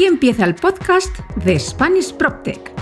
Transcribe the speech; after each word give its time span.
Aquí 0.00 0.06
empieza 0.06 0.46
el 0.46 0.54
podcast 0.54 1.14
de 1.44 1.60
Spanish 1.60 2.14
PropTech 2.14 2.72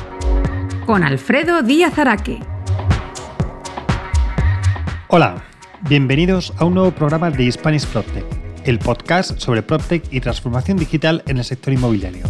con 0.86 1.02
Alfredo 1.02 1.64
Díaz 1.64 1.98
Araque. 1.98 2.38
Hola, 5.08 5.42
bienvenidos 5.88 6.52
a 6.58 6.64
un 6.64 6.74
nuevo 6.74 6.92
programa 6.92 7.32
de 7.32 7.50
Spanish 7.50 7.86
PropTech, 7.86 8.24
el 8.66 8.78
podcast 8.78 9.36
sobre 9.40 9.64
PropTech 9.64 10.04
y 10.12 10.20
transformación 10.20 10.78
digital 10.78 11.24
en 11.26 11.38
el 11.38 11.44
sector 11.44 11.74
inmobiliario. 11.74 12.24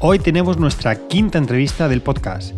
Hoy 0.00 0.18
tenemos 0.18 0.58
nuestra 0.58 1.08
quinta 1.08 1.38
entrevista 1.38 1.88
del 1.88 2.02
podcast. 2.02 2.52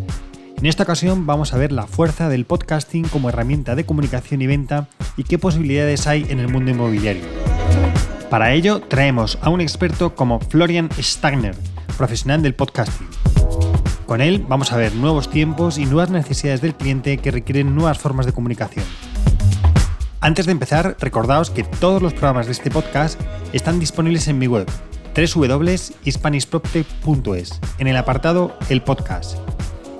En 0.57 0.65
esta 0.65 0.83
ocasión 0.83 1.25
vamos 1.25 1.53
a 1.53 1.57
ver 1.57 1.71
la 1.71 1.87
fuerza 1.87 2.27
del 2.27 2.43
podcasting 2.43 3.07
como 3.07 3.29
herramienta 3.29 3.75
de 3.75 3.85
comunicación 3.85 4.41
y 4.41 4.47
venta 4.47 4.89
y 5.15 5.23
qué 5.23 5.39
posibilidades 5.39 6.05
hay 6.05 6.25
en 6.27 6.39
el 6.39 6.49
mundo 6.49 6.69
inmobiliario. 6.69 7.38
Para 8.29 8.53
ello 8.53 8.79
traemos 8.79 9.39
a 9.41 9.49
un 9.49 9.59
experto 9.59 10.13
como 10.13 10.39
Florian 10.39 10.87
Stagner, 10.99 11.55
profesional 11.97 12.43
del 12.43 12.53
podcasting. 12.53 13.07
Con 14.05 14.21
él 14.21 14.45
vamos 14.47 14.71
a 14.71 14.77
ver 14.77 14.93
nuevos 14.93 15.31
tiempos 15.31 15.79
y 15.79 15.85
nuevas 15.85 16.11
necesidades 16.11 16.61
del 16.61 16.75
cliente 16.75 17.17
que 17.17 17.31
requieren 17.31 17.73
nuevas 17.73 17.97
formas 17.97 18.27
de 18.27 18.33
comunicación. 18.33 18.85
Antes 20.21 20.45
de 20.45 20.51
empezar, 20.51 20.95
recordaos 20.99 21.49
que 21.49 21.63
todos 21.63 22.03
los 22.03 22.13
programas 22.13 22.45
de 22.45 22.51
este 22.51 22.69
podcast 22.69 23.19
están 23.51 23.79
disponibles 23.79 24.27
en 24.27 24.37
mi 24.37 24.45
web 24.45 24.67
www.hispanishproptech.es 25.15 27.59
en 27.79 27.87
el 27.87 27.97
apartado 27.97 28.55
El 28.69 28.83
Podcast 28.83 29.39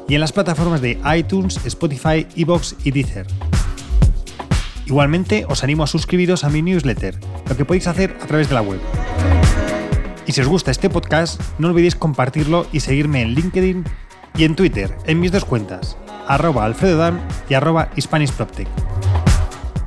y 0.08 0.14
en 0.14 0.22
las 0.22 0.34
plataformas 0.34 0.82
de 0.82 1.00
iTunes, 1.18 1.60
Spotify, 1.66 2.28
Evox 2.36 2.76
y 2.84 2.92
Deezer. 2.92 3.26
Igualmente, 4.90 5.46
os 5.48 5.64
animo 5.64 5.84
a 5.84 5.88
suscribiros 5.88 6.44
a 6.44 6.50
mi 6.50 6.64
newsletter, 6.64 7.20
lo 7.48 7.56
que 7.56 7.64
podéis 7.64 7.86
hacer 7.86 8.18
a 8.24 8.26
través 8.26 8.50
de 8.50 8.56
la 8.56 8.64
web. 8.64 8.80
Y 10.26 10.32
si 10.32 10.42
os 10.42 10.48
gusta 10.48 10.72
este 10.72 10.90
podcast, 10.90 11.40
no 11.60 11.68
olvidéis 11.68 11.96
compartirlo 11.96 12.66
y 12.72 12.80
seguirme 12.80 13.22
en 13.22 13.36
LinkedIn 13.36 13.84
y 14.36 14.46
en 14.46 14.56
Twitter, 14.56 14.98
en 15.06 15.20
mis 15.20 15.32
dos 15.32 15.46
cuentas, 15.46 15.96
arroba 16.28 16.74
y 17.48 17.54
arroba. 17.54 17.92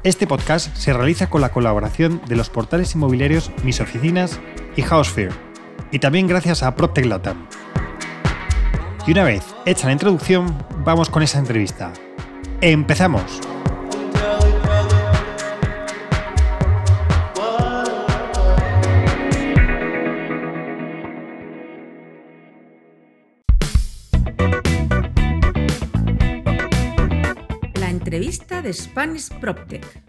Este 0.05 0.27
podcast 0.29 0.73
se 0.77 0.93
realiza 0.93 1.29
con 1.29 1.41
la 1.41 1.51
colaboración 1.51 2.21
de 2.29 2.37
los 2.37 2.49
portales 2.49 2.95
inmobiliarios 2.95 3.51
Mis 3.65 3.81
Oficinas 3.81 4.39
y 4.77 4.83
Housefear, 4.83 5.33
y 5.91 5.99
también 5.99 6.29
gracias 6.29 6.63
a 6.63 6.77
PropTech 6.77 7.07
Latam. 7.07 7.49
Y 9.05 9.11
una 9.11 9.25
vez 9.25 9.43
hecha 9.67 9.89
la 9.89 9.95
introducción, 9.95 10.65
vamos 10.85 11.11
con 11.11 11.25
esa 11.25 11.41
entrevista. 11.41 11.93
¡Empezamos! 12.61 13.52
De 28.63 28.73
Spanish 28.73 29.29
PropTech. 29.41 30.05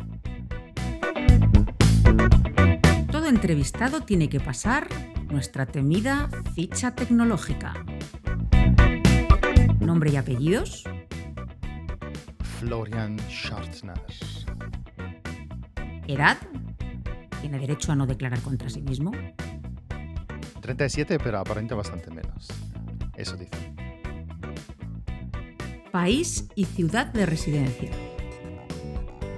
Todo 3.11 3.27
entrevistado 3.27 4.01
tiene 4.01 4.29
que 4.29 4.39
pasar 4.39 4.87
nuestra 5.29 5.65
temida 5.65 6.29
ficha 6.53 6.91
tecnológica. 6.91 7.73
Nombre 9.79 10.11
y 10.11 10.17
apellidos. 10.17 10.83
Florian 12.59 13.17
Schartner. 13.27 13.99
Edad. 16.07 16.37
Tiene 17.41 17.57
derecho 17.57 17.91
a 17.91 17.95
no 17.95 18.05
declarar 18.05 18.39
contra 18.41 18.69
sí 18.69 18.81
mismo. 18.81 19.11
37, 20.61 21.17
pero 21.17 21.39
aparenta 21.39 21.73
bastante 21.73 22.11
menos. 22.11 22.47
Eso 23.15 23.35
dice. 23.35 23.73
País 25.91 26.47
y 26.55 26.65
ciudad 26.65 27.07
de 27.07 27.25
residencia. 27.25 28.12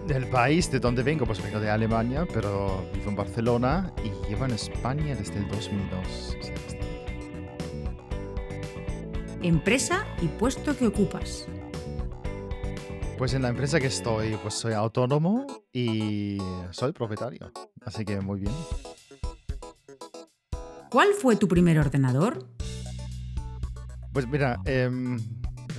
Del 0.08 0.28
país 0.28 0.70
de 0.70 0.80
donde 0.80 1.02
vengo, 1.02 1.26
pues 1.26 1.42
vengo 1.42 1.60
de 1.60 1.70
Alemania, 1.70 2.28
pero 2.32 2.86
vivo 2.94 3.10
en 3.10 3.16
Barcelona 3.16 3.92
y 4.04 4.30
llevo 4.30 4.46
en 4.46 4.52
España 4.52 5.16
desde 5.16 5.40
el 5.40 5.48
2002. 5.48 6.38
Empresa 9.42 10.06
y 10.22 10.28
puesto 10.28 10.78
que 10.78 10.88
ocupas. 10.88 11.48
Pues 13.18 13.34
en 13.34 13.42
la 13.42 13.50
empresa 13.50 13.80
que 13.80 13.88
estoy, 13.88 14.36
pues 14.42 14.54
soy 14.54 14.74
autónomo 14.74 15.48
y 15.74 16.38
soy 16.72 16.92
propietario. 16.92 17.52
Así 17.84 18.06
que 18.06 18.20
muy 18.22 18.42
bien. 18.42 18.54
¿Cuál 20.90 21.10
fue 21.20 21.36
tu 21.36 21.48
primer 21.48 21.80
ordenador? 21.80 22.48
Pues 24.14 24.28
mira, 24.28 24.60
em, 24.66 25.20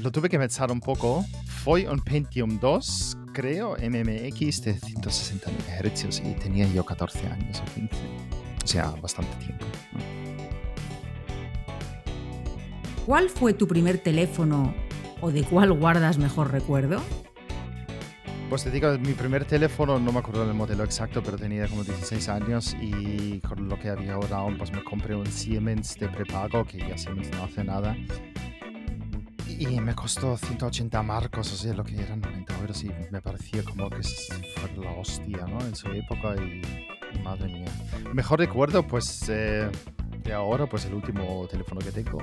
lo 0.03 0.11
tuve 0.11 0.29
que 0.29 0.39
pensar 0.39 0.71
un 0.73 0.81
poco. 0.81 1.25
Fue 1.65 1.89
un 1.89 2.01
Pentium 2.01 2.59
2, 2.61 3.17
creo, 3.37 3.77
MMX 3.77 4.63
de 4.63 4.73
160 4.73 5.51
MHz 5.51 6.21
y 6.25 6.33
tenía 6.41 6.67
yo 6.69 6.87
14 6.87 7.27
años 7.27 7.61
o 7.61 7.75
15. 7.75 7.95
O 8.65 8.67
sea, 8.67 8.91
bastante 9.03 9.37
tiempo. 9.45 9.67
¿Cuál 13.05 13.29
fue 13.29 13.53
tu 13.53 13.69
primer 13.69 13.99
teléfono 13.99 14.75
o 15.21 15.31
de 15.31 15.45
cuál 15.45 15.75
guardas 15.75 16.17
mejor 16.17 16.51
recuerdo? 16.51 17.03
Pues 18.49 18.65
te 18.65 18.71
digo, 18.71 18.97
mi 18.99 19.13
primer 19.13 19.45
teléfono, 19.45 20.01
no 20.01 20.13
me 20.13 20.21
acuerdo 20.21 20.47
del 20.47 20.55
modelo 20.55 20.85
exacto, 20.85 21.23
pero 21.23 21.37
tenía 21.37 21.69
como 21.69 21.85
16 21.85 22.29
años 22.31 22.75
y 22.81 23.41
con 23.41 23.69
lo 23.69 23.79
que 23.79 23.91
había 23.91 24.15
ahora, 24.15 24.47
pues 24.57 24.73
me 24.73 24.83
compré 24.83 25.15
un 25.15 25.27
Siemens 25.27 25.97
de 25.99 26.09
prepago, 26.09 26.65
que 26.65 26.79
ya 26.79 26.97
Siemens 26.97 27.31
no 27.33 27.45
hace 27.45 27.65
nada. 27.65 27.95
Y 29.59 29.81
me 29.81 29.95
costó 29.95 30.37
180 30.37 31.03
marcos, 31.03 31.53
o 31.53 31.57
sea, 31.57 31.73
lo 31.73 31.83
que 31.83 31.99
eran 31.99 32.21
90 32.21 32.59
euros 32.61 32.85
y 32.85 32.91
me 33.11 33.23
parecía 33.23 33.63
como 33.63 33.89
que 33.89 34.03
fue 34.03 34.85
la 34.85 34.91
hostia, 34.93 35.47
¿no? 35.47 35.61
En 35.61 35.75
su 35.75 35.89
época 35.89 36.35
y 36.37 37.23
madre 37.23 37.47
mía. 37.47 37.73
Mejor 38.13 38.39
recuerdo, 38.39 38.87
pues, 38.87 39.29
eh, 39.29 39.71
de 40.23 40.33
ahora, 40.33 40.67
pues 40.67 40.85
el 40.85 40.95
último 40.95 41.47
teléfono 41.51 41.81
que 41.81 41.91
tengo, 41.91 42.19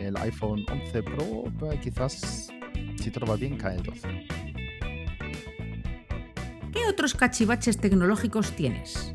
el 0.00 0.16
iPhone 0.16 0.64
11 0.70 1.02
Pro, 1.02 1.44
pues, 1.58 1.78
quizás, 1.80 2.48
si 2.96 3.10
todo 3.10 3.26
va 3.26 3.36
bien, 3.36 3.58
cae 3.58 3.76
el 3.76 3.82
12. 3.82 4.26
¿Qué 6.72 6.86
otros 6.88 7.14
cachivaches 7.14 7.78
tecnológicos 7.78 8.52
tienes? 8.52 9.14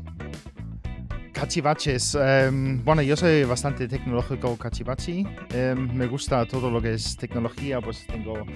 Cachivaches. 1.34 2.14
Em, 2.14 2.82
bueno, 2.84 3.02
yo 3.02 3.16
soy 3.16 3.42
bastante 3.42 3.88
tecnológico 3.88 4.56
cachivachi. 4.56 5.26
Em, 5.52 5.92
me 5.92 6.06
gusta 6.06 6.46
todo 6.46 6.70
lo 6.70 6.80
que 6.80 6.94
es 6.94 7.16
tecnología, 7.16 7.80
pues 7.80 8.06
tengo 8.06 8.46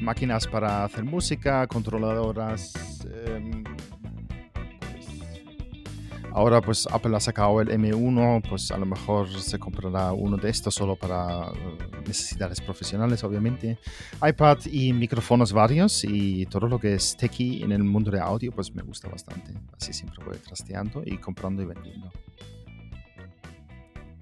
máquinas 0.00 0.46
para 0.46 0.84
hacer 0.84 1.04
música, 1.04 1.66
controladoras. 1.66 2.72
Em, 3.26 3.64
ahora 6.32 6.60
pues 6.60 6.86
Apple 6.90 7.16
ha 7.16 7.20
sacado 7.20 7.60
el 7.60 7.68
M1, 7.68 8.42
pues 8.48 8.70
a 8.70 8.78
lo 8.78 8.86
mejor 8.86 9.28
se 9.40 9.58
comprará 9.58 10.12
uno 10.12 10.36
de 10.36 10.50
estos 10.50 10.74
solo 10.74 10.96
para 10.96 11.48
eh, 11.48 11.78
necesidades 12.06 12.60
profesionales, 12.60 13.22
obviamente. 13.24 13.78
iPad 14.26 14.58
y 14.66 14.92
micrófonos 14.92 15.52
varios 15.52 16.04
y 16.04 16.46
todo 16.46 16.68
lo 16.68 16.78
que 16.78 16.94
es 16.94 17.16
techie 17.16 17.64
en 17.64 17.72
el 17.72 17.84
mundo 17.84 18.10
de 18.10 18.20
audio, 18.20 18.52
pues 18.52 18.74
me 18.74 18.82
gusta 18.82 19.08
bastante. 19.08 19.52
Así 19.76 19.92
siempre 19.92 20.24
voy 20.24 20.36
trasteando 20.38 21.02
y 21.04 21.18
comprando 21.18 21.62
y 21.62 21.66
vendiendo. 21.66 22.10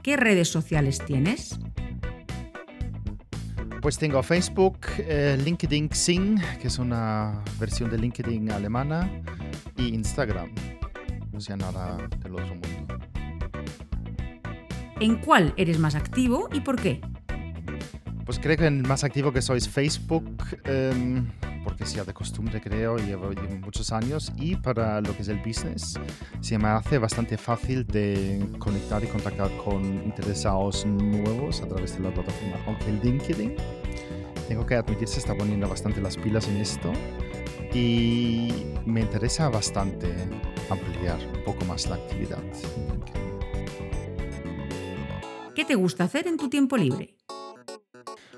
¿Qué 0.02 0.16
redes 0.16 0.48
sociales 0.48 1.02
tienes? 1.04 1.58
Pues 3.82 3.98
tengo 3.98 4.22
Facebook, 4.22 4.78
eh, 4.98 5.38
LinkedIn 5.44 5.88
Xing, 5.92 6.40
que 6.60 6.68
es 6.68 6.78
una 6.78 7.42
versión 7.58 7.90
de 7.90 7.98
LinkedIn 7.98 8.50
alemana, 8.50 9.22
y 9.76 9.94
Instagram. 9.94 10.50
No 11.36 11.42
sea 11.42 11.59
nada 11.59 11.98
del 12.22 12.34
otro 12.34 12.54
mundo. 12.54 12.98
¿En 14.98 15.16
cuál 15.16 15.53
eres 15.59 15.78
más 15.78 15.94
activo 15.94 16.48
y 16.50 16.60
por 16.60 16.80
qué? 16.80 17.03
Pues 18.24 18.38
creo 18.38 18.56
que 18.56 18.66
el 18.66 18.83
más 18.84 19.04
activo 19.04 19.34
que 19.34 19.42
soy 19.42 19.59
es 19.59 19.68
Facebook, 19.68 20.24
em, 20.65 21.27
porque 21.62 21.84
sea 21.84 22.04
de 22.04 22.15
costumbre 22.15 22.59
creo, 22.62 22.97
llevo, 22.97 23.33
llevo 23.33 23.54
muchos 23.56 23.92
años 23.92 24.33
y 24.38 24.56
para 24.56 25.03
lo 25.03 25.15
que 25.15 25.21
es 25.21 25.28
el 25.28 25.36
business 25.41 26.00
se 26.41 26.56
me 26.56 26.68
hace 26.68 26.97
bastante 26.97 27.36
fácil 27.36 27.86
de 27.86 28.42
conectar 28.59 29.04
y 29.04 29.06
contactar 29.06 29.54
con 29.59 29.84
interesados 29.84 30.86
nuevos 30.86 31.60
a 31.60 31.68
través 31.68 31.98
de 31.98 32.04
la 32.04 32.15
plataforma. 32.15 32.56
Aunque 32.66 32.86
el 32.86 33.00
LinkedIn, 33.00 33.56
tengo 34.48 34.65
que 34.65 34.77
admitir, 34.77 35.06
se 35.06 35.18
está 35.18 35.34
poniendo 35.34 35.68
bastante 35.68 36.00
las 36.00 36.16
pilas 36.16 36.48
en 36.48 36.56
esto 36.56 36.94
y 37.74 38.72
me 38.86 39.03
interesa 39.03 39.50
bastante 39.50 40.15
ampliar 40.71 41.18
un 41.34 41.45
poco 41.45 41.65
más 41.65 41.86
la 41.89 41.97
actividad. 41.97 42.42
¿Qué 45.54 45.65
te 45.65 45.74
gusta 45.74 46.04
hacer 46.04 46.27
en 46.27 46.36
tu 46.36 46.48
tiempo 46.48 46.77
libre? 46.77 47.16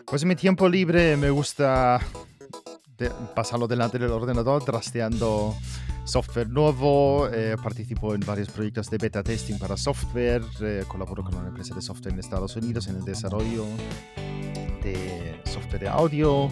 Pues 0.07 0.23
en 0.23 0.29
mi 0.29 0.37
tiempo 0.37 0.69
libre 0.69 1.17
me 1.17 1.31
gusta 1.31 2.01
de- 2.97 3.11
pasarlo 3.35 3.67
delante 3.67 3.99
del 3.99 4.11
ordenador 4.11 4.65
trasteando 4.65 5.55
software 6.05 6.49
nuevo, 6.49 7.29
eh, 7.31 7.57
participo 7.63 8.15
en 8.15 8.21
varios 8.21 8.49
proyectos 8.49 8.89
de 8.89 8.97
beta 8.97 9.23
testing 9.23 9.59
para 9.59 9.77
software, 9.77 10.43
eh, 10.63 10.85
colaboro 10.89 11.23
con 11.23 11.35
una 11.35 11.49
empresa 11.49 11.75
de 11.75 11.83
software 11.83 12.15
en 12.15 12.21
Estados 12.21 12.57
Unidos 12.57 12.87
en 12.87 12.97
el 12.97 13.05
desarrollo 13.05 13.67
de 14.83 15.41
software 15.45 15.81
de 15.81 15.89
audio. 15.89 16.49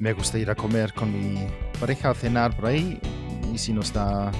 Me 0.00 0.12
gusta 0.12 0.38
ir 0.38 0.50
a 0.50 0.56
comer 0.56 0.92
con 0.92 1.12
mi 1.12 1.46
pareja, 1.78 2.10
a 2.10 2.14
cenar 2.14 2.56
por 2.56 2.66
ahí. 2.66 2.98
Y 3.52 3.58
si 3.58 3.72
no 3.72 3.82
está, 3.82 4.32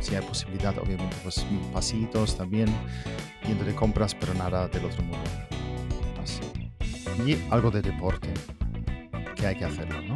si 0.00 0.14
hay 0.14 0.22
posibilidad, 0.22 0.76
obviamente, 0.78 1.16
pues 1.22 1.46
pasitos 1.72 2.36
también, 2.36 2.68
yendo 3.46 3.64
de 3.64 3.74
compras, 3.74 4.14
pero 4.14 4.34
nada 4.34 4.68
del 4.68 4.84
otro 4.84 5.02
mundo. 5.02 5.24
Así. 6.22 6.40
Y 7.26 7.38
algo 7.50 7.70
de 7.70 7.82
deporte, 7.82 8.32
que 9.36 9.46
hay 9.46 9.56
que 9.56 9.64
hacerlo, 9.64 10.00
¿no? 10.02 10.14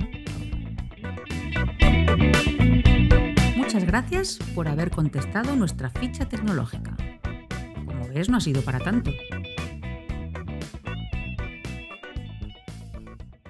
Muchas 3.57 3.85
gracias 3.85 4.39
por 4.55 4.67
haber 4.67 4.91
contestado 4.91 5.55
nuestra 5.55 5.91
ficha 5.91 6.29
tecnológica. 6.29 6.97
Como 7.87 8.09
ves, 8.09 8.29
no 8.29 8.39
ha 8.39 8.41
sido 8.41 8.63
para 8.63 8.79
tanto. 8.79 9.11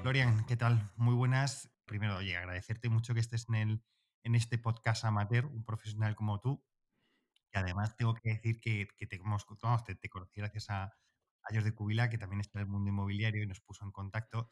Florian, 0.03 0.45
¿qué 0.47 0.57
tal? 0.57 0.91
Muy 0.97 1.15
buenas. 1.15 1.71
Primero, 1.85 2.17
oye, 2.17 2.37
agradecerte 2.37 2.89
mucho 2.89 3.15
que 3.15 3.21
estés 3.21 3.47
en, 3.49 3.55
el, 3.55 3.83
en 4.23 4.35
este 4.35 4.59
podcast 4.59 5.05
amateur, 5.05 5.47
un 5.47 5.65
profesional 5.65 6.15
como 6.17 6.41
tú. 6.41 6.65
Y 7.53 7.59
además 7.59 7.97
tengo 7.97 8.15
que 8.15 8.31
decir 8.31 8.61
que, 8.61 8.89
que 8.97 9.07
te, 9.07 9.19
te, 9.19 9.95
te, 9.95 10.09
conocí 10.09 10.41
gracias 10.41 10.71
a, 10.71 10.85
a 10.85 11.53
de 11.53 11.75
Cubila, 11.75 12.11
que 12.11 12.19
también 12.19 12.41
está 12.41 12.59
en 12.59 12.67
el 12.67 12.71
mundo 12.71 12.91
inmobiliario 12.91 13.43
y 13.43 13.47
nos 13.47 13.61
puso 13.61 13.85
en 13.85 13.93
contacto. 13.93 14.49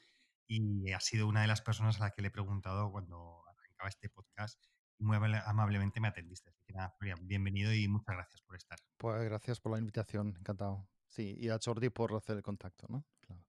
Y 0.46 0.92
ha 0.92 1.00
sido 1.00 1.28
una 1.28 1.42
de 1.42 1.48
las 1.48 1.60
personas 1.60 2.00
a 2.00 2.04
las 2.04 2.12
que 2.14 2.22
le 2.22 2.28
he 2.28 2.30
preguntado 2.30 2.90
cuando 2.90 3.42
arrancaba 3.48 3.88
este 3.88 4.08
podcast 4.08 4.62
muy 4.98 5.16
amablemente 5.44 6.00
me 6.00 6.08
atendiste. 6.08 6.50
Así 6.50 6.62
que 6.64 6.72
nada, 6.72 6.90
Florian, 6.98 7.26
bienvenido 7.26 7.72
y 7.72 7.88
muchas 7.88 8.14
gracias 8.14 8.40
por 8.42 8.56
estar. 8.56 8.78
Pues 8.96 9.24
gracias 9.24 9.60
por 9.60 9.72
la 9.72 9.78
invitación, 9.78 10.34
encantado. 10.38 10.88
Sí, 11.06 11.36
y 11.38 11.48
a 11.50 11.58
Jordi 11.62 11.90
por 11.90 12.14
hacer 12.14 12.36
el 12.36 12.42
contacto, 12.42 12.86
¿no? 12.88 13.04
Claro. 13.20 13.44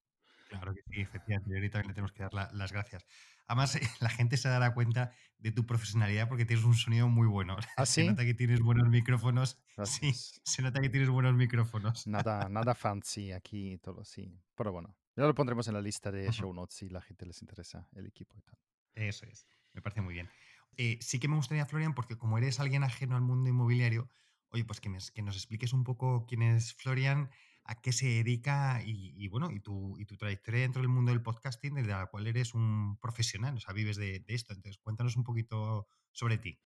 Claro 0.50 0.74
que 0.74 0.82
sí, 0.88 1.02
efectivamente. 1.02 1.52
Y 1.52 1.56
ahorita 1.56 1.82
le 1.84 1.94
tenemos 1.94 2.12
que 2.12 2.24
dar 2.24 2.34
la, 2.34 2.50
las 2.54 2.72
gracias. 2.72 3.06
Además, 3.48 3.80
la 4.02 4.10
gente 4.10 4.38
se 4.38 4.50
dará 4.50 4.74
cuenta 4.74 5.12
de 5.40 5.52
tu 5.52 5.66
profesionalidad 5.66 6.28
porque 6.28 6.46
tienes 6.46 6.66
un 6.66 6.76
sonido 6.76 7.08
muy 7.08 7.28
bueno. 7.28 7.58
¿Ah, 7.76 7.86
se 7.86 8.02
sí? 8.02 8.08
nota 8.10 8.26
que 8.26 8.34
tienes 8.34 8.60
buenos 8.62 8.90
micrófonos. 8.90 9.60
Gracias. 9.76 10.42
Sí, 10.42 10.42
se 10.44 10.62
nota 10.62 10.82
que 10.82 10.90
tienes 10.90 11.10
buenos 11.10 11.34
micrófonos. 11.36 12.08
Nada, 12.08 12.50
nada 12.50 12.76
fancy 12.76 13.32
aquí, 13.32 13.78
todo 13.78 14.04
sí. 14.04 14.40
Pero 14.56 14.72
bueno, 14.72 14.96
ya 15.16 15.24
lo 15.26 15.34
pondremos 15.36 15.68
en 15.68 15.76
la 15.76 15.82
lista 15.82 16.12
de 16.12 16.32
show 16.32 16.54
notes 16.54 16.76
si 16.76 16.90
la 16.90 17.02
gente 17.02 17.26
les 17.26 17.42
interesa 17.42 17.88
el 17.94 18.06
equipo 18.08 18.36
y 18.38 18.42
tal. 18.42 18.58
Eso 18.96 19.26
es, 19.28 19.48
me 19.74 19.82
parece 19.82 20.02
muy 20.02 20.14
bien. 20.14 20.30
Eh, 20.76 20.98
sí 21.02 21.20
que 21.20 21.28
me 21.28 21.36
gustaría, 21.36 21.66
Florian, 21.66 21.94
porque 21.94 22.18
como 22.18 22.38
eres 22.38 22.60
alguien 22.60 22.84
ajeno 22.84 23.16
al 23.16 23.22
mundo 23.22 23.50
inmobiliario, 23.50 24.10
oye, 24.50 24.66
pues 24.66 24.82
que, 24.82 24.90
me- 24.90 25.00
que 25.14 25.22
nos 25.22 25.36
expliques 25.36 25.74
un 25.74 25.84
poco 25.84 26.26
quién 26.28 26.42
es 26.42 26.74
Florian, 26.74 27.30
a 27.68 27.76
qué 27.82 27.92
se 27.92 28.08
dedica 28.08 28.82
y, 28.84 29.14
y, 29.18 29.28
bueno, 29.28 29.52
y 29.52 29.60
tu, 29.60 29.98
y 30.00 30.06
tu 30.06 30.16
trayectoria 30.16 30.62
dentro 30.62 30.82
del 30.82 30.90
mundo 30.90 31.12
del 31.12 31.22
podcasting, 31.22 31.76
desde 31.76 31.90
la 31.90 32.08
cual 32.08 32.26
eres 32.26 32.54
un 32.54 32.98
profesional, 32.98 33.58
o 33.58 33.60
sea, 33.60 33.74
vives 33.74 33.98
de, 33.98 34.20
de 34.22 34.34
esto. 34.34 34.54
Entonces, 34.54 34.80
cuéntanos 34.82 35.18
un 35.18 35.24
poquito 35.24 35.88
sobre 36.14 36.38
ti. 36.38 36.58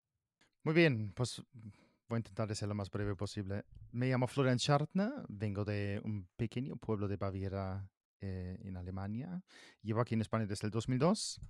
Muy 0.64 0.76
bien, 0.76 1.12
pues 1.14 1.42
voy 2.08 2.18
a 2.18 2.20
intentar 2.20 2.48
de 2.48 2.56
ser 2.56 2.68
lo 2.68 2.76
más 2.76 2.92
breve 2.92 3.16
posible. 3.16 3.66
Me 3.92 4.10
llamo 4.10 4.28
Florian 4.28 4.60
Schartner, 4.60 5.12
vengo 5.28 5.66
de 5.66 6.00
un 6.04 6.28
pequeño 6.36 6.76
pueblo 6.76 7.08
de 7.08 7.18
Baviera 7.18 7.90
eh, 8.20 8.60
en 8.62 8.78
Alemania. 8.78 9.44
Llevo 9.82 10.02
aquí 10.02 10.14
en 10.14 10.22
España 10.22 10.46
desde 10.46 10.68
el 10.68 10.72
2002 10.72 11.42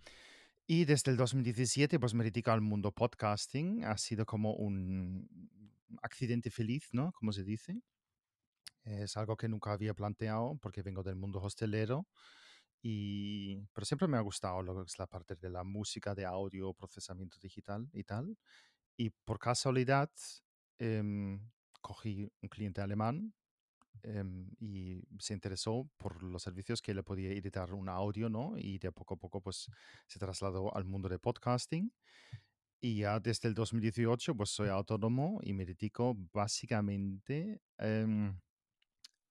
y 0.65 0.85
desde 0.85 1.11
el 1.11 1.17
2017 1.17 1.99
pues 1.99 2.13
me 2.13 2.23
dedico 2.23 2.51
al 2.51 2.61
mundo 2.61 2.93
podcasting. 2.93 3.83
Ha 3.83 3.97
sido 3.97 4.25
como 4.25 4.53
un 4.53 5.27
accidente 6.01 6.49
feliz, 6.51 6.87
¿no? 6.93 7.11
Como 7.11 7.33
se 7.33 7.43
dice. 7.43 7.81
Es 8.83 9.17
algo 9.17 9.37
que 9.37 9.47
nunca 9.47 9.71
había 9.71 9.93
planteado 9.93 10.57
porque 10.61 10.81
vengo 10.81 11.03
del 11.03 11.15
mundo 11.15 11.39
hostelero. 11.39 12.07
Y, 12.83 13.57
pero 13.73 13.85
siempre 13.85 14.07
me 14.07 14.17
ha 14.17 14.21
gustado 14.21 14.63
lo 14.63 14.75
que 14.75 14.87
es 14.87 14.97
la 14.97 15.05
parte 15.07 15.35
de 15.35 15.49
la 15.49 15.63
música, 15.63 16.15
de 16.15 16.25
audio, 16.25 16.73
procesamiento 16.73 17.37
digital 17.39 17.87
y 17.93 18.03
tal. 18.03 18.37
Y 18.97 19.11
por 19.11 19.37
casualidad 19.39 20.09
em, 20.79 21.39
cogí 21.79 22.31
un 22.41 22.49
cliente 22.49 22.81
alemán 22.81 23.33
em, 24.03 24.49
y 24.59 25.03
se 25.19 25.33
interesó 25.33 25.87
por 25.97 26.23
los 26.23 26.41
servicios 26.43 26.81
que 26.81 26.93
le 26.93 27.03
podía 27.03 27.31
editar 27.31 27.71
un 27.73 27.87
audio, 27.89 28.29
¿no? 28.29 28.57
Y 28.57 28.79
de 28.79 28.91
poco 28.91 29.13
a 29.13 29.17
poco 29.17 29.41
pues 29.41 29.67
se 30.07 30.19
trasladó 30.19 30.75
al 30.75 30.85
mundo 30.85 31.07
de 31.07 31.19
podcasting. 31.19 31.93
Y 32.83 32.99
ya 33.01 33.19
desde 33.19 33.47
el 33.47 33.53
2018 33.53 34.35
pues 34.35 34.49
soy 34.49 34.69
autónomo 34.69 35.39
y 35.43 35.53
me 35.53 35.65
dedico 35.65 36.15
básicamente 36.33 37.61
em, 37.77 38.35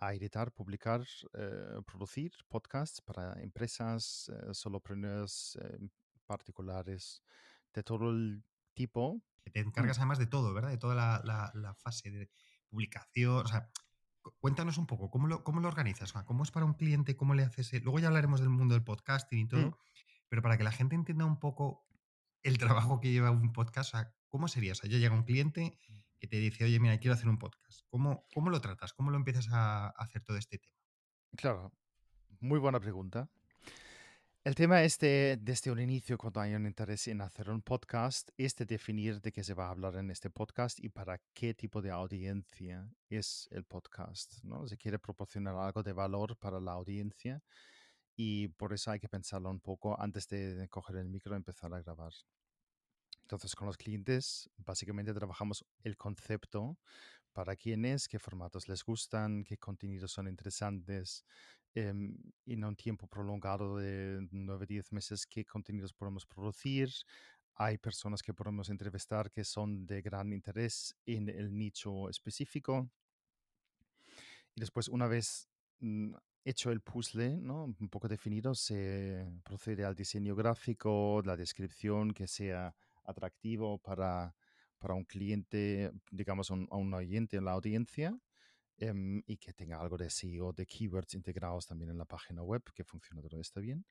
a 0.01 0.15
editar, 0.15 0.53
publicar, 0.53 1.03
eh, 1.35 1.81
producir 1.87 2.33
podcasts 2.49 3.01
para 3.03 3.35
empresas, 3.43 4.31
eh, 4.35 4.55
solopreneurs, 4.55 5.59
eh, 5.63 5.79
particulares, 6.27 7.23
de 7.75 7.83
todo 7.83 8.11
el 8.11 8.43
tipo. 8.75 9.23
Te 9.53 9.61
encargas 9.61 9.99
además 9.99 10.19
de 10.19 10.27
todo, 10.27 10.53
¿verdad? 10.55 10.71
De 10.71 10.79
toda 10.79 10.95
la, 10.95 11.21
la- 11.25 11.51
la 11.55 11.75
fase 11.75 12.11
de 12.11 12.31
publicación. 12.69 13.45
O 13.45 13.49
sea, 13.49 13.71
cu- 14.23 14.33
cuéntanos 14.41 14.79
un 14.79 14.87
poco, 14.87 15.11
¿cómo 15.11 15.27
lo, 15.27 15.45
cómo 15.45 15.61
lo 15.61 15.69
organizas? 15.69 16.13
¿Cómo 16.13 16.43
es 16.45 16.51
para 16.51 16.65
un 16.67 16.75
cliente? 16.75 17.17
¿Cómo 17.17 17.35
le 17.35 17.43
haces? 17.43 17.73
Luego 17.83 17.99
ya 17.99 18.09
hablaremos 18.09 18.41
del 18.41 18.49
mundo 18.51 18.75
del 18.75 18.85
podcasting 18.85 19.39
y 19.41 19.49
todo, 19.49 19.71
Mm, 19.71 19.75
pero 20.29 20.43
para 20.43 20.57
que 20.57 20.65
la 20.65 20.73
gente 20.73 20.95
entienda 20.95 21.25
un 21.25 21.39
poco 21.41 21.87
el 22.43 22.57
trabajo 22.59 23.01
que 23.01 23.11
lleva 23.13 23.31
un 23.31 23.53
podcast, 23.53 23.95
¿cómo 24.29 24.49
sería? 24.49 24.73
O 24.73 24.75
sea, 24.77 24.89
ya 24.89 24.99
llega 24.99 25.15
un 25.15 25.25
cliente 25.25 25.77
que 26.21 26.29
te 26.29 26.37
dice, 26.37 26.65
oye, 26.65 26.79
mira, 26.79 26.99
quiero 26.99 27.15
hacer 27.15 27.29
un 27.29 27.39
podcast. 27.39 27.81
¿Cómo, 27.89 28.27
cómo 28.35 28.51
lo 28.51 28.61
tratas? 28.61 28.93
¿Cómo 28.93 29.11
lo 29.11 29.17
empiezas 29.17 29.49
a 29.51 29.89
hacer 29.89 30.23
todo 30.23 30.37
este 30.37 30.59
tema? 30.59 30.77
Claro, 31.37 31.73
muy 32.41 32.59
buena 32.59 32.79
pregunta. 32.79 33.29
El 34.45 34.55
tema 34.55 34.83
es 34.83 34.99
de, 34.99 35.39
desde 35.41 35.71
un 35.71 35.81
inicio, 35.81 36.17
cuando 36.17 36.41
hay 36.41 36.55
un 36.55 36.67
interés 36.67 37.09
en 37.09 37.21
hacer 37.21 37.51
un 37.51 37.63
podcast, 37.63 38.31
es 38.37 38.55
de 38.57 38.65
definir 38.65 39.21
de 39.21 39.33
qué 39.33 39.45
se 39.45 39.55
va 39.55 39.67
a 39.67 39.71
hablar 39.71 39.97
en 39.97 40.11
este 40.11 40.31
podcast 40.31 40.79
y 40.81 40.89
para 40.89 41.21
qué 41.35 41.55
tipo 41.55 41.83
de 41.83 41.91
audiencia 41.91 42.91
es 43.09 43.49
el 43.51 43.65
podcast. 43.65 44.43
¿no? 44.45 44.67
Se 44.67 44.77
quiere 44.77 44.99
proporcionar 44.99 45.57
algo 45.57 45.83
de 45.83 45.93
valor 45.93 46.37
para 46.39 46.61
la 46.61 46.73
audiencia 46.73 47.43
y 48.17 48.49
por 48.49 48.73
eso 48.73 48.91
hay 48.91 49.01
que 49.01 49.09
pensarlo 49.09 49.51
un 49.51 49.61
poco 49.61 49.99
antes 50.01 50.29
de 50.29 50.69
coger 50.69 50.97
el 50.97 51.09
micro 51.09 51.35
y 51.35 51.37
empezar 51.37 51.73
a 51.75 51.83
grabar. 51.83 52.13
Entonces, 53.31 53.55
con 53.55 53.69
los 53.69 53.77
clientes, 53.77 54.51
básicamente 54.57 55.15
trabajamos 55.15 55.65
el 55.85 55.97
concepto 55.97 56.77
para 57.33 57.55
quiénes, 57.55 58.09
qué 58.09 58.19
formatos 58.19 58.69
les 58.69 58.83
gustan, 58.83 59.45
qué 59.45 59.57
contenidos 59.57 60.11
son 60.11 60.27
interesantes, 60.27 61.25
em, 61.77 62.17
en 62.47 62.65
un 62.65 62.75
tiempo 62.75 63.07
prolongado 63.07 63.77
de 63.77 64.27
9, 64.33 64.67
10 64.67 64.91
meses, 64.91 65.27
qué 65.27 65.45
contenidos 65.45 65.93
podemos 65.93 66.27
producir. 66.27 66.91
Hay 67.55 67.79
personas 67.79 68.21
que 68.21 68.35
podemos 68.35 68.69
entrevistar 68.69 69.31
que 69.31 69.45
son 69.45 69.87
de 69.87 70.03
gran 70.03 70.33
interés 70.33 70.97
en 71.07 71.29
el 71.29 71.57
nicho 71.57 72.09
específico. 72.09 72.91
Y 74.57 74.61
después, 74.61 74.89
una 74.89 75.07
vez 75.07 75.49
mm, 75.79 76.15
hecho 76.45 76.73
el 76.73 76.81
puzzle, 76.81 77.37
¿no? 77.37 77.67
un 77.79 77.89
poco 77.89 78.09
definido, 78.09 78.57
se 78.57 79.25
procede 79.45 79.85
al 79.85 79.95
diseño 79.95 80.35
gráfico, 80.35 81.23
la 81.25 81.37
descripción 81.37 82.13
que 82.13 82.27
sea 82.27 82.75
atractivo 83.11 83.79
para, 83.79 84.35
para 84.79 84.95
un 84.95 85.05
cliente, 85.05 85.93
digamos, 86.11 86.51
un, 86.51 86.69
a 86.71 86.77
un 86.77 86.93
oyente 86.95 87.37
en 87.37 87.45
la 87.45 87.53
audiencia, 87.53 88.19
em, 88.79 89.23
y 89.27 89.37
que 89.37 89.53
tenga 89.53 89.81
algo 89.81 89.97
de 89.97 90.11
SEO, 90.11 90.53
de 90.53 90.67
keywords 90.67 91.15
integrados 91.15 91.67
también 91.67 91.91
en 91.91 91.99
la 91.99 92.07
página 92.07 92.43
web, 92.43 92.63
que 92.75 92.85
funcione 92.85 93.23
todo 93.23 93.41
esto 93.41 93.61
bien. 93.61 93.85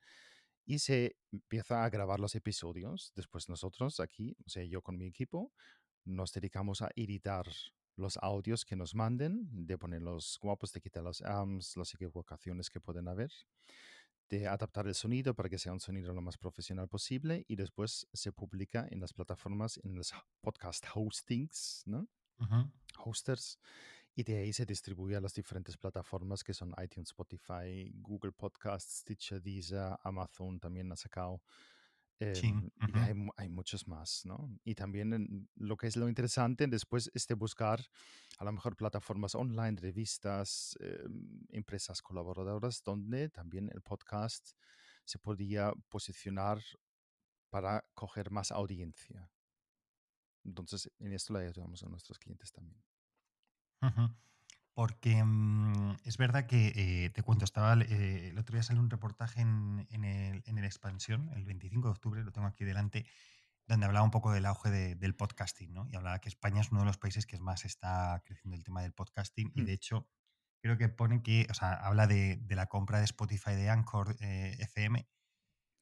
Y 0.65 0.79
se 0.79 1.15
empieza 1.31 1.83
a 1.83 1.89
grabar 1.89 2.19
los 2.19 2.35
episodios. 2.35 3.11
Después 3.15 3.49
nosotros 3.49 3.99
aquí, 3.99 4.35
o 4.45 4.49
sea, 4.49 4.63
yo 4.63 4.81
con 4.81 4.97
mi 4.97 5.07
equipo, 5.07 5.51
nos 6.05 6.31
dedicamos 6.33 6.81
a 6.81 6.89
editar 6.95 7.45
los 7.95 8.17
audios 8.21 8.65
que 8.65 8.75
nos 8.75 8.95
manden, 8.95 9.47
de 9.51 9.77
poner 9.77 10.01
los 10.01 10.39
guapos, 10.41 10.71
de 10.71 10.81
quitar 10.81 11.03
los 11.03 11.21
AMS, 11.21 11.75
las 11.77 11.93
equivocaciones 11.93 12.69
que 12.69 12.79
pueden 12.79 13.07
haber, 13.07 13.31
de 14.29 14.47
adaptar 14.47 14.87
el 14.87 14.95
sonido 14.95 15.33
para 15.33 15.49
que 15.49 15.57
sea 15.57 15.73
un 15.73 15.79
sonido 15.79 16.13
lo 16.13 16.21
más 16.21 16.37
profesional 16.37 16.87
posible 16.87 17.45
y 17.47 17.55
después 17.55 18.07
se 18.13 18.31
publica 18.31 18.87
en 18.89 18.99
las 18.99 19.13
plataformas, 19.13 19.79
en 19.83 19.95
los 19.95 20.13
podcast 20.41 20.85
hostings, 20.93 21.83
¿no? 21.85 22.07
Hosters 23.03 23.59
y 24.15 24.23
de 24.23 24.37
ahí 24.37 24.51
se 24.51 24.65
distribuye 24.65 25.15
a 25.15 25.21
las 25.21 25.33
diferentes 25.33 25.77
plataformas 25.77 26.43
que 26.43 26.53
son 26.53 26.75
iTunes, 26.83 27.09
Spotify, 27.09 27.89
Google 27.95 28.33
Podcasts, 28.33 28.99
Stitcher, 28.99 29.41
Deezer, 29.41 29.95
Amazon 30.03 30.59
también 30.59 30.91
ha 30.91 30.97
sacado. 30.97 31.41
Sí, 32.33 32.53
em, 32.53 32.69
y 32.85 32.99
hay, 32.99 33.13
mu- 33.13 33.31
hay 33.37 33.49
muchos 33.49 33.87
más, 33.87 34.21
¿no? 34.25 34.59
Y 34.63 34.75
también 34.75 35.13
en- 35.13 35.49
lo 35.55 35.77
que 35.77 35.87
es 35.87 35.95
lo 35.97 36.07
interesante 36.09 36.67
después 36.67 37.09
es 37.13 37.27
de 37.27 37.33
buscar 37.35 37.81
a 38.37 38.45
lo 38.45 38.51
mejor 38.51 38.75
plataformas 38.77 39.35
online, 39.35 39.77
revistas, 39.81 40.77
em, 40.81 41.41
empresas 41.49 42.01
colaboradoras, 42.01 42.83
donde 42.83 43.29
también 43.29 43.69
el 43.73 43.81
podcast 43.81 44.51
se 45.05 45.19
podía 45.19 45.73
posicionar 45.89 46.61
para 47.51 47.85
coger 47.93 48.31
más 48.31 48.51
audiencia. 48.51 49.31
Entonces, 50.43 50.91
en 50.99 51.13
esto 51.13 51.31
le 51.33 51.47
ayudamos 51.47 51.81
a 51.83 51.87
nuestros 51.87 52.19
clientes 52.19 52.51
también. 52.51 52.83
Porque 54.79 55.21
mm, 55.21 55.97
es 56.05 56.15
verdad 56.15 56.45
que, 56.45 56.71
eh, 56.73 57.09
te 57.09 57.21
cuento, 57.21 57.43
estaba, 57.43 57.73
eh, 57.73 58.29
el 58.29 58.39
otro 58.39 58.53
día 58.53 58.63
salió 58.63 58.81
un 58.81 58.89
reportaje 58.89 59.41
en, 59.41 59.85
el, 59.91 60.41
en 60.45 60.57
el 60.57 60.63
Expansión, 60.63 61.29
el 61.35 61.43
25 61.43 61.89
de 61.89 61.91
octubre, 61.91 62.23
lo 62.23 62.31
tengo 62.31 62.47
aquí 62.47 62.63
delante, 62.63 63.05
donde 63.67 63.85
hablaba 63.87 64.05
un 64.05 64.11
poco 64.11 64.31
del 64.31 64.45
auge 64.45 64.69
del 64.95 65.15
podcasting, 65.17 65.73
¿no? 65.73 65.85
Y 65.89 65.97
hablaba 65.97 66.19
que 66.19 66.29
España 66.29 66.61
es 66.61 66.71
uno 66.71 66.79
de 66.79 66.85
los 66.85 66.97
países 66.97 67.25
que 67.25 67.37
más 67.39 67.65
está 67.65 68.23
creciendo 68.23 68.55
el 68.55 68.63
tema 68.63 68.81
del 68.81 68.93
podcasting 68.93 69.51
y 69.53 69.63
mm. 69.63 69.65
de 69.65 69.73
hecho 69.73 70.07
creo 70.61 70.77
que 70.77 70.87
pone 70.87 71.21
que, 71.23 71.45
o 71.49 71.53
sea, 71.53 71.73
habla 71.73 72.07
de, 72.07 72.39
la 72.47 72.67
compra 72.67 72.99
de 72.99 73.03
Spotify 73.03 73.55
de 73.55 73.69
Anchor 73.69 74.15
eh, 74.21 74.55
FM 74.59 75.05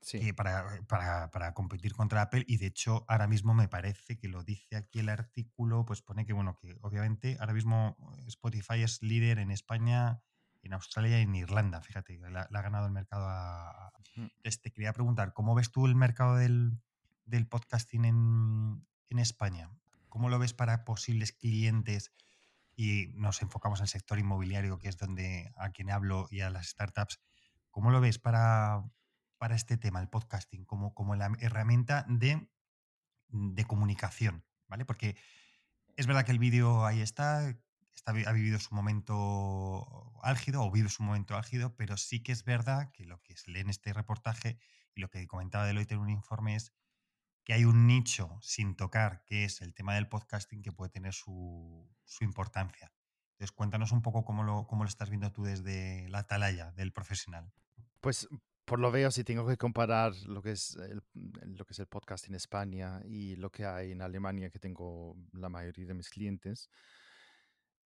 sí. 0.01 0.34
para, 0.34 0.82
para, 0.88 1.54
competir 1.54 1.94
contra 1.94 2.22
Apple 2.22 2.44
y 2.48 2.58
de 2.58 2.68
hecho 2.68 3.06
ahora 3.08 3.27
mismo 3.27 3.54
me 3.54 3.68
parece 3.68 4.18
que 4.18 4.27
lo 4.27 4.44
dice 4.44 4.75
aquí 4.75 5.00
el 5.00 5.10
artículo, 5.10 5.86
pues 5.86 6.01
pone 6.01 6.25
que, 6.25 6.34
bueno, 6.34 6.56
que 6.56 6.77
obviamente 6.82 7.38
ahora 7.39 7.54
mismo 7.54 7.98
Spotify 8.27 8.84
es 8.84 9.01
líder 9.01 9.39
en 9.39 9.51
España 9.51 10.22
en 10.68 10.74
Australia 10.74 11.20
y 11.20 11.24
en 11.24 11.36
Irlanda, 11.36 11.82
fíjate, 11.82 12.20
le 12.20 12.39
ha 12.39 12.62
ganado 12.62 12.86
el 12.86 12.92
mercado 12.92 13.25
a... 13.27 13.92
Entonces, 14.16 14.62
te 14.62 14.72
quería 14.72 14.94
preguntar, 14.94 15.34
¿cómo 15.34 15.56
ves 15.56 15.72
tú 15.72 15.86
el 15.86 15.96
mercado 15.96 16.36
del, 16.36 16.80
del 17.25 17.48
podcasting 17.48 18.06
en, 18.06 19.20
España? 19.20 19.72
¿Cómo 20.10 20.30
lo 20.30 20.39
ves 20.39 20.54
para 20.54 20.84
posibles 20.84 21.32
clientes? 21.32 22.12
Y 22.75 23.08
nos 23.16 23.42
enfocamos 23.42 23.80
en 23.80 23.84
el 23.84 23.89
sector 23.89 24.20
inmobiliario, 24.20 24.77
que 24.77 24.89
es 24.89 24.98
donde 24.98 25.51
a 25.56 25.72
quien 25.72 25.89
hablo, 25.89 26.27
y 26.30 26.42
a 26.42 26.50
las 26.50 26.70
startups. 26.70 27.20
¿Cómo 27.72 27.92
lo 27.92 28.01
ves 28.01 28.20
para, 28.20 28.84
para 29.38 29.56
este 29.56 29.77
tema, 29.77 30.00
el 30.01 30.10
podcasting, 30.10 30.65
como, 30.65 30.94
como 30.94 31.15
la 31.15 31.32
herramienta 31.39 32.06
de, 32.08 32.50
de 33.29 33.65
comunicación? 33.65 34.46
¿Vale? 34.67 34.86
Porque 34.86 35.17
es 35.96 36.08
verdad 36.08 36.25
que 36.25 36.32
el 36.32 36.39
vídeo 36.39 36.86
ahí 36.86 37.01
está, 37.01 37.50
está, 37.96 38.12
ha 38.12 38.32
vivido 38.34 38.60
su 38.60 38.75
momento 38.75 40.20
álgido 40.24 40.63
o 40.63 40.72
vive 40.72 40.89
su 40.89 41.03
momento 41.03 41.36
álgido, 41.36 41.75
pero 41.75 41.98
sí 41.98 42.22
que 42.22 42.32
es 42.32 42.44
verdad 42.44 42.91
que 42.91 43.06
lo 43.06 43.22
que 43.22 43.36
se 43.38 43.51
lee 43.51 43.62
en 43.62 43.70
este 43.70 43.94
reportaje 43.94 44.60
y 44.96 45.01
lo 45.01 45.10
que 45.10 45.25
comentaba 45.27 45.65
Deloitte 45.65 45.94
en 45.94 46.00
un 46.00 46.10
informe 46.10 46.56
es 46.56 46.74
que 47.48 47.53
hay 47.53 47.63
un 47.63 47.88
nicho 47.88 48.38
sin 48.41 48.75
tocar, 48.75 49.24
que 49.25 49.46
es 49.46 49.62
el 49.62 49.74
tema 49.74 49.96
del 49.96 50.10
podcasting, 50.10 50.62
que 50.62 50.74
puede 50.74 50.91
tener 50.91 51.13
su, 51.13 51.89
importancia. 52.20 52.91
Entonces, 53.32 53.53
cuéntanos 53.53 53.94
un 53.94 54.01
poco 54.01 54.25
cómo 54.25 54.44
lo, 54.44 54.67
cómo 54.67 54.84
lo 54.84 54.89
estás 54.89 55.10
viendo 55.10 55.32
tú 55.32 55.44
desde 55.44 56.10
la 56.10 56.20
atalaya 56.20 56.72
del 56.74 56.91
profesional. 56.91 57.53
Pues 58.01 58.27
por 58.68 58.82
lo 58.82 58.92
veo, 58.92 59.10
si 59.12 59.24
tengo 59.24 59.48
que 59.48 59.56
comparar 59.56 60.14
lo 60.26 60.42
que 60.42 60.52
es 60.52 60.76
el, 60.76 61.02
lo 61.56 61.64
que 61.64 61.72
es 61.72 61.80
el 61.80 61.88
podcast 61.88 62.28
en 62.28 62.36
España 62.36 63.02
y 63.06 63.38
lo 63.38 63.50
que 63.50 63.66
hay 63.66 63.94
en 63.94 64.02
Alemania, 64.02 64.50
que 64.50 64.60
tengo 64.60 65.16
la 65.32 65.48
mayoría 65.48 65.86
de 65.86 65.94
mis 65.94 66.10
clientes, 66.10 66.70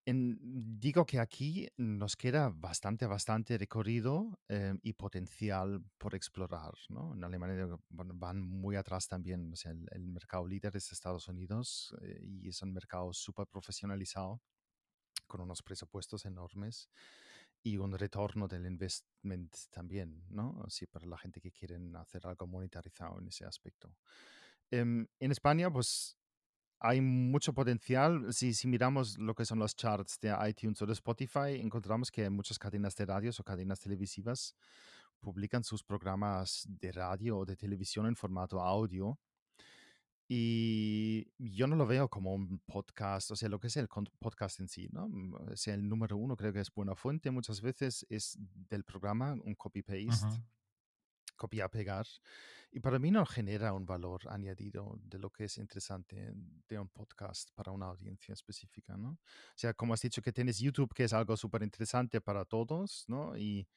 digo 0.03 1.05
que 1.05 1.19
aquí 1.19 1.67
nos 1.77 2.15
queda 2.15 2.49
bastante, 2.49 3.05
bastante 3.05 3.59
recorrido 3.59 4.39
em, 4.47 4.79
y 4.81 4.93
potencial 4.93 5.83
por 5.99 6.15
explorar. 6.15 6.73
¿no? 6.89 7.13
En 7.13 7.23
Alemania 7.23 7.67
van 7.89 8.41
muy 8.41 8.75
atrás 8.75 9.07
también. 9.07 9.53
O 9.53 9.55
sea, 9.55 9.73
el, 9.73 10.07
mercado 10.07 10.47
líder 10.47 10.75
es 10.75 10.91
Estados 10.91 11.27
Unidos 11.27 11.95
eh, 12.01 12.19
y 12.23 12.49
es 12.49 12.59
un 12.63 12.73
mercado 12.73 13.13
súper 13.13 13.45
profesionalizado 13.45 14.41
con 15.27 15.41
unos 15.41 15.61
presupuestos 15.61 16.25
enormes 16.25 16.89
y 17.63 17.77
un 17.77 17.97
retorno 17.97 18.47
del 18.47 18.65
investment 18.65 19.55
también, 19.69 20.23
¿no? 20.29 20.61
Así 20.65 20.87
para 20.87 21.05
la 21.05 21.17
gente 21.17 21.41
que 21.41 21.51
quieren 21.51 21.95
hacer 21.95 22.25
algo 22.25 22.47
monetarizado 22.47 23.19
en 23.19 23.27
ese 23.27 23.45
aspecto. 23.45 23.95
Em, 24.71 25.07
en 25.19 25.31
España, 25.31 25.71
pues 25.71 26.17
hay 26.79 27.01
mucho 27.01 27.53
potencial. 27.53 28.33
Si, 28.33 28.53
si 28.53 28.67
miramos 28.67 29.17
lo 29.19 29.35
que 29.35 29.45
son 29.45 29.59
los 29.59 29.75
charts 29.75 30.19
de 30.19 30.35
iTunes 30.47 30.81
o 30.81 30.85
de 30.85 30.93
Spotify, 30.93 31.59
encontramos 31.59 32.09
que 32.09 32.29
muchas 32.29 32.57
cadenas 32.57 32.95
de 32.95 33.05
radios 33.05 33.39
o 33.39 33.43
cadenas 33.43 33.79
televisivas 33.79 34.55
publican 35.19 35.63
sus 35.63 35.83
programas 35.83 36.65
de 36.67 36.91
radio 36.91 37.37
o 37.37 37.45
de 37.45 37.55
televisión 37.55 38.07
en 38.07 38.15
formato 38.15 38.59
audio. 38.59 39.19
Y 40.33 41.27
yo 41.39 41.67
no 41.67 41.75
lo 41.75 41.85
veo 41.85 42.07
como 42.07 42.33
un 42.33 42.59
podcast, 42.59 43.31
o 43.31 43.35
sea, 43.35 43.49
lo 43.49 43.59
que 43.59 43.67
es 43.67 43.75
el 43.75 43.89
podcast 43.89 44.61
en 44.61 44.69
sí, 44.69 44.87
¿no? 44.89 45.09
Mm, 45.09 45.33
o 45.33 45.57
sea, 45.57 45.73
el 45.73 45.85
número 45.89 46.15
uno 46.15 46.37
creo 46.37 46.53
que 46.53 46.61
es 46.61 46.73
buena 46.73 46.95
fuente. 46.95 47.31
Muchas 47.31 47.59
veces 47.59 48.05
es 48.09 48.37
del 48.39 48.85
programa 48.85 49.33
un 49.43 49.55
copy-paste 49.55 50.41
copiar-pegar. 51.35 52.07
Y 52.71 52.79
para 52.79 52.97
mí 52.97 53.11
no 53.11 53.25
genera 53.25 53.73
un 53.73 53.85
valor 53.85 54.21
añadido 54.29 54.97
de 55.03 55.19
lo 55.19 55.29
que 55.31 55.43
es 55.43 55.57
interesante 55.57 56.31
de 56.69 56.79
un 56.79 56.87
podcast 56.87 57.49
para 57.53 57.73
una 57.73 57.87
audiencia 57.87 58.31
específica, 58.31 58.95
¿no? 58.95 59.09
O 59.09 59.57
sea, 59.57 59.73
como 59.73 59.93
has 59.93 60.01
dicho 60.01 60.21
que 60.21 60.31
tienes 60.31 60.59
YouTube, 60.59 60.93
que 60.93 61.03
es 61.03 61.11
algo 61.11 61.35
súper 61.35 61.63
interesante 61.63 62.21
para 62.21 62.45
todos, 62.45 63.03
¿no? 63.09 63.35
Y 63.35 63.67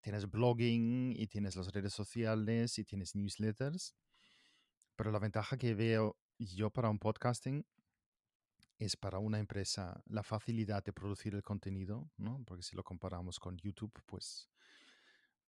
tienes 0.00 0.30
blogging, 0.30 1.12
y 1.16 1.26
tienes 1.26 1.56
las 1.56 1.72
redes 1.72 1.92
sociales, 1.92 2.78
y 2.78 2.84
tienes 2.84 3.16
newsletters. 3.16 3.96
Pero 4.96 5.10
la 5.10 5.18
ventaja 5.18 5.56
que 5.56 5.74
veo 5.74 6.16
yo 6.38 6.70
para 6.70 6.90
un 6.90 6.98
podcasting 6.98 7.66
es 8.78 8.96
para 8.96 9.18
una 9.18 9.38
empresa 9.38 10.02
la 10.06 10.22
facilidad 10.22 10.84
de 10.84 10.92
producir 10.92 11.34
el 11.34 11.42
contenido, 11.42 12.10
¿no? 12.16 12.42
Porque 12.44 12.62
si 12.62 12.76
lo 12.76 12.82
comparamos 12.82 13.38
con 13.38 13.56
YouTube, 13.56 13.92
pues 14.06 14.48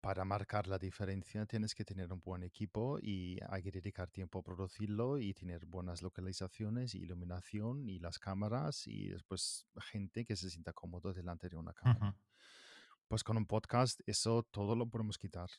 para 0.02 0.26
marcar 0.26 0.68
la 0.68 0.80
diferencia 0.80 1.46
tienes 1.46 1.76
que 1.76 1.86
tener 1.86 2.12
un 2.12 2.22
buen 2.22 2.42
equipo 2.42 2.98
y 3.00 3.38
hay 3.48 3.62
que 3.62 3.72
dedicar 3.72 4.10
tiempo 4.10 4.40
a 4.40 4.44
producirlo 4.44 5.20
y 5.20 5.34
tener 5.34 5.68
buenas 5.68 6.02
localizaciones, 6.02 6.96
iluminación 6.96 7.88
y 7.88 8.00
las 8.00 8.18
cámaras 8.18 8.88
y 8.88 9.10
después 9.10 9.68
gente 9.80 10.26
que 10.26 10.36
se 10.36 10.50
sienta 10.50 10.74
cómodo 10.74 11.14
delante 11.14 11.50
de 11.50 11.56
una 11.56 11.74
cámara. 11.74 12.16
Pues 13.08 13.24
con 13.24 13.38
un 13.38 13.46
podcast 13.46 14.02
eso 14.08 14.42
todo 14.44 14.76
lo 14.76 14.88
podemos 14.88 15.20
quitar. 15.20 15.50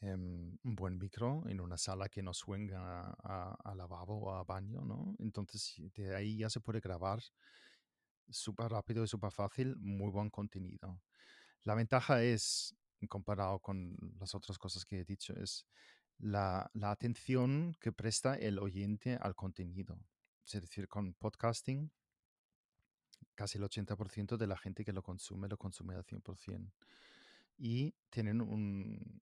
Em, 0.00 0.58
un 0.62 0.76
buen 0.76 0.98
micro 0.98 1.42
en 1.48 1.60
una 1.60 1.78
sala 1.78 2.08
que 2.08 2.22
no 2.22 2.34
suena 2.34 3.14
a, 3.22 3.56
a, 3.64 3.74
lavabo 3.74 4.18
o 4.18 4.34
a 4.34 4.44
baño, 4.44 4.82
¿no? 4.82 5.16
Entonces 5.18 5.74
de 5.94 6.14
ahí 6.14 6.36
ya 6.38 6.50
se 6.50 6.60
puede 6.60 6.80
grabar 6.80 7.22
súper 8.28 8.70
rápido 8.70 9.04
y 9.04 9.08
súper 9.08 9.32
fácil, 9.32 9.76
muy 9.76 10.10
buen 10.10 10.30
contenido. 10.30 11.00
La 11.62 11.74
ventaja 11.74 12.22
es 12.22 12.76
comparado 13.08 13.58
con 13.60 13.96
las 14.18 14.34
otras 14.34 14.58
cosas 14.58 14.84
que 14.84 15.00
he 15.00 15.04
dicho, 15.04 15.34
es 15.34 15.66
la, 16.18 16.70
atención 16.82 17.76
que 17.80 17.92
presta 17.92 18.34
el 18.34 18.58
oyente 18.58 19.18
al 19.20 19.34
contenido. 19.34 19.98
Es 20.44 20.60
decir, 20.60 20.88
con 20.88 21.14
podcasting, 21.14 21.90
casi 23.34 23.58
el 23.58 23.64
80% 23.64 24.36
de 24.36 24.46
la 24.46 24.56
gente 24.56 24.84
que 24.84 24.92
lo 24.92 25.02
consume 25.02 25.48
lo 25.48 25.58
consume 25.58 25.94
al 25.94 26.04
100%. 26.04 26.72
Y 27.58 27.94
tienen 28.10 28.40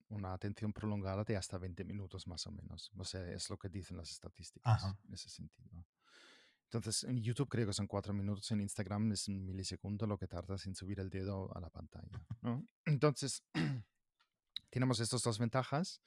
una 0.08 0.32
atención 0.32 0.72
prolongada 0.72 1.22
de 1.24 1.36
hasta 1.36 1.56
20 1.56 1.84
minutos 1.84 2.26
más 2.26 2.46
o 2.46 2.52
menos. 2.52 2.90
O 2.96 3.04
sea, 3.04 3.24
es 3.30 3.48
lo 3.48 3.56
que 3.56 3.68
dicen 3.68 3.96
las 3.96 4.10
estadísticas 4.10 4.84
en 5.06 5.14
ese 5.14 5.28
sentido. 5.28 5.86
Entonces, 6.64 7.04
en 7.04 7.22
YouTube 7.22 7.48
creo 7.48 7.68
que 7.68 7.72
son 7.72 7.86
cuatro 7.86 8.12
minutos, 8.12 8.50
en 8.50 8.60
Instagram 8.60 9.12
es 9.12 9.28
un 9.28 9.44
milisegundo 9.44 10.06
lo 10.06 10.18
que 10.18 10.26
tardas 10.26 10.66
en 10.66 10.74
subir 10.74 10.98
el 10.98 11.08
dedo 11.08 11.56
a 11.56 11.60
la 11.60 11.70
pantalla. 11.70 12.26
¿no? 12.42 12.66
Entonces, 12.84 13.44
tenemos 14.70 14.98
estas 14.98 15.22
dos 15.22 15.38
ventajas 15.38 16.02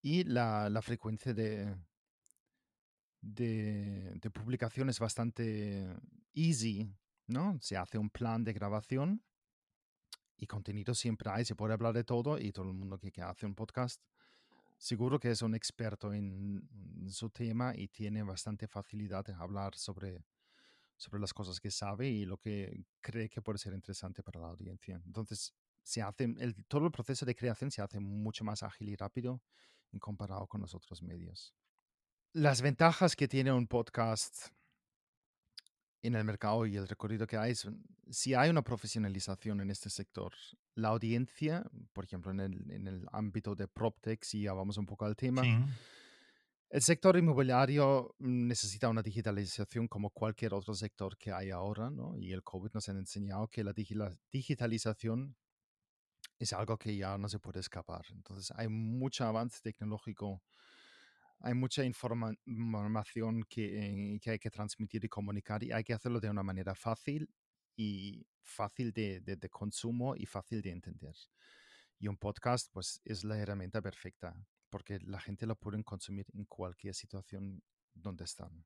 y 0.00 0.22
la, 0.22 0.70
la 0.70 0.82
frecuencia 0.82 1.34
de, 1.34 1.74
de, 3.20 4.12
de, 4.20 4.30
publicación 4.30 4.88
es 4.88 5.00
bastante 5.00 5.96
easy, 6.34 6.94
¿no? 7.26 7.58
Se 7.60 7.76
hace 7.76 7.98
un 7.98 8.10
plan 8.10 8.44
de 8.44 8.52
grabación 8.52 9.24
y 10.42 10.46
contenido 10.48 10.92
siempre 10.92 11.30
hay, 11.30 11.44
se 11.44 11.54
puede 11.54 11.72
hablar 11.72 11.94
de 11.94 12.02
todo 12.02 12.36
y 12.36 12.50
todo 12.50 12.66
el 12.66 12.74
mundo 12.74 12.98
que, 12.98 13.12
que 13.12 13.22
hace 13.22 13.46
un 13.46 13.54
podcast 13.54 14.02
seguro 14.76 15.20
que 15.20 15.30
es 15.30 15.40
un 15.40 15.54
experto 15.54 16.12
en 16.12 16.66
su 17.08 17.30
tema 17.30 17.72
y 17.76 17.86
tiene 17.86 18.24
bastante 18.24 18.66
facilidad 18.66 19.24
de 19.24 19.34
hablar 19.34 19.76
sobre, 19.76 20.24
sobre 20.96 21.20
las 21.20 21.32
cosas 21.32 21.60
que 21.60 21.70
sabe 21.70 22.08
y 22.08 22.24
lo 22.24 22.38
que 22.38 22.84
cree 23.00 23.28
que 23.28 23.40
puede 23.40 23.60
ser 23.60 23.72
interesante 23.72 24.24
para 24.24 24.40
la 24.40 24.48
audiencia. 24.48 25.00
Entonces, 25.06 25.54
se 25.84 26.02
hace, 26.02 26.24
el, 26.24 26.64
todo 26.66 26.86
el 26.86 26.90
proceso 26.90 27.24
de 27.24 27.36
creación 27.36 27.70
se 27.70 27.80
hace 27.80 28.00
mucho 28.00 28.42
más 28.42 28.64
ágil 28.64 28.88
y 28.88 28.96
rápido 28.96 29.40
en 29.92 30.00
comparado 30.00 30.48
con 30.48 30.60
los 30.60 30.74
otros 30.74 31.00
medios. 31.02 31.54
Las 32.32 32.62
ventajas 32.62 33.14
que 33.14 33.28
tiene 33.28 33.52
un 33.52 33.68
podcast 33.68 34.48
en 36.02 36.16
el 36.16 36.24
mercado 36.24 36.66
y 36.66 36.76
el 36.76 36.88
recorrido 36.88 37.26
que 37.26 37.36
hay, 37.36 37.54
si 38.10 38.34
hay 38.34 38.50
una 38.50 38.62
profesionalización 38.62 39.60
en 39.60 39.70
este 39.70 39.88
sector, 39.88 40.32
la 40.74 40.88
audiencia, 40.88 41.64
por 41.92 42.04
ejemplo, 42.04 42.32
en 42.32 42.40
el, 42.40 42.70
en 42.70 42.86
el 42.88 43.06
ámbito 43.12 43.54
de 43.54 43.68
PropTech, 43.68 44.24
si 44.24 44.42
ya 44.42 44.52
vamos 44.52 44.76
un 44.78 44.86
poco 44.86 45.04
al 45.04 45.16
tema, 45.16 45.42
el 46.70 46.82
sector 46.82 47.16
inmobiliario 47.16 48.14
necesita 48.18 48.88
una 48.88 49.02
digitalización 49.02 49.86
como 49.88 50.10
cualquier 50.10 50.54
otro 50.54 50.74
sector 50.74 51.16
que 51.18 51.30
hay 51.30 51.50
ahora, 51.50 51.90
¿no? 51.90 52.16
Y 52.16 52.32
el 52.32 52.42
COVID 52.42 52.70
nos 52.72 52.88
ha 52.88 52.92
enseñado 52.92 53.46
que 53.48 53.62
la 53.62 53.74
digitalización 54.32 55.36
es 56.38 56.52
algo 56.52 56.78
que 56.78 56.96
ya 56.96 57.18
no 57.18 57.28
se 57.28 57.38
puede 57.38 57.60
escapar. 57.60 58.06
Entonces, 58.10 58.50
hay 58.56 58.68
mucho 58.68 59.24
avance 59.24 59.60
tecnológico 59.62 60.42
hay 61.42 61.54
mucha 61.54 61.84
información 61.84 63.44
que, 63.48 64.18
que, 64.20 64.30
hay 64.30 64.38
que 64.38 64.50
transmitir 64.50 65.04
y 65.04 65.08
comunicar 65.08 65.62
y 65.62 65.72
hay 65.72 65.82
que 65.82 65.92
hacerlo 65.92 66.20
de 66.20 66.30
una 66.30 66.42
manera 66.42 66.74
fácil 66.74 67.28
y 67.76 68.24
fácil 68.42 68.92
de, 68.92 69.20
de, 69.20 69.48
consumo 69.48 70.14
y 70.16 70.26
fácil 70.26 70.62
de 70.62 70.70
entender. 70.70 71.16
Y 71.98 72.08
un 72.08 72.16
podcast 72.16 72.70
pues 72.72 73.00
es 73.04 73.24
la 73.24 73.38
herramienta 73.38 73.82
perfecta 73.82 74.36
porque 74.70 75.00
la 75.00 75.20
gente 75.20 75.46
lo 75.46 75.56
puede 75.56 75.82
consumir 75.82 76.26
en 76.32 76.44
cualquier 76.44 76.94
situación 76.94 77.62
donde 77.92 78.24
están. 78.24 78.64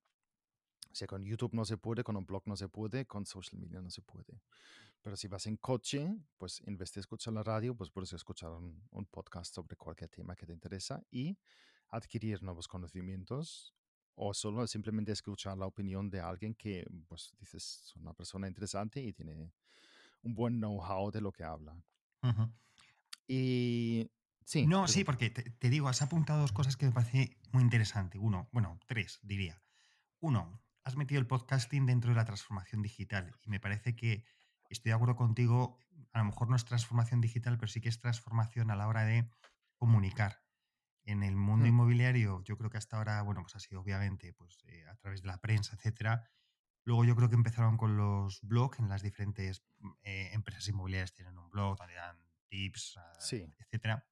O 0.90 0.95
sea, 0.95 1.06
con 1.06 1.25
YouTube 1.25 1.52
no 1.54 1.64
se 1.64 1.76
puede, 1.76 2.04
con 2.04 2.16
un 2.16 2.25
blog 2.25 2.42
no 2.47 2.56
se 2.56 2.68
puede, 2.68 3.06
con 3.06 3.26
social 3.26 3.61
media 3.61 3.80
no 3.80 3.90
se 3.90 4.02
puede. 4.02 4.42
Pero 5.02 5.16
si 5.16 5.28
vas 5.28 5.47
en 5.47 5.56
coche, 5.56 6.16
pues 6.38 6.62
en 6.66 6.76
vez 6.76 6.92
de 6.92 7.00
escuchar 7.00 7.35
la 7.35 7.42
radio, 7.42 7.75
pues 7.75 7.90
puedes 7.90 8.12
escuchar 8.12 8.50
un, 8.50 8.83
un 8.90 9.06
podcast 9.06 9.54
sobre 9.54 9.76
cualquier 9.76 10.11
tema 10.11 10.35
que 10.35 10.47
te 10.47 10.52
interesa 10.52 11.02
y 11.11 11.37
adquirir 11.90 12.43
nuevos 12.43 12.69
conocimientos 12.69 13.75
o 14.14 14.33
solo 14.33 14.66
simplemente 14.66 15.12
escuchar 15.12 15.59
la 15.59 15.66
opinión 15.66 16.09
de 16.09 16.21
alguien 16.21 16.55
que, 16.55 16.87
pues, 17.07 17.33
dices, 17.38 17.83
es 17.85 17.97
una 17.97 18.14
persona 18.14 18.49
interesante 18.49 19.02
y 19.02 19.12
tiene 19.12 19.52
un 20.23 20.35
buen 20.35 20.59
know-how 20.59 21.11
de 21.11 21.21
lo 21.21 21.33
que 21.33 21.45
habla. 21.45 21.76
Y 23.28 24.11
sí. 24.45 24.66
No, 24.66 24.88
sí, 24.88 25.05
porque 25.05 25.31
te, 25.31 25.71
digo, 25.71 25.88
has 25.88 26.02
apuntado 26.02 26.40
dos 26.40 26.52
cosas 26.52 26.76
que 26.76 26.87
me 26.87 26.93
parece 26.93 27.37
muy 27.52 27.62
interesante. 27.62 28.19
Uno, 28.19 28.49
bueno, 28.52 28.81
tres, 28.87 29.21
diría. 29.23 29.62
Uno, 30.21 30.62
has 30.83 30.97
metido 30.97 31.21
el 31.21 31.26
podcasting 31.26 31.87
dentro 31.87 32.11
de 32.11 32.16
la 32.16 32.25
transformación 32.25 32.83
digital 32.83 33.35
y 33.43 33.50
me 33.50 33.61
parece 33.61 33.95
que 33.95 34.25
estoy 34.71 34.90
de 34.90 34.95
acuerdo 34.95 35.16
contigo, 35.16 35.78
a 36.12 36.19
lo 36.21 36.25
mejor 36.25 36.49
no 36.49 36.57
es 36.57 36.64
transformación 36.64 37.21
digital, 37.21 37.59
pero 37.59 37.69
sí 37.69 37.81
que 37.81 37.88
es 37.88 38.00
transformación 38.00 38.71
a 38.71 38.76
la 38.76 38.88
hora 38.88 39.05
de 39.05 39.28
comunicar. 39.76 40.46
En 41.07 41.23
el 41.23 41.37
mundo 41.37 41.65
mm. 41.65 41.69
inmobiliario, 41.69 42.43
yo 42.45 42.59
creo 42.59 42.69
que 42.69 42.79
hasta 42.79 42.97
ahora, 42.97 43.23
bueno, 43.23 43.43
pues 43.43 43.55
ha 43.55 43.61
sido 43.61 43.81
obviamente 43.81 44.33
pues, 44.35 44.59
eh, 44.67 44.85
a 44.89 44.97
través 44.97 45.23
de 45.23 45.29
la 45.29 45.41
prensa, 45.41 45.77
etcétera. 45.77 46.29
Luego 46.85 47.05
yo 47.05 47.17
creo 47.17 47.29
que 47.29 47.37
empezaron 47.37 47.77
con 47.77 47.97
los 47.97 48.41
blogs 48.43 48.81
en 48.81 48.89
las 48.89 49.03
diferentes 49.03 49.63
mm, 49.79 49.91
eh, 50.03 50.31
empresas 50.33 50.69
inmobiliarias 50.69 51.15
tienen 51.15 51.39
un 51.39 51.49
blog 51.49 51.79
donde 51.79 51.95
dan 51.95 52.19
tips, 52.49 52.97
ah, 52.99 53.13
etcétera. 53.59 54.07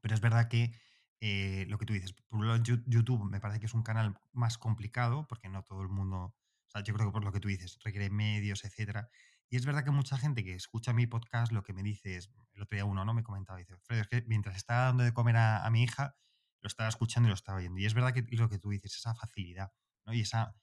Pero 0.00 0.14
es 0.14 0.20
verdad 0.20 0.48
que 0.48 0.72
eh, 1.20 1.66
lo 1.68 1.78
que 1.78 1.86
tú 1.86 1.92
dices, 1.92 2.12
por 2.12 2.38
un 2.38 2.48
lado 2.48 2.62
YouTube 2.62 3.24
me 3.24 3.40
parece 3.40 3.58
que 3.60 3.66
es 3.66 3.74
un 3.74 3.82
canal 3.82 4.16
más 4.32 4.58
complicado 4.58 5.26
porque 5.26 5.48
no 5.48 5.64
todo 5.64 5.82
el 5.82 5.88
mundo, 5.88 6.34
o 6.66 6.70
sea, 6.70 6.82
yo 6.82 6.94
creo 6.94 7.08
que 7.08 7.12
por 7.12 7.24
lo 7.24 7.32
que 7.32 7.40
tú 7.40 7.48
dices, 7.48 7.78
requiere 7.82 8.10
medios, 8.10 8.64
etcétera. 8.64 9.08
Y 9.50 9.56
es 9.56 9.66
verdad 9.66 9.84
que 9.84 9.90
mucha 9.90 10.18
gente 10.18 10.44
que 10.44 10.54
escucha 10.54 10.92
mi 10.92 11.06
podcast 11.06 11.52
lo 11.52 11.62
que 11.62 11.72
me 11.72 11.82
dice 11.82 12.16
es, 12.16 12.30
el 12.58 12.62
otro 12.62 12.76
día 12.76 12.84
uno 12.84 13.04
no 13.04 13.14
me 13.14 13.22
comentaba, 13.22 13.58
dice, 13.58 13.76
Fred, 13.78 14.00
es 14.00 14.08
que 14.08 14.22
mientras 14.26 14.56
estaba 14.56 14.86
dando 14.86 15.04
de 15.04 15.12
comer 15.12 15.36
a, 15.36 15.68
mi 15.70 15.82
hija, 15.82 16.16
lo 16.60 16.66
estaba 16.66 16.88
escuchando 16.88 17.28
y 17.28 17.30
lo 17.30 17.34
estaba 17.34 17.58
viendo. 17.58 17.80
Y 17.80 17.86
es 17.86 17.94
verdad 17.94 18.12
que 18.12 18.26
lo 18.36 18.48
que 18.48 18.58
tú 18.58 18.70
dices, 18.70 18.96
esa 18.96 19.14
facilidad, 19.14 19.72
¿no? 20.04 20.12
Y 20.12 20.20
esa 20.20 20.54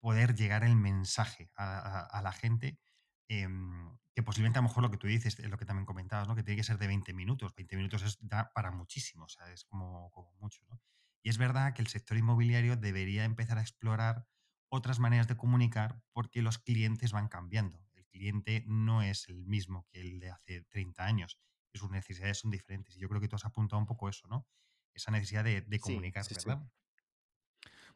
poder 0.00 0.34
llegar 0.34 0.64
el 0.64 0.76
mensaje 0.76 1.50
a, 1.56 2.20
la 2.22 2.32
gente, 2.32 2.78
em, 3.28 3.96
que 4.14 4.22
posiblemente 4.22 4.58
a 4.58 4.62
lo 4.62 4.68
mejor 4.68 4.82
lo 4.82 4.90
que 4.90 4.96
tú 4.96 5.06
dices, 5.06 5.38
es 5.38 5.48
lo 5.48 5.56
que 5.58 5.64
también 5.64 5.86
comentabas, 5.86 6.28
¿no? 6.28 6.34
Que 6.34 6.42
tiene 6.42 6.56
que 6.56 6.64
ser 6.64 6.78
de 6.78 6.86
20 6.86 7.12
minutos. 7.14 7.54
20 7.56 7.76
minutos 7.76 8.02
es, 8.02 8.18
da 8.20 8.52
para 8.52 8.70
muchísimo, 8.70 9.24
o 9.24 9.28
sea, 9.28 9.50
es 9.52 9.64
como, 9.64 10.10
como 10.10 10.32
mucho, 10.40 10.64
¿no? 10.68 10.80
Y 11.22 11.30
es 11.30 11.38
verdad 11.38 11.74
que 11.74 11.82
el 11.82 11.88
sector 11.88 12.16
inmobiliario 12.16 12.76
debería 12.76 13.24
empezar 13.24 13.58
a 13.58 13.62
explorar 13.62 14.26
otras 14.70 14.98
maneras 14.98 15.26
de 15.28 15.36
comunicar 15.36 16.00
porque 16.12 16.42
los 16.42 16.58
clientes 16.58 17.12
van 17.12 17.28
cambiando 17.28 17.87
cliente 18.18 18.64
no 18.66 19.02
es 19.02 19.28
el 19.28 19.46
mismo 19.46 19.86
que 19.90 20.00
el 20.00 20.18
de 20.18 20.30
hace 20.30 20.62
30 20.62 21.04
años 21.04 21.38
y 21.72 21.78
sus 21.78 21.90
necesidades 21.90 22.38
son 22.38 22.50
diferentes. 22.50 22.96
Y 22.96 23.00
yo 23.00 23.08
creo 23.08 23.20
que 23.20 23.28
tú 23.28 23.36
has 23.36 23.44
apuntado 23.44 23.78
un 23.78 23.86
poco 23.86 24.08
eso, 24.08 24.26
¿no? 24.28 24.46
Esa 24.92 25.10
necesidad 25.10 25.44
de, 25.44 25.62
comunicar, 25.80 26.24
¿verdad? 26.28 26.62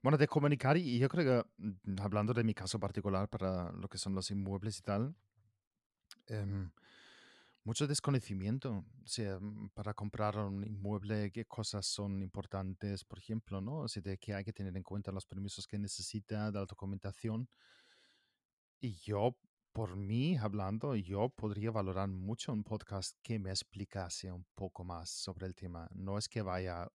Bueno, 0.02 0.18
de 0.18 0.26
comunicar 0.26 0.76
y 0.76 0.98
yo 0.98 1.08
creo 1.08 1.44
que 1.44 1.62
mm, 1.62 2.00
hablando 2.00 2.34
de 2.34 2.44
mi 2.44 2.54
caso 2.54 2.78
particular 2.78 3.28
para 3.28 3.70
lo 3.72 3.88
que 3.88 3.98
son 3.98 4.14
los 4.14 4.30
inmuebles 4.30 4.78
y 4.78 4.82
tal, 4.82 5.14
em, 6.26 6.70
mucho 7.64 7.86
desconocimiento, 7.86 8.84
o 9.04 9.06
sea, 9.06 9.38
mm, 9.38 9.70
para 9.70 9.94
comprar 9.94 10.36
un 10.38 10.64
inmueble, 10.64 11.30
qué 11.30 11.44
cosas 11.44 11.86
son 11.86 12.20
importantes, 12.22 13.04
por 13.04 13.18
ejemplo, 13.18 13.60
¿no? 13.60 13.78
O 13.78 13.88
sea, 13.88 14.02
de 14.02 14.18
qué 14.18 14.34
hay 14.34 14.44
que 14.44 14.52
tener 14.52 14.76
en 14.76 14.82
cuenta 14.82 15.12
los 15.12 15.26
permisos 15.26 15.66
que 15.66 15.78
necesita, 15.78 16.50
de 16.50 16.58
la 16.58 16.66
documentación. 16.66 17.48
Y 18.80 18.94
yo 18.94 19.36
por 19.72 19.96
mí 19.96 20.36
hablando, 20.36 20.94
yo 20.96 21.28
podría 21.30 21.70
valorar 21.70 22.08
mucho 22.08 22.52
un 22.52 22.64
podcast 22.64 23.16
que 23.22 23.38
me 23.38 23.50
explicase 23.50 24.30
un 24.30 24.44
poco 24.54 24.84
más 24.84 25.10
sobre 25.10 25.46
el 25.46 25.54
tema. 25.54 25.88
No 25.94 26.18
es 26.18 26.28
que 26.28 26.42
vaya 26.42 26.88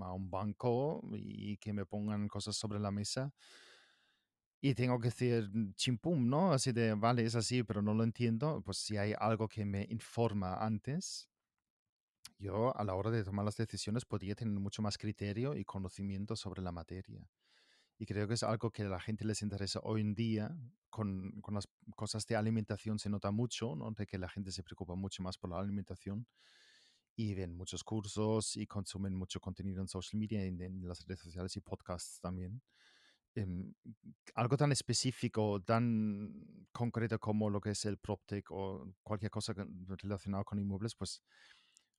a 0.00 0.12
un 0.12 0.30
banco 0.30 1.02
y 1.12 1.56
que 1.58 1.72
me 1.72 1.86
pongan 1.86 2.28
cosas 2.28 2.56
sobre 2.56 2.78
la 2.78 2.90
mesa 2.90 3.32
y 4.60 4.74
tengo 4.74 4.98
que 5.00 5.08
decir 5.08 5.50
chimpum, 5.74 6.28
¿no? 6.28 6.52
Así 6.52 6.72
de, 6.72 6.94
vale, 6.94 7.24
es 7.24 7.34
así, 7.34 7.62
pero 7.62 7.80
no 7.82 7.94
lo 7.94 8.04
entiendo. 8.04 8.62
Pues 8.62 8.78
si 8.78 8.96
hay 8.98 9.14
algo 9.18 9.48
que 9.48 9.64
me 9.64 9.86
informa 9.88 10.56
antes, 10.56 11.28
yo 12.38 12.76
a 12.76 12.84
la 12.84 12.94
hora 12.94 13.10
de 13.10 13.24
tomar 13.24 13.44
las 13.44 13.56
decisiones 13.56 14.04
podría 14.04 14.34
tener 14.34 14.58
mucho 14.60 14.82
más 14.82 14.98
criterio 14.98 15.56
y 15.56 15.64
conocimiento 15.64 16.36
sobre 16.36 16.62
la 16.62 16.72
materia. 16.72 17.26
Y 18.00 18.06
creo 18.06 18.26
que 18.26 18.32
es 18.32 18.42
algo 18.42 18.70
que 18.70 18.80
a 18.82 18.88
la 18.88 18.98
gente 18.98 19.26
les 19.26 19.42
interesa 19.42 19.78
hoy 19.82 20.00
en 20.00 20.14
día. 20.14 20.56
Con, 20.88 21.38
con, 21.42 21.54
las 21.54 21.68
cosas 21.94 22.26
de 22.26 22.34
alimentación 22.34 22.98
se 22.98 23.10
nota 23.10 23.30
mucho, 23.30 23.76
¿no? 23.76 23.90
De 23.90 24.06
que 24.06 24.16
la 24.16 24.30
gente 24.30 24.50
se 24.52 24.62
preocupa 24.62 24.94
mucho 24.94 25.22
más 25.22 25.36
por 25.36 25.50
la 25.50 25.60
alimentación 25.60 26.26
y 27.14 27.34
ven 27.34 27.54
muchos 27.54 27.84
cursos 27.84 28.56
y 28.56 28.66
consumen 28.66 29.14
mucho 29.14 29.38
contenido 29.38 29.82
en 29.82 29.86
social 29.86 30.18
media, 30.18 30.42
en, 30.42 30.62
en 30.62 30.88
las 30.88 31.04
redes 31.06 31.20
sociales 31.20 31.54
y 31.56 31.60
podcasts 31.60 32.20
también. 32.20 32.62
Eh, 33.34 33.46
algo 34.34 34.56
tan 34.56 34.72
específico, 34.72 35.60
tan 35.60 36.66
concreto 36.72 37.18
como 37.18 37.50
lo 37.50 37.60
que 37.60 37.72
es 37.72 37.84
el 37.84 37.98
PropTech 37.98 38.50
o 38.50 38.94
cualquier 39.02 39.30
cosa 39.30 39.54
relacionada 40.02 40.42
con 40.44 40.58
inmuebles, 40.58 40.94
pues 40.94 41.22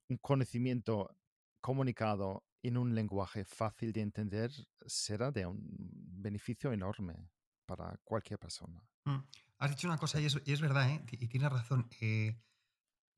un 0.10 0.18
conocimiento 0.18 1.16
comunicado 1.62 2.44
en 2.64 2.78
un 2.78 2.94
lenguaje 2.94 3.46
fácil 3.46 3.92
de 3.94 4.02
entender 4.02 4.52
será 4.86 5.32
de 5.32 5.46
un 5.46 5.60
beneficio 5.62 6.72
enorme 6.74 7.30
para 7.66 7.98
cualquier 8.04 8.40
persona. 8.40 8.84
Mm, 9.06 9.20
has 9.60 9.70
dicho 9.72 9.88
una 9.88 9.98
cosa 9.98 10.20
y 10.20 10.26
es, 10.26 10.62
verdad, 10.62 10.90
¿eh? 10.90 11.06
y 11.12 11.28
tienes 11.28 11.52
razón. 11.52 11.88
Eh, 12.02 12.40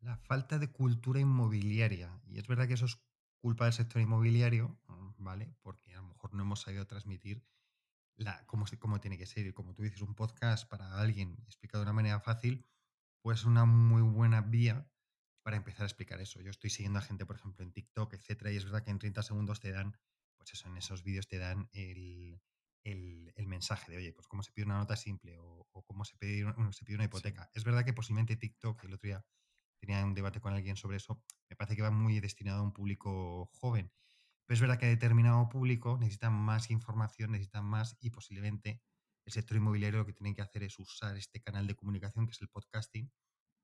la 0.03 0.17
falta 0.17 0.59
de 0.59 0.71
cultura 0.71 1.19
inmobiliaria. 1.19 2.19
Y 2.27 2.37
es 2.37 2.47
verdad 2.47 2.67
que 2.67 2.73
eso 2.73 2.85
es 2.85 2.99
culpa 3.39 3.65
del 3.65 3.73
sector 3.73 4.01
inmobiliario, 4.01 4.77
¿vale? 5.17 5.55
Porque 5.61 5.93
a 5.93 6.01
lo 6.01 6.07
mejor 6.07 6.33
no 6.33 6.43
hemos 6.43 6.61
sabido 6.61 6.85
transmitir 6.85 7.43
la, 8.15 8.45
cómo, 8.45 8.65
cómo 8.79 8.99
tiene 8.99 9.17
que 9.17 9.25
ser. 9.25 9.47
Y 9.47 9.53
como 9.53 9.73
tú 9.73 9.83
dices, 9.83 10.01
un 10.01 10.15
podcast 10.15 10.67
para 10.69 10.99
alguien 10.99 11.37
explicado 11.45 11.83
de 11.83 11.89
una 11.89 11.93
manera 11.93 12.19
fácil, 12.19 12.65
pues 13.21 13.45
una 13.45 13.65
muy 13.65 14.01
buena 14.01 14.41
vía 14.41 14.89
para 15.43 15.57
empezar 15.57 15.83
a 15.83 15.85
explicar 15.85 16.21
eso. 16.21 16.41
Yo 16.41 16.49
estoy 16.49 16.69
siguiendo 16.69 16.99
a 16.99 17.01
gente, 17.01 17.25
por 17.25 17.35
ejemplo, 17.35 17.63
en 17.63 17.71
TikTok, 17.71 18.13
etcétera, 18.13 18.51
y 18.51 18.57
es 18.57 18.63
verdad 18.63 18.83
que 18.83 18.91
en 18.91 18.99
30 18.99 19.21
segundos 19.23 19.59
te 19.59 19.71
dan, 19.71 19.95
pues 20.37 20.53
eso, 20.53 20.69
en 20.69 20.77
esos 20.77 21.03
vídeos 21.03 21.27
te 21.27 21.37
dan 21.37 21.69
el, 21.73 22.41
mensaje 23.45 23.91
de, 23.91 23.97
oye, 23.97 24.13
pues 24.13 24.27
cómo 24.27 24.41
se 24.41 24.51
pide 24.51 24.65
una 24.65 24.77
nota 24.77 24.95
simple 24.95 25.37
o, 25.37 25.67
cómo 25.85 26.05
se 26.05 26.17
pide, 26.17 26.45
se 26.71 26.85
pide 26.85 26.95
una 26.95 27.05
hipoteca. 27.05 27.49
Es 27.53 27.63
verdad 27.63 27.85
que 27.85 27.93
posiblemente 27.93 28.35
TikTok, 28.37 28.85
el 28.85 28.93
otro 28.93 29.07
día 29.07 29.25
tenía 29.79 30.03
un 30.05 30.13
debate 30.13 30.39
con 30.39 30.53
alguien 30.53 30.77
sobre 30.77 30.97
eso, 30.97 31.21
me 31.49 31.55
parece 31.55 31.75
que 31.75 31.81
va 31.81 31.91
muy 31.91 32.19
destinado 32.19 32.61
a 32.61 32.63
un 32.63 32.71
público 32.71 33.49
joven. 33.53 33.91
Pero 34.45 34.55
es 34.55 34.61
verdad 34.61 34.79
que 34.79 34.87
determinado 34.87 35.47
público 35.49 35.97
necesita 35.97 36.29
más 36.29 36.69
información, 36.71 37.31
necesita 37.31 37.61
más 37.61 37.97
y 37.99 38.09
posiblemente 38.09 38.81
el 39.25 39.33
sector 39.33 39.57
inmobiliario 39.57 39.99
lo 39.99 40.05
que 40.05 40.13
tiene 40.13 40.33
que 40.33 40.41
hacer 40.41 40.63
es 40.63 40.79
usar 40.79 41.15
este 41.17 41.41
canal 41.41 41.67
de 41.67 41.75
comunicación 41.75 42.25
que 42.25 42.31
es 42.31 42.41
el 42.41 42.49
podcasting 42.49 43.11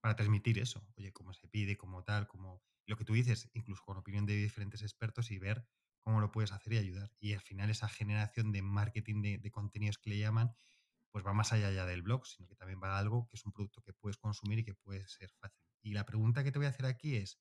para 0.01 0.15
transmitir 0.15 0.59
eso. 0.59 0.85
Oye, 0.97 1.12
cómo 1.12 1.33
se 1.33 1.47
pide, 1.47 1.77
cómo 1.77 2.03
tal, 2.03 2.27
como 2.27 2.62
lo 2.85 2.97
que 2.97 3.05
tú 3.05 3.13
dices, 3.13 3.49
incluso 3.53 3.83
con 3.83 3.97
opinión 3.97 4.25
de 4.25 4.35
diferentes 4.35 4.81
expertos 4.81 5.31
y 5.31 5.39
ver 5.39 5.65
cómo 6.01 6.21
lo 6.21 6.31
puedes 6.31 6.51
hacer 6.51 6.73
y 6.73 6.77
ayudar. 6.77 7.12
Y 7.19 7.33
al 7.33 7.41
final 7.41 7.69
esa 7.69 7.88
generación 7.88 8.51
de 8.51 8.62
marketing 8.62 9.21
de, 9.21 9.51
contenidos 9.51 9.97
que 9.97 10.09
le 10.09 10.19
llaman, 10.19 10.51
pues 11.12 11.25
va 11.25 11.33
más 11.33 11.53
allá 11.53 11.71
ya 11.71 11.85
del 11.85 12.01
blog, 12.01 12.25
sino 12.25 12.47
que 12.47 12.55
también 12.55 12.79
va 12.81 12.95
a 12.95 12.99
algo 12.99 13.27
que 13.27 13.35
es 13.35 13.45
un 13.45 13.51
producto 13.51 13.81
que 13.81 13.93
puedes 13.93 14.17
consumir 14.17 14.59
y 14.59 14.63
que 14.63 14.73
puede 14.73 15.07
ser 15.07 15.31
fácil. 15.31 15.63
Y 15.81 15.93
la 15.93 16.05
pregunta 16.05 16.43
que 16.43 16.51
te 16.51 16.59
voy 16.59 16.67
a 16.67 16.69
hacer 16.69 16.85
aquí 16.85 17.15
es, 17.15 17.39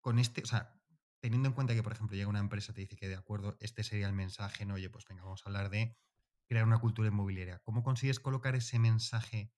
con 0.00 0.18
este, 0.18 0.42
o 0.42 0.46
sea, 0.46 0.80
teniendo 1.20 1.48
en 1.48 1.54
cuenta 1.54 1.74
que, 1.74 1.82
por 1.82 1.92
ejemplo, 1.92 2.16
llega 2.16 2.28
una 2.28 2.38
empresa, 2.38 2.72
te 2.72 2.80
dice 2.80 2.96
que 2.96 3.08
de 3.08 3.16
acuerdo, 3.16 3.56
este 3.60 3.82
sería 3.82 4.06
el 4.06 4.14
mensaje, 4.14 4.64
no, 4.64 4.74
oye, 4.74 4.88
pues 4.88 5.04
venga, 5.06 5.22
vamos 5.22 5.42
a 5.44 5.48
hablar 5.48 5.70
de 5.70 5.96
crear 6.46 6.64
una 6.64 6.78
cultura 6.78 7.08
inmobiliaria. 7.08 7.60
¿Cómo 7.60 7.82
consigues 7.82 8.20
colocar 8.20 8.56
ese 8.56 8.78
mensaje 8.78 9.52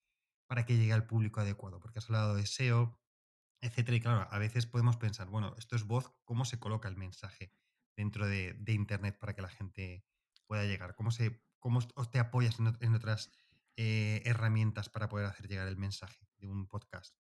para 0.52 0.66
que 0.66 0.76
llegue 0.76 0.92
al 0.92 1.06
público 1.06 1.40
adecuado, 1.40 1.80
porque 1.80 1.98
has 1.98 2.04
hablado 2.10 2.34
de 2.34 2.44
SEO, 2.44 3.00
etcétera. 3.62 3.96
Y 3.96 4.00
claro, 4.02 4.28
a 4.30 4.38
veces 4.38 4.66
podemos 4.66 4.98
pensar, 4.98 5.28
bueno, 5.28 5.54
esto 5.56 5.76
es 5.76 5.84
voz, 5.84 6.12
¿cómo 6.26 6.44
se 6.44 6.58
coloca 6.58 6.90
el 6.90 6.96
mensaje 6.98 7.54
dentro 7.96 8.26
de, 8.26 8.54
Internet 8.66 9.18
para 9.18 9.34
que 9.34 9.40
la 9.40 9.48
gente 9.48 10.04
pueda 10.46 10.64
llegar? 10.64 10.94
¿Cómo, 10.94 11.10
se, 11.10 11.42
cómo 11.58 11.80
te 12.10 12.18
apoyas 12.18 12.58
en, 12.58 12.94
otras 12.94 13.30
eh, 13.78 14.20
herramientas 14.26 14.90
para 14.90 15.08
poder 15.08 15.24
hacer 15.24 15.48
llegar 15.48 15.68
el 15.68 15.78
mensaje 15.78 16.28
de 16.36 16.48
un 16.48 16.66
podcast? 16.66 17.16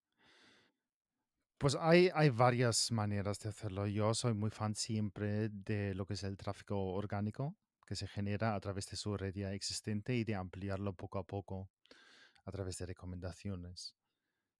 Pues 1.56 1.74
hay, 1.80 2.10
hay 2.14 2.28
varias 2.28 2.92
maneras 2.92 3.38
de 3.38 3.48
hacerlo. 3.48 3.86
Yo 3.86 4.12
soy 4.12 4.34
muy 4.34 4.50
fan 4.50 4.74
siempre 4.74 5.48
de 5.48 5.94
lo 5.94 6.04
que 6.04 6.12
es 6.12 6.22
el 6.22 6.36
tráfico 6.36 6.78
orgánico 6.92 7.56
que 7.86 7.96
se 7.96 8.06
genera 8.06 8.54
a 8.54 8.60
través 8.60 8.90
de 8.90 8.98
su 8.98 9.16
red 9.16 9.34
ya 9.34 9.54
existente 9.54 10.14
y 10.16 10.24
de 10.24 10.34
ampliarlo 10.34 10.92
poco 10.92 11.18
a 11.18 11.26
poco 11.26 11.70
a 12.44 12.52
través 12.52 12.78
de 12.78 12.86
recomendaciones. 12.86 13.94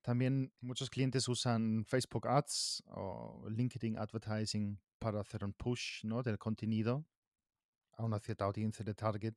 También 0.03 0.53
muchos 0.61 0.90
clientes 0.90 1.29
usan 1.29 1.85
Facebook 1.87 2.27
Ads 2.27 2.83
o 2.88 3.47
LinkedIn 3.49 3.97
Advertising 3.97 4.81
para 4.99 5.21
hacer 5.21 5.45
un 5.45 5.53
push 5.53 6.05
¿no? 6.05 6.23
del 6.23 6.38
contenido 6.38 7.07
a 7.97 8.05
una 8.05 8.18
cierta 8.18 8.45
audiencia 8.45 8.85
de 8.85 8.95
target, 8.95 9.35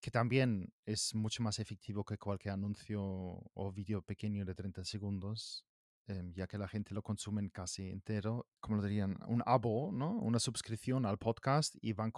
que 0.00 0.10
también 0.10 0.72
es 0.84 1.14
mucho 1.14 1.42
más 1.42 1.58
efectivo 1.58 2.04
que 2.04 2.18
cualquier 2.18 2.54
anuncio 2.54 3.00
o 3.02 3.72
vídeo 3.72 4.02
pequeño 4.02 4.44
de 4.44 4.54
30 4.54 4.84
segundos, 4.84 5.64
em, 6.06 6.32
ya 6.34 6.46
que 6.46 6.58
la 6.58 6.68
gente 6.68 6.94
lo 6.94 7.02
consume 7.02 7.50
casi 7.50 7.88
entero, 7.88 8.46
como 8.60 8.76
lo 8.76 8.82
dirían, 8.82 9.16
un 9.28 9.42
abo, 9.46 9.90
¿no? 9.92 10.12
una 10.18 10.38
suscripción 10.38 11.06
al 11.06 11.18
podcast 11.18 11.74
y 11.80 11.94
van 11.94 12.12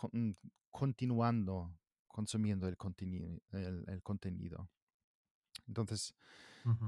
continuando 0.71 1.77
consumiendo 2.09 2.67
el, 2.67 2.77
el 3.87 4.03
contenido. 4.03 4.69
Entonces, 5.67 6.15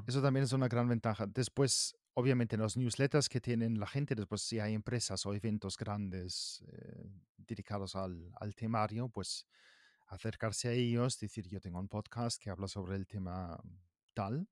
eso 0.07 0.21
también 0.21 0.45
es 0.45 0.53
una 0.53 0.69
gran 0.69 0.89
ventaja. 0.89 1.27
Después, 1.27 1.97
obviamente, 2.15 2.57
los 2.57 2.77
newsletters 2.77 3.29
que 3.29 3.41
tienen 3.41 3.79
la 3.79 3.87
gente, 3.87 4.15
después 4.15 4.43
si 4.43 4.61
hay 4.61 4.75
empresas 4.75 5.25
o 5.27 5.35
eventos 5.35 5.77
grandes 5.77 6.63
eh, 6.69 7.11
dedicados 7.37 7.97
al, 7.97 8.31
al, 8.41 8.55
temario, 8.55 9.09
pues 9.09 9.47
acercarse 10.09 10.69
a 10.69 10.73
ellos, 10.73 11.19
decir, 11.19 11.49
yo 11.49 11.61
tengo 11.61 11.79
un 11.79 11.89
podcast 11.89 12.41
que 12.41 12.51
habla 12.51 12.69
sobre 12.69 12.97
el 12.97 13.07
tema 13.07 13.59
tal. 14.13 14.47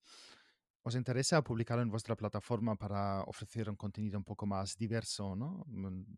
¿Os 0.83 0.95
interesa 0.95 1.45
publicarlo 1.45 1.83
en 1.83 1.91
vuestra 1.91 2.17
plataforma 2.17 2.75
para 2.75 3.23
ofrecer 3.25 3.69
un 3.69 3.77
contenido 3.77 4.17
un 4.17 4.25
poco 4.25 4.47
más 4.47 4.77
diverso, 4.77 5.37
¿no? 5.37 5.67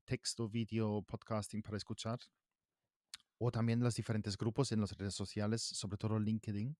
Texto, 0.05 0.49
vídeo, 0.49 1.03
podcasting 1.03 1.63
para 1.63 1.77
escuchar. 1.77 2.21
O 3.39 3.51
también 3.51 3.81
los 3.81 3.97
diferentes 3.97 4.37
grupos 4.37 4.71
en 4.71 4.81
las 4.81 4.97
redes 4.97 5.15
sociales, 5.15 5.61
sobre 5.63 5.97
todo 5.97 6.21
LinkedIn 6.21 6.77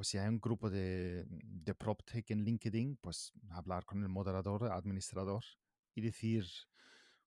pues 0.00 0.08
si 0.08 0.16
hay 0.16 0.28
un 0.28 0.40
grupo 0.40 0.70
de, 0.70 1.26
de 1.28 1.74
PropTech 1.74 2.30
en 2.30 2.42
LinkedIn, 2.42 2.96
pues 3.02 3.34
hablar 3.50 3.84
con 3.84 4.02
el 4.02 4.08
moderador, 4.08 4.72
administrador 4.72 5.44
y 5.94 6.00
decir, 6.00 6.46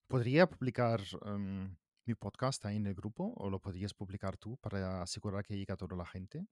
¿podría 0.08 0.50
publicar 0.50 1.00
em, 1.24 1.78
mi 2.06 2.16
podcast 2.16 2.66
ahí 2.66 2.78
en 2.78 2.88
el 2.88 2.96
grupo 2.96 3.32
o 3.38 3.52
lo 3.52 3.60
podrías 3.60 3.94
publicar 3.94 4.38
tú 4.38 4.58
para 4.58 5.04
asegurar 5.04 5.46
que 5.46 5.56
llega 5.56 5.76
a 5.76 5.78
toda 5.78 5.96
la 5.96 6.08
gente? 6.08 6.48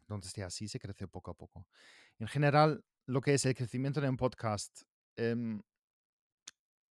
Entonces, 0.00 0.42
así 0.42 0.68
se 0.68 0.80
crece 0.80 1.06
poco 1.06 1.32
a 1.32 1.34
poco. 1.34 1.68
En 2.18 2.26
general, 2.26 2.82
lo 3.04 3.20
que 3.20 3.34
es 3.34 3.44
el 3.44 3.54
crecimiento 3.54 4.00
de 4.00 4.08
un 4.08 4.16
podcast 4.16 4.84
em, 5.16 5.60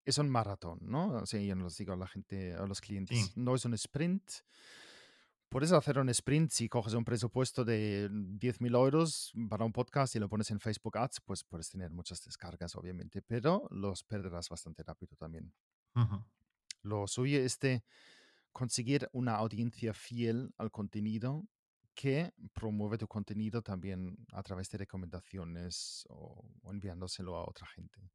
es 0.06 0.20
un 0.20 0.30
maratón, 0.30 0.78
¿no? 0.84 1.14
O 1.14 1.26
sea, 1.26 1.42
yo 1.42 1.56
no 1.56 1.68
digo 1.68 1.94
a 1.94 1.98
la 1.98 2.08
gente, 2.08 2.54
a 2.54 2.68
los 2.68 2.80
clientes, 2.80 3.36
no 3.36 3.56
es 3.56 3.66
un 3.66 3.74
sprint 3.74 4.32
Puedes 5.50 5.72
hacer 5.72 5.98
un 5.98 6.10
sprint 6.10 6.52
si 6.52 6.70
coges 6.70 6.94
un 6.94 7.04
presupuesto 7.04 7.66
de 7.66 8.08
10.000 8.12 8.76
euros 8.76 9.34
para 9.50 9.66
un 9.66 9.74
podcast 9.74 10.16
y 10.16 10.20
lo 10.20 10.30
pones 10.30 10.52
en 10.52 10.60
Facebook 10.60 10.96
Ads, 10.96 11.22
pues 11.22 11.44
puedes 11.44 11.70
tener 11.72 11.90
muchas 11.90 12.24
descargas, 12.24 12.76
obviamente, 12.76 13.24
pero 13.24 13.68
los 13.72 14.04
perderás 14.04 14.48
bastante 14.48 14.84
rápido 14.84 15.16
también. 15.16 15.52
Lo 16.84 17.08
suyo 17.08 17.40
es 17.40 17.58
de 17.58 17.84
conseguir 18.52 19.10
una 19.12 19.38
audiencia 19.38 19.92
fiel 19.96 20.54
al 20.60 20.70
contenido 20.70 21.44
que 21.96 22.32
promueve 22.54 23.00
tu 23.00 23.08
contenido 23.08 23.64
también 23.64 24.18
a 24.32 24.44
través 24.44 24.70
de 24.70 24.78
recomendaciones 24.78 26.06
o, 26.10 26.46
enviándoselo 26.66 27.36
a 27.36 27.50
otra 27.50 27.66
gente. 27.66 28.12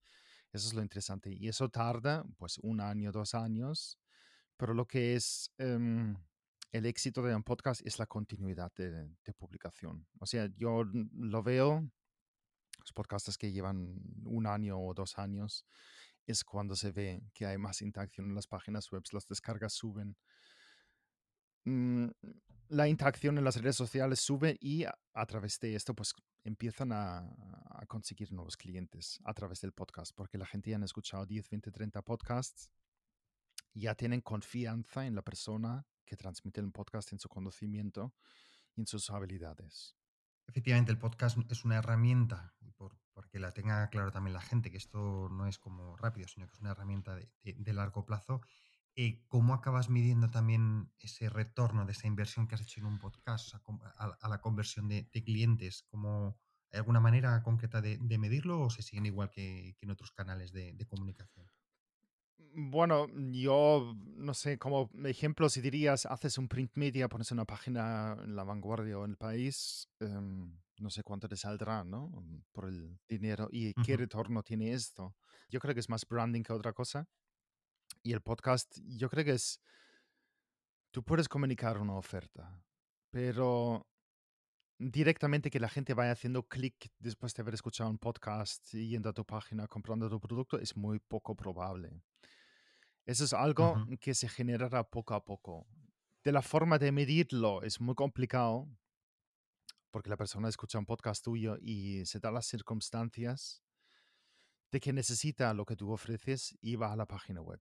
Eso 0.52 0.68
es 0.68 0.74
lo 0.74 0.82
interesante. 0.82 1.32
Y 1.32 1.48
eso 1.48 1.68
tarda 1.68 2.24
pues 2.38 2.58
un 2.58 2.80
año, 2.80 3.10
dos 3.10 3.34
años, 3.34 3.98
pero 4.56 4.72
lo 4.72 4.86
que 4.86 5.16
es... 5.16 5.50
Em, 5.58 6.16
el 6.74 6.86
éxito 6.86 7.22
de 7.22 7.36
un 7.36 7.44
podcast 7.44 7.86
es 7.86 8.00
la 8.00 8.06
continuidad 8.06 8.72
de, 8.74 9.32
publicación. 9.38 10.08
O 10.18 10.26
sea, 10.26 10.50
yo 10.56 10.82
lo 10.82 11.40
veo, 11.40 11.88
los 12.80 12.92
podcasts 12.92 13.38
que 13.38 13.52
llevan 13.52 14.00
un 14.24 14.44
año 14.48 14.80
o 14.80 14.92
dos 14.92 15.16
años, 15.16 15.64
es 16.26 16.42
cuando 16.42 16.74
se 16.74 16.90
ve 16.90 17.22
que 17.32 17.46
hay 17.46 17.58
más 17.58 17.80
interacción 17.80 18.26
en 18.26 18.34
las 18.34 18.48
páginas 18.48 18.90
web, 18.90 19.04
las 19.12 19.28
descargas 19.28 19.72
suben. 19.72 20.16
Mm, 21.64 22.08
la 22.70 22.88
interacción 22.88 23.38
en 23.38 23.44
las 23.44 23.54
redes 23.54 23.76
sociales 23.76 24.18
sube 24.18 24.56
y 24.60 24.82
a, 24.82 25.26
través 25.26 25.60
de 25.60 25.76
esto 25.76 25.94
pues 25.94 26.12
empiezan 26.42 26.90
a, 26.90 27.18
a, 27.18 27.86
conseguir 27.86 28.32
nuevos 28.32 28.56
clientes 28.56 29.20
a 29.22 29.32
través 29.32 29.60
del 29.60 29.72
podcast, 29.72 30.12
porque 30.12 30.38
la 30.38 30.46
gente 30.46 30.70
ya 30.70 30.76
han 30.76 30.82
escuchado 30.82 31.24
10, 31.24 31.50
20, 31.50 31.70
30 31.70 32.02
podcasts, 32.02 32.68
ya 33.74 33.94
tienen 33.94 34.22
confianza 34.22 35.06
en 35.06 35.14
la 35.14 35.22
persona 35.22 35.86
que 36.04 36.16
transmite 36.16 36.60
el 36.60 36.70
podcast 36.70 37.12
en 37.12 37.18
su 37.18 37.28
conocimiento 37.28 38.14
y 38.76 38.80
en 38.82 38.86
sus 38.86 39.10
habilidades. 39.10 39.96
Efectivamente, 40.46 40.92
el 40.92 40.98
podcast 40.98 41.38
es 41.50 41.64
una 41.64 41.76
herramienta, 41.76 42.54
por, 42.76 42.98
porque 43.12 43.38
la 43.38 43.52
tenga 43.52 43.88
claro 43.88 44.10
también 44.10 44.34
la 44.34 44.40
gente, 44.40 44.70
que 44.70 44.76
esto 44.76 45.28
no 45.30 45.46
es 45.46 45.58
como 45.58 45.96
rápido, 45.96 46.28
sino 46.28 46.46
que 46.46 46.54
es 46.54 46.60
una 46.60 46.72
herramienta 46.72 47.16
de, 47.16 47.72
largo 47.72 48.04
plazo. 48.04 48.40
Eh, 48.96 49.24
¿Cómo 49.26 49.54
acabas 49.54 49.88
midiendo 49.88 50.30
también 50.30 50.92
ese 50.98 51.28
retorno 51.28 51.86
de 51.86 51.92
esa 51.92 52.06
inversión 52.06 52.46
que 52.46 52.54
has 52.54 52.60
hecho 52.60 52.80
en 52.80 52.86
un 52.86 52.98
podcast 52.98 53.54
a, 53.96 54.28
la 54.28 54.40
conversión 54.40 54.88
de, 54.88 55.08
clientes? 55.24 55.82
¿Cómo, 55.90 56.38
¿Hay 56.70 56.78
alguna 56.78 57.00
manera 57.00 57.42
concreta 57.42 57.80
de, 57.80 57.98
medirlo 58.18 58.60
o 58.60 58.70
se 58.70 58.82
siguen 58.82 59.06
igual 59.06 59.30
que, 59.30 59.76
en 59.80 59.90
otros 59.90 60.12
canales 60.12 60.52
de 60.52 60.86
comunicación? 60.86 61.48
Bueno, 62.56 63.08
yo 63.32 63.96
no 64.16 64.32
sé, 64.32 64.58
como 64.58 64.88
ejemplo, 65.04 65.48
si 65.48 65.60
dirías, 65.60 66.06
haces 66.06 66.38
un 66.38 66.48
print 66.48 66.72
media, 66.76 67.08
pones 67.08 67.32
una 67.32 67.44
página 67.44 68.16
en 68.22 68.36
la 68.36 68.44
vanguardia 68.44 68.98
o 68.98 69.04
en 69.04 69.10
el 69.10 69.16
país, 69.16 69.88
em, 69.98 70.56
no 70.78 70.90
sé 70.90 71.02
cuánto 71.02 71.28
te 71.28 71.36
saldrá, 71.36 71.82
¿no? 71.82 72.12
Por 72.52 72.66
el 72.66 72.98
dinero. 73.08 73.48
¿Y 73.50 73.74
qué 73.74 73.96
retorno 73.96 74.42
tiene 74.42 74.72
esto? 74.72 75.16
Yo 75.48 75.58
creo 75.58 75.74
que 75.74 75.80
es 75.80 75.88
más 75.88 76.06
branding 76.06 76.42
que 76.42 76.52
otra 76.52 76.72
cosa. 76.72 77.08
Y 78.02 78.12
el 78.12 78.20
podcast, 78.20 78.78
yo 78.86 79.08
creo 79.08 79.24
que 79.24 79.32
es, 79.32 79.60
tú 80.90 81.02
puedes 81.02 81.28
comunicar 81.28 81.78
una 81.78 81.96
oferta, 81.96 82.62
pero 83.10 83.86
directamente 84.78 85.50
que 85.50 85.60
la 85.60 85.68
gente 85.68 85.94
vaya 85.94 86.12
haciendo 86.12 86.46
clic 86.46 86.90
después 86.98 87.34
de 87.34 87.42
haber 87.42 87.54
escuchado 87.54 87.90
un 87.90 87.98
podcast 87.98 88.74
y 88.74 88.88
yendo 88.88 89.08
a 89.08 89.12
tu 89.12 89.24
página 89.24 89.66
comprando 89.68 90.08
tu 90.08 90.20
producto 90.20 90.58
es 90.58 90.76
muy 90.76 90.98
poco 90.98 91.34
probable. 91.34 92.02
Eso 93.04 93.24
es 93.24 93.32
algo 93.32 93.86
que 94.00 94.14
se 94.14 94.28
generará 94.28 94.88
poco 94.88 95.14
a 95.14 95.24
poco. 95.24 95.66
De 96.22 96.32
la 96.32 96.40
forma 96.40 96.78
de 96.78 96.90
medirlo 96.90 97.62
es 97.62 97.80
muy 97.80 97.94
complicado 97.94 98.66
porque 99.90 100.10
la 100.10 100.16
persona 100.16 100.48
escucha 100.48 100.78
un 100.78 100.86
podcast 100.86 101.22
tuyo 101.22 101.56
y 101.60 102.04
se 102.06 102.18
da 102.18 102.32
las 102.32 102.46
circunstancias 102.46 103.62
de 104.72 104.80
que 104.80 104.92
necesita 104.92 105.54
lo 105.54 105.64
que 105.64 105.76
tú 105.76 105.92
ofreces 105.92 106.56
y 106.60 106.74
va 106.74 106.92
a 106.92 106.96
la 106.96 107.06
página 107.06 107.40
web. 107.40 107.60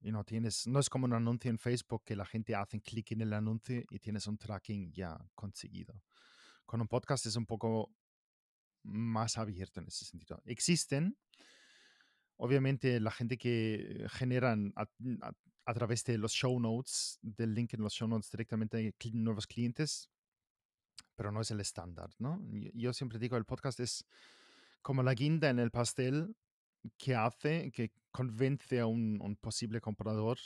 Y 0.00 0.12
no 0.12 0.22
tienes, 0.22 0.66
no 0.66 0.78
es 0.78 0.88
como 0.88 1.06
un 1.06 1.14
anuncio 1.14 1.50
en 1.50 1.58
Facebook 1.58 2.04
que 2.04 2.14
la 2.14 2.24
gente 2.24 2.54
hace 2.54 2.80
clic 2.80 3.10
en 3.12 3.22
el 3.22 3.32
anuncio 3.32 3.82
y 3.90 3.98
tienes 3.98 4.26
un 4.26 4.38
tracking 4.38 4.92
ya 4.92 5.18
conseguido. 5.34 6.02
Con 6.66 6.80
un 6.80 6.86
podcast 6.86 7.26
es 7.26 7.34
un 7.34 7.46
poco 7.46 7.92
más 8.84 9.38
abierto 9.38 9.80
en 9.80 9.88
ese 9.88 10.04
sentido. 10.04 10.40
Existen 10.44 11.16
obviamente 12.36 13.00
la 13.00 13.10
gente 13.10 13.38
que 13.38 14.06
generan 14.10 14.72
a, 14.76 15.74
través 15.74 16.04
de 16.04 16.18
los 16.18 16.32
show 16.32 16.58
notes, 16.58 17.18
del 17.22 17.54
link 17.54 17.74
en 17.74 17.82
los 17.82 17.94
show 17.94 18.08
notes 18.08 18.30
directamente 18.30 18.94
nuevos 19.12 19.46
clientes, 19.46 20.10
pero 21.14 21.30
no 21.30 21.40
es 21.40 21.50
el 21.50 21.60
estándar, 21.60 22.10
¿no? 22.18 22.40
Yo, 22.74 22.92
siempre 22.92 23.18
digo, 23.18 23.36
el 23.36 23.44
podcast 23.44 23.80
es 23.80 24.04
como 24.80 25.02
la 25.02 25.14
guinda 25.14 25.50
en 25.50 25.58
el 25.58 25.70
pastel 25.70 26.34
que 26.98 27.14
hace, 27.14 27.70
que 27.70 27.92
convence 28.10 28.80
a 28.80 28.86
un, 28.86 29.38
posible 29.40 29.80
comprador 29.80 30.38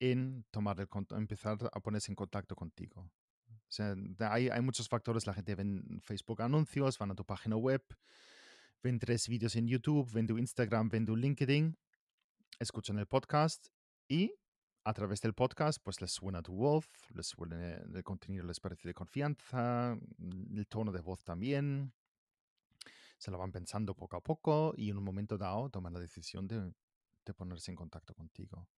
en 0.00 0.44
tomar 0.50 0.80
el 0.80 0.88
empezar 1.16 1.58
a 1.72 1.80
ponerse 1.80 2.10
en 2.10 2.16
contacto 2.16 2.56
contigo. 2.56 3.10
O 3.48 3.72
sea, 3.74 3.94
hay, 4.30 4.48
hay 4.48 4.60
muchos 4.60 4.88
factores. 4.88 5.26
La 5.26 5.34
gente 5.34 5.54
ve 5.54 5.62
en 5.62 6.00
Facebook 6.00 6.42
anuncios, 6.42 6.98
van 6.98 7.12
a 7.12 7.14
tu 7.14 7.24
página 7.24 7.56
web, 7.56 7.82
ven 8.84 8.98
tres 8.98 9.28
vídeos 9.28 9.56
en 9.56 9.66
YouTube, 9.66 10.12
ven 10.12 10.26
tu 10.26 10.36
Instagram, 10.36 10.90
ven 10.90 11.06
tu 11.06 11.16
LinkedIn, 11.16 11.74
escuchan 12.58 12.98
el 12.98 13.06
podcast 13.06 13.68
y 14.06 14.34
a 14.84 14.92
través 14.92 15.22
del 15.22 15.32
podcast 15.32 15.82
pues 15.82 16.02
les 16.02 16.12
suena 16.12 16.42
tu 16.42 16.52
voz, 16.52 16.86
les 17.14 17.26
suena 17.26 17.76
el 17.76 18.04
contenido, 18.04 18.44
les 18.44 18.60
parece 18.60 18.86
de 18.86 18.92
confianza, 18.92 19.96
mm, 20.18 20.58
el 20.58 20.66
tono 20.66 20.92
de 20.92 21.00
voz 21.00 21.24
también. 21.24 21.94
Se 23.16 23.30
lo 23.30 23.38
van 23.38 23.52
pensando 23.52 23.94
poco 23.94 24.18
a 24.18 24.20
poco 24.20 24.74
y 24.76 24.90
en 24.90 24.98
un 24.98 25.04
momento 25.04 25.38
dado 25.38 25.70
toman 25.70 25.94
la 25.94 26.00
decisión 26.00 26.46
de, 26.46 26.70
ponerse 27.32 27.70
en 27.70 27.76
contacto 27.76 28.14
contigo. 28.14 28.68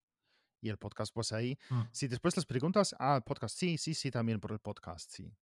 Y 0.60 0.68
el 0.68 0.78
podcast, 0.78 1.12
pues 1.12 1.32
ahí, 1.32 1.58
mm. 1.68 1.82
si 1.90 2.06
después 2.06 2.36
les 2.36 2.46
preguntas, 2.46 2.94
ah, 3.00 3.16
el 3.16 3.22
podcast, 3.22 3.58
sí, 3.58 3.76
sí, 3.76 3.92
sí, 3.92 4.12
también 4.12 4.38
por 4.38 4.52
el 4.52 4.60
podcast, 4.60 5.10
sí. 5.10 5.34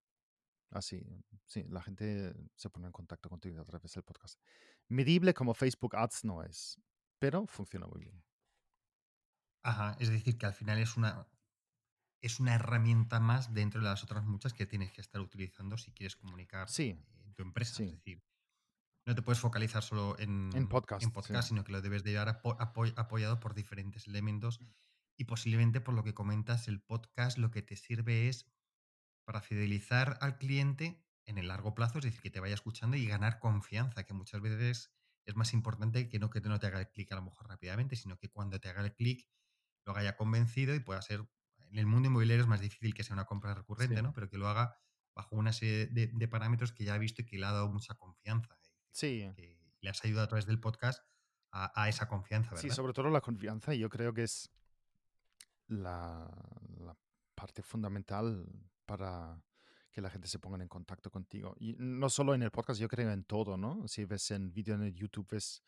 Así, 0.71 1.01
sí, 1.45 1.63
la 1.69 1.81
gente 1.81 2.33
se 2.55 2.69
pone 2.69 2.87
en 2.87 2.91
contacto 2.91 3.29
contigo 3.29 3.61
a 3.61 3.65
través 3.65 3.93
del 3.93 4.03
podcast. 4.03 4.39
medible 4.89 5.33
como 5.33 5.53
Facebook 5.53 5.95
Ads 5.95 6.25
no 6.25 6.43
es, 6.43 6.79
pero 7.19 7.45
funciona 7.47 7.87
muy 7.87 8.01
bien. 8.01 8.23
Ajá, 9.63 9.95
es 9.99 10.09
decir, 10.09 10.37
que 10.37 10.45
al 10.45 10.53
final 10.53 10.77
es 10.79 10.95
una, 10.97 11.27
es 12.21 12.39
una 12.39 12.55
herramienta 12.55 13.19
más 13.19 13.53
dentro 13.53 13.81
de 13.81 13.87
las 13.87 14.03
otras 14.03 14.23
muchas 14.25 14.53
que 14.53 14.65
tienes 14.65 14.91
que 14.91 15.01
estar 15.01 15.21
utilizando 15.21 15.77
si 15.77 15.91
quieres 15.91 16.15
comunicar 16.15 16.69
Sí, 16.69 16.89
en 17.23 17.33
tu 17.33 17.41
empresa. 17.43 17.73
sí. 17.75 17.83
Es 17.85 17.91
decir, 17.93 18.23
no 19.07 19.15
te 19.15 19.21
puedes 19.21 19.39
focalizar 19.39 19.83
solo 19.83 20.17
en, 20.19 20.49
En 20.55 20.67
podcast, 20.67 21.03
en 21.03 21.11
podcast, 21.11 21.47
sí. 21.47 21.49
sino 21.49 21.63
que 21.63 21.71
lo 21.71 21.81
debes 21.81 22.03
de 22.03 22.11
llevar 22.11 22.27
apo- 22.29 22.57
apo- 22.59 22.93
apoyado 22.95 23.39
por 23.39 23.53
diferentes 23.53 24.07
elementos. 24.07 24.59
Y 25.17 25.25
posiblemente, 25.25 25.79
por 25.79 25.93
lo 25.93 26.03
que 26.03 26.13
comentas, 26.13 26.67
el 26.67 26.81
podcast 26.81 27.37
lo 27.37 27.49
que 27.51 27.61
te 27.61 27.75
sirve 27.75 28.27
es 28.27 28.45
para 29.25 29.41
fidelizar 29.41 30.17
al 30.21 30.37
cliente 30.37 31.03
en 31.25 31.37
el 31.37 31.47
largo 31.47 31.73
plazo, 31.73 31.97
es 31.99 32.05
decir, 32.05 32.21
que 32.21 32.29
te 32.29 32.39
vaya 32.39 32.53
escuchando 32.53 32.95
y 32.97 33.05
ganar 33.07 33.39
confianza, 33.39 34.03
que 34.03 34.13
muchas 34.13 34.41
veces 34.41 34.93
es 35.25 35.35
más 35.35 35.53
importante 35.53 36.07
que 36.07 36.19
no 36.19 36.29
que 36.29 36.39
no 36.41 36.59
te 36.59 36.67
haga 36.67 36.79
el 36.79 36.89
clic 36.89 37.11
a 37.11 37.15
lo 37.15 37.23
mejor 37.23 37.47
rápidamente, 37.49 37.95
sino 37.95 38.17
que 38.17 38.29
cuando 38.29 38.59
te 38.59 38.69
haga 38.69 38.81
el 38.81 38.93
clic 38.93 39.27
lo 39.85 39.91
haga 39.93 40.03
ya 40.03 40.15
convencido 40.15 40.73
y 40.75 40.79
pueda 40.79 41.01
ser. 41.01 41.27
En 41.71 41.79
el 41.79 41.87
mundo 41.87 42.07
inmobiliario 42.07 42.43
es 42.43 42.47
más 42.47 42.61
difícil 42.61 42.93
que 42.93 43.03
sea 43.03 43.15
una 43.15 43.25
compra 43.25 43.53
recurrente, 43.55 43.97
Sí. 43.97 44.01
¿no? 44.03 44.13
Pero 44.13 44.29
que 44.29 44.37
lo 44.37 44.47
haga 44.47 44.77
bajo 45.15 45.35
una 45.35 45.51
serie 45.51 45.87
de, 45.87 46.07
de 46.07 46.27
parámetros 46.27 46.71
que 46.71 46.83
ya 46.85 46.93
ha 46.93 46.97
visto 46.99 47.21
y 47.23 47.25
que 47.25 47.37
le 47.37 47.45
ha 47.45 47.51
dado 47.51 47.69
mucha 47.69 47.95
confianza. 47.95 48.55
Sí, 48.91 49.31
que 49.35 49.57
le 49.81 49.89
has 49.89 50.03
ayudado 50.05 50.25
a 50.25 50.27
través 50.27 50.45
del 50.45 50.59
podcast 50.59 51.03
a, 51.51 51.71
a 51.81 51.89
esa 51.89 52.07
confianza, 52.07 52.51
¿verdad? 52.51 52.61
sí, 52.61 52.69
sobre 52.69 52.93
todo 52.93 53.09
la 53.09 53.21
confianza, 53.21 53.73
yo 53.73 53.89
creo 53.89 54.13
que 54.13 54.23
es 54.23 54.51
la, 55.67 56.27
la 56.79 56.95
parte 57.33 57.63
fundamental 57.63 58.45
para 58.85 59.43
que 59.91 60.01
la 60.01 60.09
gente 60.09 60.27
se 60.27 60.39
ponga 60.39 60.61
en 60.61 60.67
contacto 60.67 61.09
contigo. 61.09 61.55
Y 61.57 61.75
no 61.79 62.09
solo 62.09 62.35
en 62.35 62.43
el 62.43 62.51
podcast, 62.51 62.79
yo 62.79 62.87
creo 62.87 63.11
en 63.11 63.23
todo, 63.23 63.57
¿no? 63.57 63.87
Si 63.87 64.05
ves 64.05 64.31
en 64.31 64.51
vídeo 64.51 64.75
en 64.75 64.83
el 64.83 64.93
YouTube, 64.93 65.27
ves 65.31 65.63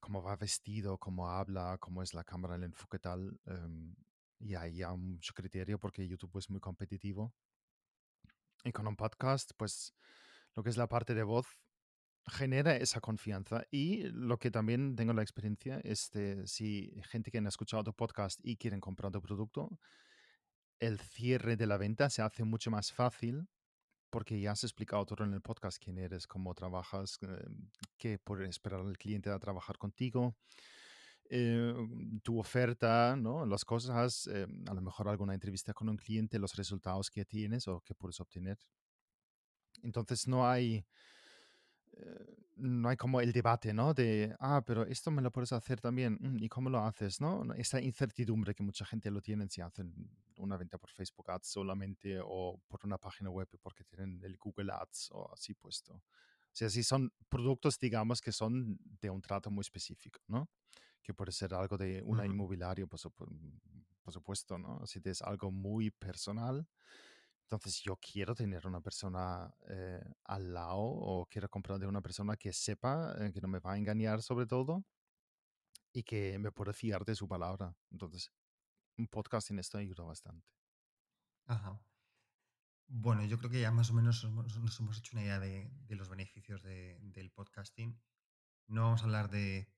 cómo 0.00 0.22
va 0.22 0.36
vestido, 0.36 0.98
cómo 0.98 1.28
habla, 1.28 1.78
cómo 1.78 2.02
es 2.02 2.12
la 2.14 2.24
cámara, 2.24 2.56
el 2.56 2.64
enfoque 2.64 2.98
tal. 2.98 3.40
em, 3.46 3.94
y 4.38 4.54
hay 4.54 4.76
ya 4.76 4.94
mucho 4.94 5.32
criterio 5.32 5.78
porque 5.78 6.06
YouTube 6.06 6.36
es 6.38 6.50
muy 6.50 6.60
competitivo. 6.60 7.32
Y 8.64 8.72
con 8.72 8.86
un 8.86 8.96
podcast, 8.96 9.52
pues 9.56 9.94
lo 10.54 10.62
que 10.62 10.70
es 10.70 10.76
la 10.76 10.88
parte 10.88 11.14
de 11.14 11.22
voz 11.22 11.46
genera 12.26 12.76
esa 12.76 13.00
confianza. 13.00 13.64
Y 13.70 14.02
lo 14.08 14.38
que 14.38 14.50
también 14.50 14.96
tengo 14.96 15.12
la 15.12 15.22
experiencia 15.22 15.80
es 15.84 16.10
de 16.10 16.46
si 16.46 16.92
gente 17.10 17.30
que 17.30 17.38
ha 17.38 17.48
escuchado 17.48 17.84
tu 17.84 17.94
podcast 17.94 18.40
y 18.42 18.56
quieren 18.56 18.80
comprar 18.80 19.12
tu 19.12 19.22
producto, 19.22 19.78
el 20.80 21.00
cierre 21.00 21.56
de 21.56 21.66
la 21.66 21.76
venta 21.76 22.10
se 22.10 22.22
hace 22.22 22.44
mucho 22.44 22.70
más 22.70 22.92
fácil 22.92 23.48
porque 24.10 24.40
ya 24.40 24.52
has 24.52 24.64
explicado 24.64 25.04
todo 25.04 25.24
en 25.24 25.34
el 25.34 25.42
podcast 25.42 25.82
quién 25.82 25.98
eres, 25.98 26.26
cómo 26.26 26.54
trabajas, 26.54 27.18
eh, 27.22 27.44
qué 27.98 28.18
puede 28.18 28.48
esperar 28.48 28.80
el 28.80 28.96
cliente 28.96 29.30
a 29.30 29.38
trabajar 29.38 29.78
contigo, 29.78 30.36
eh, 31.28 31.74
tu 32.22 32.38
oferta, 32.38 33.16
¿no? 33.16 33.44
Las 33.46 33.64
cosas, 33.64 34.28
eh, 34.28 34.46
a 34.68 34.74
lo 34.74 34.80
mejor 34.80 35.08
alguna 35.08 35.34
entrevista 35.34 35.74
con 35.74 35.88
un 35.88 35.96
cliente, 35.96 36.38
los 36.38 36.54
resultados 36.56 37.10
que 37.10 37.24
tienes 37.24 37.66
o 37.68 37.80
que 37.80 37.94
puedes 37.94 38.20
obtener. 38.20 38.58
Entonces 39.82 40.26
no 40.26 40.48
hay, 40.48 40.86
no 42.56 42.88
hay 42.88 42.96
como 42.96 43.20
el 43.20 43.32
debate, 43.32 43.74
¿no? 43.74 43.92
De, 43.92 44.34
ah, 44.40 44.62
pero 44.66 44.84
esto 44.86 45.10
me 45.10 45.20
lo 45.22 45.30
puedes 45.30 45.52
hacer 45.52 45.80
también. 45.80 46.16
mm, 46.20 46.42
¿Y 46.42 46.48
cómo 46.48 46.70
lo 46.70 46.80
haces, 46.84 47.20
no? 47.20 47.52
Esa 47.54 47.80
incertidumbre 47.82 48.54
que 48.54 48.62
mucha 48.62 48.84
gente 48.86 49.10
lo 49.10 49.20
tiene 49.20 49.48
si 49.48 49.60
hacen 49.60 49.94
una 50.38 50.56
venta 50.56 50.78
por 50.78 50.90
Facebook 50.90 51.30
Ads 51.30 51.48
solamente 51.48 52.18
o 52.22 52.58
por 52.66 52.80
una 52.84 52.98
página 52.98 53.30
web 53.30 53.48
porque 53.62 53.84
tienen 53.84 54.20
el 54.24 54.36
Google 54.38 54.72
Ads 54.72 55.10
o 55.12 55.32
así 55.32 55.54
puesto. 55.54 55.94
O 55.94 56.02
sea, 56.58 56.70
si 56.70 56.82
son 56.82 57.12
productos, 57.28 57.78
digamos, 57.78 58.20
que 58.22 58.32
son 58.32 58.78
de 59.00 59.10
un 59.10 59.20
trato 59.20 59.50
muy 59.50 59.60
específico, 59.60 60.20
¿no? 60.26 60.48
Que 61.02 61.14
puede 61.14 61.32
ser 61.32 61.54
algo 61.54 61.76
de 61.78 62.02
una 62.04 62.24
Ujú. 62.24 62.26
inmobiliaria, 62.26 62.86
por, 62.86 62.98
supu- 63.00 63.28
por 64.02 64.12
supuesto, 64.14 64.58
¿no? 64.58 64.86
Si 64.86 65.00
es 65.04 65.22
algo 65.22 65.50
muy 65.50 65.90
personal, 65.90 66.66
entonces 67.46 67.80
yo 67.80 67.96
quiero 67.96 68.34
tener 68.34 68.66
una 68.66 68.80
persona 68.80 69.54
eh, 69.68 70.00
al 70.24 70.52
lado 70.52 70.80
o 70.80 71.26
quiero 71.30 71.48
comprar 71.48 71.78
de 71.78 71.86
una 71.86 72.00
persona 72.02 72.36
que 72.36 72.52
sepa 72.52 73.14
eh, 73.20 73.32
que 73.32 73.40
no 73.40 73.46
me 73.46 73.60
va 73.60 73.74
a 73.74 73.78
engañar 73.78 74.20
sobre 74.20 74.46
todo 74.46 74.84
y 75.92 76.02
que 76.02 76.38
me 76.40 76.50
pueda 76.50 76.72
fiar 76.72 77.04
de 77.04 77.14
su 77.14 77.28
palabra. 77.28 77.76
Entonces, 77.92 78.32
un 78.98 79.06
podcast 79.06 79.50
en 79.52 79.60
esto 79.60 79.78
ayuda 79.78 80.02
bastante. 80.02 80.44
Ajá. 81.46 81.80
Bueno, 82.88 83.24
yo 83.24 83.38
creo 83.38 83.50
que 83.50 83.60
ya 83.60 83.70
más 83.70 83.90
o 83.90 83.94
menos 83.94 84.24
nos 84.24 84.80
hemos 84.80 84.98
hecho 84.98 85.16
una 85.16 85.22
idea 85.22 85.38
de, 85.38 85.70
de 85.86 85.94
los 85.96 86.08
beneficios 86.08 86.62
de- 86.62 86.98
del 87.00 87.30
podcasting. 87.30 88.00
No 88.66 88.82
vamos 88.82 89.02
a 89.02 89.04
hablar 89.04 89.30
de 89.30 89.72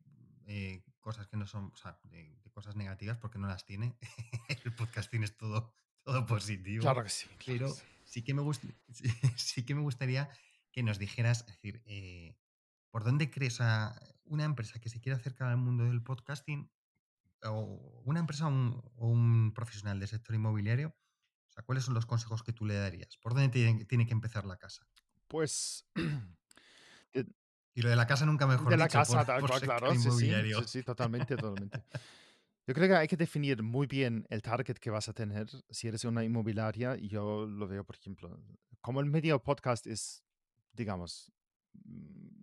eh, 0.46 0.82
cosas 1.00 1.26
que 1.26 1.36
no 1.36 1.46
son, 1.46 1.70
o 1.72 1.76
sea, 1.76 2.00
de 2.04 2.40
cosas 2.50 2.76
negativas 2.76 3.18
porque 3.18 3.38
no 3.38 3.46
las 3.46 3.64
tiene. 3.66 3.98
El 4.64 4.74
podcasting 4.74 5.22
es 5.22 5.36
todo, 5.36 5.74
todo 6.08 6.26
positivo. 6.26 6.82
Claro 6.82 7.02
que 7.02 7.10
sí. 7.10 7.26
claro 7.26 7.38
que 7.38 7.52
Pero 7.52 7.68
sí. 7.68 7.82
sí 8.04 8.22
que 8.24 8.34
me, 8.34 8.42
gust- 8.42 8.74
sí, 9.36 9.64
que 9.64 9.74
me 9.74 9.82
gustaría 9.82 10.30
que 10.72 10.82
nos 10.82 10.98
dijeras, 10.98 11.40
es 11.40 11.46
decir, 11.54 11.82
eh, 11.86 12.36
¿por 12.90 13.04
dónde 13.04 13.30
crees 13.30 13.60
a 13.60 13.94
una 14.24 14.44
empresa 14.44 14.80
que 14.80 14.88
se 14.88 15.00
quiera 15.00 15.18
acercar 15.18 15.48
al 15.48 15.58
mundo 15.58 15.84
del 15.84 16.02
podcasting 16.02 16.70
o 17.44 18.02
una 18.04 18.20
empresa 18.20 18.46
o 18.46 18.48
un, 18.48 18.82
o 18.96 19.08
un 19.08 19.52
profesional 19.54 19.98
del 20.00 20.08
sector 20.08 20.34
inmobiliario? 20.34 20.88
O 20.88 21.52
sea, 21.52 21.62
¿cuáles 21.64 21.84
son 21.84 21.94
los 21.94 22.06
consejos 22.06 22.42
que 22.42 22.52
tú 22.52 22.64
le 22.64 22.74
darías? 22.74 23.16
¿Por 23.18 23.34
dónde 23.34 23.48
tiene, 23.50 23.84
tiene 23.84 24.06
que 24.06 24.12
empezar 24.12 24.46
la 24.46 24.56
casa? 24.56 24.86
Pues 25.28 25.86
Y 27.74 27.82
lo 27.82 27.90
de 27.90 27.96
la 27.96 28.06
casa 28.06 28.26
nunca 28.26 28.46
mejor 28.46 28.70
de 28.70 28.76
la 28.76 28.86
dicho, 28.88 28.98
casa, 28.98 29.18
por, 29.18 29.26
tal 29.26 29.40
por 29.40 29.60
claro. 29.60 29.94
Sí, 30.66 30.82
totalmente, 30.82 31.36
totalmente. 31.36 31.82
Yo 32.68 32.74
creo 32.74 32.86
que 32.86 32.96
hay 32.96 33.08
que 33.08 33.16
definir 33.16 33.62
muy 33.62 33.86
bien 33.86 34.26
el 34.28 34.42
target 34.42 34.76
que 34.76 34.90
vas 34.90 35.08
a 35.08 35.14
tener. 35.14 35.46
Si 35.70 35.88
eres 35.88 36.04
una 36.04 36.22
inmobiliaria, 36.22 36.96
yo 36.96 37.46
lo 37.46 37.66
veo, 37.66 37.82
por 37.82 37.96
ejemplo, 37.96 38.38
como 38.82 39.00
el 39.00 39.06
medio 39.06 39.42
podcast 39.42 39.86
es, 39.86 40.22
digamos, 40.74 41.32
mm, 41.72 42.42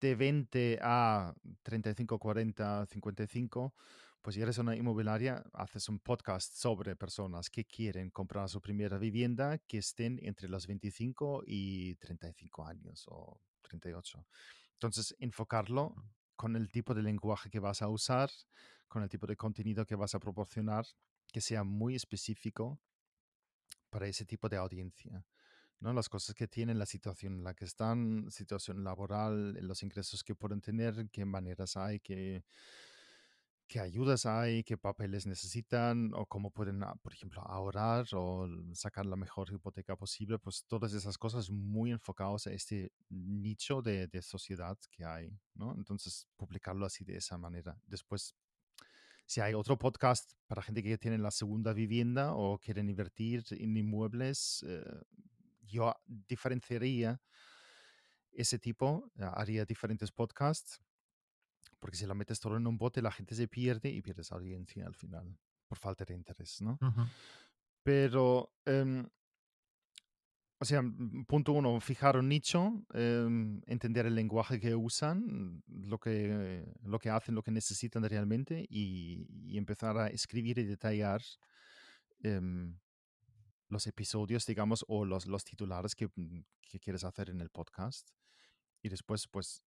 de 0.00 0.14
20 0.14 0.78
a 0.80 1.34
35, 1.64 2.20
40, 2.20 2.86
55, 2.86 3.74
pues 4.22 4.36
si 4.36 4.42
eres 4.42 4.58
una 4.58 4.76
inmobiliaria, 4.76 5.42
haces 5.54 5.88
un 5.88 5.98
podcast 5.98 6.54
sobre 6.54 6.94
personas 6.94 7.50
que 7.50 7.64
quieren 7.64 8.10
comprar 8.10 8.48
su 8.48 8.60
primera 8.60 8.96
vivienda 8.96 9.58
que 9.58 9.78
estén 9.78 10.20
entre 10.22 10.48
los 10.48 10.68
25 10.68 11.42
y 11.44 11.96
35 11.96 12.64
años 12.64 13.02
o 13.08 13.40
38. 13.62 14.24
Entonces, 14.74 15.16
enfocarlo. 15.18 15.96
Con 16.36 16.56
el 16.56 16.68
tipo 16.68 16.94
de 16.94 17.02
lenguaje 17.02 17.50
que 17.50 17.58
vas 17.58 17.82
a 17.82 17.88
usar, 17.88 18.30
con 18.88 19.02
el 19.02 19.08
tipo 19.08 19.26
de 19.26 19.36
contenido 19.36 19.86
que 19.86 19.96
vas 19.96 20.14
a 20.14 20.20
proporcionar, 20.20 20.86
que 21.32 21.40
sea 21.40 21.64
muy 21.64 21.94
específico 21.94 22.80
para 23.90 24.06
ese 24.06 24.24
tipo 24.24 24.48
de 24.48 24.56
audiencia. 24.56 25.24
¿no? 25.80 25.92
Las 25.92 26.08
cosas 26.08 26.34
que 26.34 26.48
tienen, 26.48 26.78
la 26.78 26.86
situación 26.86 27.34
en 27.34 27.44
la 27.44 27.54
que 27.54 27.64
están, 27.64 28.30
situación 28.30 28.84
laboral, 28.84 29.54
los 29.66 29.82
ingresos 29.82 30.22
que 30.22 30.34
pueden 30.34 30.60
tener, 30.60 31.08
qué 31.10 31.24
maneras 31.24 31.76
hay, 31.76 32.00
qué, 32.00 32.44
qué 33.68 33.80
ayudas 33.80 34.26
hay, 34.26 34.62
qué 34.62 34.76
papeles 34.76 35.26
necesitan, 35.26 36.12
o 36.14 36.26
cómo 36.26 36.50
pueden, 36.50 36.82
ah, 36.82 36.94
por 37.02 37.12
ejemplo, 37.12 37.42
ahorrar 37.42 38.06
o 38.12 38.48
sacar 38.74 39.06
la 39.06 39.16
mejor 39.16 39.52
hipoteca 39.52 39.96
posible, 39.96 40.38
pues 40.38 40.64
todas 40.66 40.92
esas 40.92 41.18
cosas 41.18 41.50
muy 41.50 41.90
enfocadas 41.90 42.46
a 42.46 42.52
este 42.52 42.92
nicho 43.08 43.82
de, 43.82 44.06
de 44.06 44.22
sociedad 44.22 44.78
que 44.90 45.04
hay, 45.04 45.36
¿no? 45.54 45.74
Entonces, 45.74 46.28
publicarlo 46.36 46.86
así 46.86 47.04
de 47.04 47.16
esa 47.16 47.36
manera. 47.38 47.76
Después, 47.86 48.36
si 49.26 49.40
hay 49.40 49.54
otro 49.54 49.76
podcast 49.76 50.32
para 50.46 50.62
gente 50.62 50.82
que 50.82 50.98
tiene 50.98 51.18
la 51.18 51.32
segunda 51.32 51.72
vivienda 51.72 52.34
o 52.34 52.58
quieren 52.58 52.88
invertir 52.88 53.44
en 53.50 53.76
inmuebles, 53.76 54.64
eh, 54.68 54.84
yo 55.62 55.92
diferenciaría 56.06 57.20
ese 58.30 58.58
tipo, 58.58 59.10
eh, 59.18 59.28
haría 59.34 59.64
diferentes 59.64 60.12
podcasts, 60.12 60.80
porque 61.86 61.98
si 61.98 62.06
la 62.06 62.14
metes 62.14 62.40
todo 62.40 62.56
en 62.56 62.66
un 62.66 62.76
bote, 62.76 63.00
la 63.00 63.12
gente 63.12 63.36
se 63.36 63.46
pierde 63.46 63.88
y 63.88 64.02
pierdes 64.02 64.32
audiencia 64.32 64.84
al 64.84 64.96
final, 64.96 65.38
por 65.68 65.78
falta 65.78 66.04
de 66.04 66.14
interés, 66.14 66.60
¿no? 66.60 66.80
Ujú. 66.82 67.02
Pero, 67.84 68.50
em, 68.64 69.08
o 70.58 70.64
sea, 70.64 70.82
mm, 70.82 71.26
punto 71.26 71.52
uno, 71.52 71.78
fijar 71.78 72.16
un 72.16 72.28
nicho, 72.28 72.84
em, 72.92 73.62
entender 73.68 74.04
el 74.04 74.16
lenguaje 74.16 74.58
que 74.58 74.74
usan, 74.74 75.62
lo 75.68 76.00
que, 76.00 76.66
lo 76.82 76.98
que 76.98 77.08
hacen, 77.08 77.36
lo 77.36 77.44
que 77.44 77.52
necesitan 77.52 78.02
realmente 78.02 78.66
y, 78.68 79.28
y 79.44 79.56
empezar 79.56 79.96
a 79.96 80.08
escribir 80.08 80.58
y 80.58 80.64
detallar 80.64 81.22
em, 82.24 82.76
los 83.68 83.86
episodios, 83.86 84.44
digamos, 84.44 84.84
o 84.88 85.04
los, 85.04 85.26
los 85.26 85.44
titulares 85.44 85.94
que, 85.94 86.08
mm, 86.08 86.40
que 86.62 86.80
quieres 86.80 87.04
hacer 87.04 87.30
en 87.30 87.40
el 87.40 87.50
podcast. 87.50 88.10
Y 88.82 88.88
después, 88.88 89.28
pues, 89.28 89.62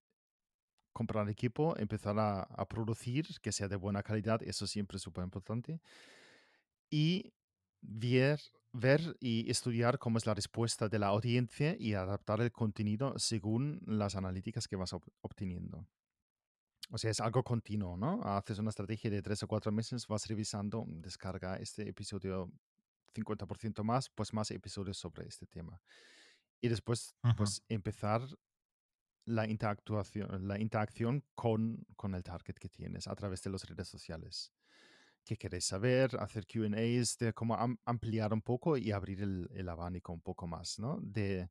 comprar 1.00 1.30
equipo, 1.30 1.64
empezar 1.78 2.16
a, 2.20 2.42
a 2.62 2.64
producir, 2.74 3.26
que 3.42 3.52
sea 3.52 3.68
de 3.68 3.78
buena 3.86 4.02
calidad, 4.04 4.40
eso 4.44 4.66
siempre 4.68 4.98
es 4.98 5.04
súper 5.04 5.24
importante. 5.24 5.80
Y 6.90 7.34
ver 7.82 8.40
ver 8.72 9.18
y 9.20 9.50
estudiar 9.50 9.98
cómo 9.98 10.18
es 10.18 10.26
la 10.26 10.34
respuesta 10.34 10.90
de 10.90 11.00
la 11.00 11.08
audiencia 11.08 11.76
y 11.80 11.94
adaptar 11.94 12.42
el 12.42 12.52
contenido 12.52 13.18
según 13.18 13.82
las 13.86 14.16
analíticas 14.16 14.68
que 14.68 14.76
vas 14.76 14.94
obteniendo. 15.22 15.88
O 16.92 16.98
sea, 16.98 17.12
es 17.12 17.20
algo 17.20 17.44
continuo, 17.44 17.98
¿no? 17.98 18.22
Haces 18.24 18.60
una 18.60 18.70
estrategia 18.70 19.12
de 19.12 19.22
tres 19.22 19.44
o 19.44 19.48
cuatro 19.48 19.72
meses, 19.72 20.08
vas 20.08 20.28
revisando, 20.28 20.86
descarga 20.88 21.58
este 21.58 21.88
episodio 21.88 22.52
50% 23.14 23.84
más, 23.84 24.10
pues 24.10 24.34
más 24.34 24.50
episodios 24.52 24.98
sobre 24.98 25.28
este 25.28 25.46
tema. 25.46 25.82
Y 26.62 26.68
después, 26.68 27.16
pues 27.38 27.64
empezar 27.70 28.22
la 29.26 29.48
interactuación, 29.48 30.48
la 30.48 30.60
interacción 30.60 31.24
con, 31.36 31.86
con 31.96 32.16
el 32.16 32.24
target 32.24 32.56
que 32.56 32.70
tienes 32.70 33.08
a 33.08 33.16
través 33.16 33.42
de 33.44 33.50
las 33.52 33.68
redes 33.68 33.88
sociales. 33.88 34.52
¿Qué 35.24 35.38
queréis 35.38 35.66
saber? 35.66 36.16
Hacer 36.20 36.48
QAs, 36.48 37.18
de 37.18 37.34
cómo 37.34 37.56
ampliar 37.86 38.34
un 38.34 38.42
poco 38.42 38.78
y 38.78 38.92
abrir 38.92 39.22
el, 39.22 39.50
el, 39.54 39.70
abanico 39.70 40.12
un 40.12 40.22
poco 40.22 40.48
más, 40.48 40.80
¿no? 40.80 40.98
De, 41.02 41.50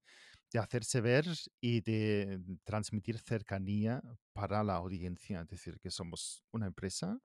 de 0.52 0.58
hacerse 0.58 1.00
ver 1.00 1.26
y 1.60 1.80
de 1.82 2.40
transmitir 2.64 3.18
cercanía 3.18 4.02
para 4.32 4.64
la 4.64 4.74
audiencia. 4.74 5.42
Es 5.42 5.48
decir, 5.48 5.78
que 5.78 5.90
somos 5.90 6.44
una 6.50 6.66
empresa 6.66 7.20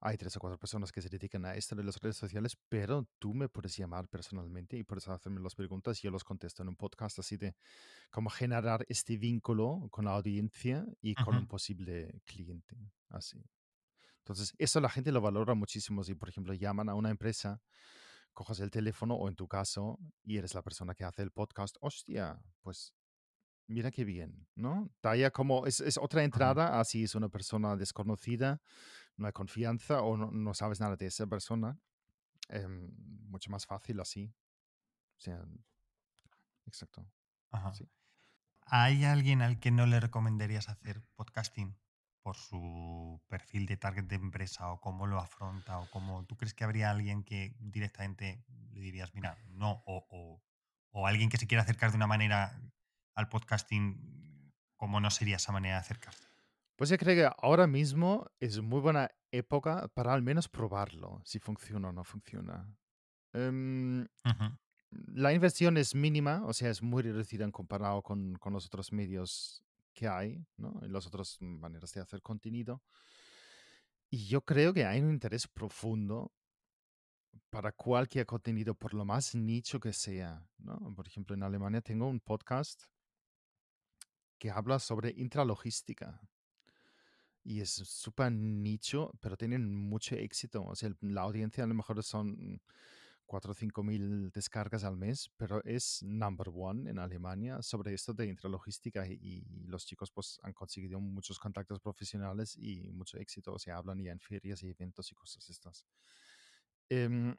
hay 0.00 0.16
tres 0.16 0.36
o 0.36 0.40
cuatro 0.40 0.58
personas 0.58 0.92
que 0.92 1.02
se 1.02 1.08
dedican 1.08 1.44
a 1.44 1.54
esto 1.54 1.74
de 1.74 1.82
las 1.82 2.00
redes 2.00 2.16
sociales, 2.16 2.56
pero 2.68 3.08
tú 3.18 3.34
me 3.34 3.48
puedes 3.48 3.76
llamar 3.76 4.08
personalmente 4.08 4.76
y 4.76 4.84
puedes 4.84 5.08
hacerme 5.08 5.40
las 5.40 5.54
preguntas 5.54 5.98
y 5.98 6.02
yo 6.02 6.10
los 6.10 6.24
contesto 6.24 6.62
en 6.62 6.68
un 6.68 6.76
podcast 6.76 7.18
así 7.18 7.36
de 7.36 7.56
cómo 8.10 8.30
generar 8.30 8.84
este 8.88 9.16
vínculo 9.16 9.88
con 9.90 10.04
la 10.04 10.12
audiencia 10.12 10.86
y 11.00 11.14
con 11.14 11.36
un 11.36 11.46
posible 11.48 12.22
cliente. 12.24 12.76
Así. 13.08 13.42
Entonces, 14.18 14.52
eso 14.58 14.80
la 14.80 14.90
gente 14.90 15.10
lo 15.10 15.20
valora 15.20 15.54
muchísimo. 15.54 16.04
Si, 16.04 16.14
por 16.14 16.28
ejemplo, 16.28 16.52
llaman 16.54 16.88
a 16.88 16.94
una 16.94 17.10
empresa, 17.10 17.60
cojas 18.34 18.60
el 18.60 18.70
teléfono 18.70 19.14
o 19.14 19.28
en 19.28 19.34
tu 19.34 19.48
caso 19.48 19.98
y 20.22 20.36
eres 20.36 20.54
la 20.54 20.62
persona 20.62 20.94
que 20.94 21.04
hace 21.04 21.22
el 21.22 21.30
podcast, 21.30 21.76
hostia, 21.80 22.40
pues 22.60 22.94
mira 23.66 23.90
qué 23.90 24.04
bien, 24.04 24.46
¿no? 24.54 24.90
Talla 25.00 25.30
como, 25.30 25.66
es, 25.66 25.80
es 25.80 25.98
otra 25.98 26.24
entrada, 26.24 26.78
así 26.78 27.04
es 27.04 27.14
una 27.14 27.28
persona 27.28 27.76
desconocida, 27.76 28.60
no 29.18 29.26
hay 29.26 29.32
confianza 29.32 30.02
o 30.02 30.16
no, 30.16 30.54
sabes 30.54 30.80
nada 30.80 30.96
de 30.96 31.06
esa 31.06 31.26
persona. 31.26 31.78
Em, 32.48 32.90
mucho 33.28 33.50
más 33.50 33.66
fácil 33.66 34.00
así. 34.00 34.32
O 35.18 35.20
sea, 35.20 35.44
exacto. 36.66 37.06
¿Hay 38.62 39.04
alguien 39.04 39.42
al 39.42 39.58
que 39.58 39.70
no 39.70 39.86
le 39.86 40.00
recomendarías 40.00 40.68
hacer 40.68 41.02
podcasting 41.16 41.76
por 42.22 42.36
su 42.36 43.20
perfil 43.28 43.66
de 43.66 43.76
target 43.76 44.04
de 44.04 44.16
empresa 44.16 44.70
o 44.70 44.80
cómo 44.80 45.06
lo 45.06 45.18
afronta 45.18 45.78
o 45.78 45.90
cómo 45.90 46.24
tú 46.26 46.36
crees 46.36 46.54
que 46.54 46.64
habría 46.64 46.90
alguien 46.90 47.24
que 47.24 47.56
directamente 47.58 48.44
le 48.72 48.80
dirías, 48.80 49.14
mira, 49.14 49.38
no, 49.48 49.82
o, 49.86 50.06
o, 50.10 50.42
o 50.90 51.06
alguien 51.06 51.30
que 51.30 51.38
se 51.38 51.46
quiera 51.46 51.62
acercar 51.62 51.90
de 51.90 51.96
una 51.96 52.06
manera 52.06 52.60
al 53.14 53.28
podcasting, 53.28 54.52
¿cómo 54.76 55.00
no 55.00 55.10
sería 55.10 55.36
esa 55.36 55.52
manera 55.52 55.76
de 55.76 55.80
acercarse? 55.80 56.28
Pues 56.78 56.90
yo 56.90 56.96
creo 56.96 57.16
que 57.16 57.34
ahora 57.42 57.66
mismo 57.66 58.30
es 58.38 58.60
muy 58.60 58.80
buena 58.80 59.10
época 59.32 59.88
para 59.88 60.12
al 60.14 60.22
menos 60.22 60.48
probarlo, 60.48 61.20
si 61.24 61.40
funciona 61.40 61.88
o 61.88 61.92
no 61.92 62.04
funciona. 62.04 62.72
Em, 63.32 64.06
la 64.90 65.32
inversión 65.32 65.76
es 65.76 65.96
mínima, 65.96 66.44
o 66.46 66.52
sea, 66.52 66.70
es 66.70 66.80
muy 66.80 67.02
reducida 67.02 67.42
en 67.42 67.50
comparado 67.50 68.00
con, 68.02 68.36
con 68.36 68.52
los 68.52 68.64
otros 68.66 68.92
medios 68.92 69.64
que 69.92 70.06
hay, 70.06 70.46
¿no? 70.56 70.80
Y 70.84 70.88
las 70.88 71.04
otras 71.08 71.38
maneras 71.40 71.92
de 71.94 72.00
hacer 72.00 72.22
contenido. 72.22 72.80
Y 74.08 74.28
yo 74.28 74.42
creo 74.42 74.72
que 74.72 74.86
hay 74.86 75.00
un 75.00 75.10
interés 75.10 75.48
profundo 75.48 76.32
para 77.50 77.72
cualquier 77.72 78.24
contenido, 78.24 78.76
por 78.76 78.94
lo 78.94 79.04
más 79.04 79.34
nicho 79.34 79.80
que 79.80 79.92
sea, 79.92 80.48
¿no? 80.58 80.94
Por 80.94 81.08
ejemplo, 81.08 81.34
en 81.34 81.42
Alemania 81.42 81.80
tengo 81.80 82.06
un 82.06 82.20
podcast 82.20 82.84
que 84.38 84.52
habla 84.52 84.78
sobre 84.78 85.10
intralogística. 85.16 86.20
Y 87.48 87.62
es 87.62 87.70
súper 87.70 88.30
nicho, 88.30 89.10
pero 89.22 89.34
tienen 89.34 89.74
mucho 89.74 90.14
éxito. 90.14 90.62
O 90.64 90.76
sea, 90.76 90.90
la 91.00 91.22
audiencia 91.22 91.64
a 91.64 91.66
lo 91.66 91.72
mejor 91.72 92.02
son 92.02 92.60
4 93.24 93.52
o 93.52 93.54
5 93.54 93.82
mil 93.82 94.30
descargas 94.32 94.84
al 94.84 94.98
mes, 94.98 95.30
pero 95.38 95.64
es 95.64 96.02
number 96.02 96.48
one 96.52 96.90
en 96.90 96.98
Alemania 96.98 97.62
sobre 97.62 97.94
esto 97.94 98.12
de 98.12 98.26
intralogística 98.26 99.06
y, 99.06 99.46
los 99.64 99.86
chicos 99.86 100.10
pues 100.10 100.38
han 100.42 100.52
conseguido 100.52 101.00
muchos 101.00 101.38
contactos 101.38 101.80
profesionales 101.80 102.54
y 102.54 102.92
mucho 102.92 103.16
éxito. 103.16 103.54
O 103.54 103.58
sea, 103.58 103.78
hablan 103.78 104.02
ya 104.02 104.12
en 104.12 104.20
ferias 104.20 104.62
y 104.62 104.68
eventos 104.68 105.10
y 105.10 105.14
cosas 105.14 105.48
estas. 105.48 105.86
Em, 106.90 107.34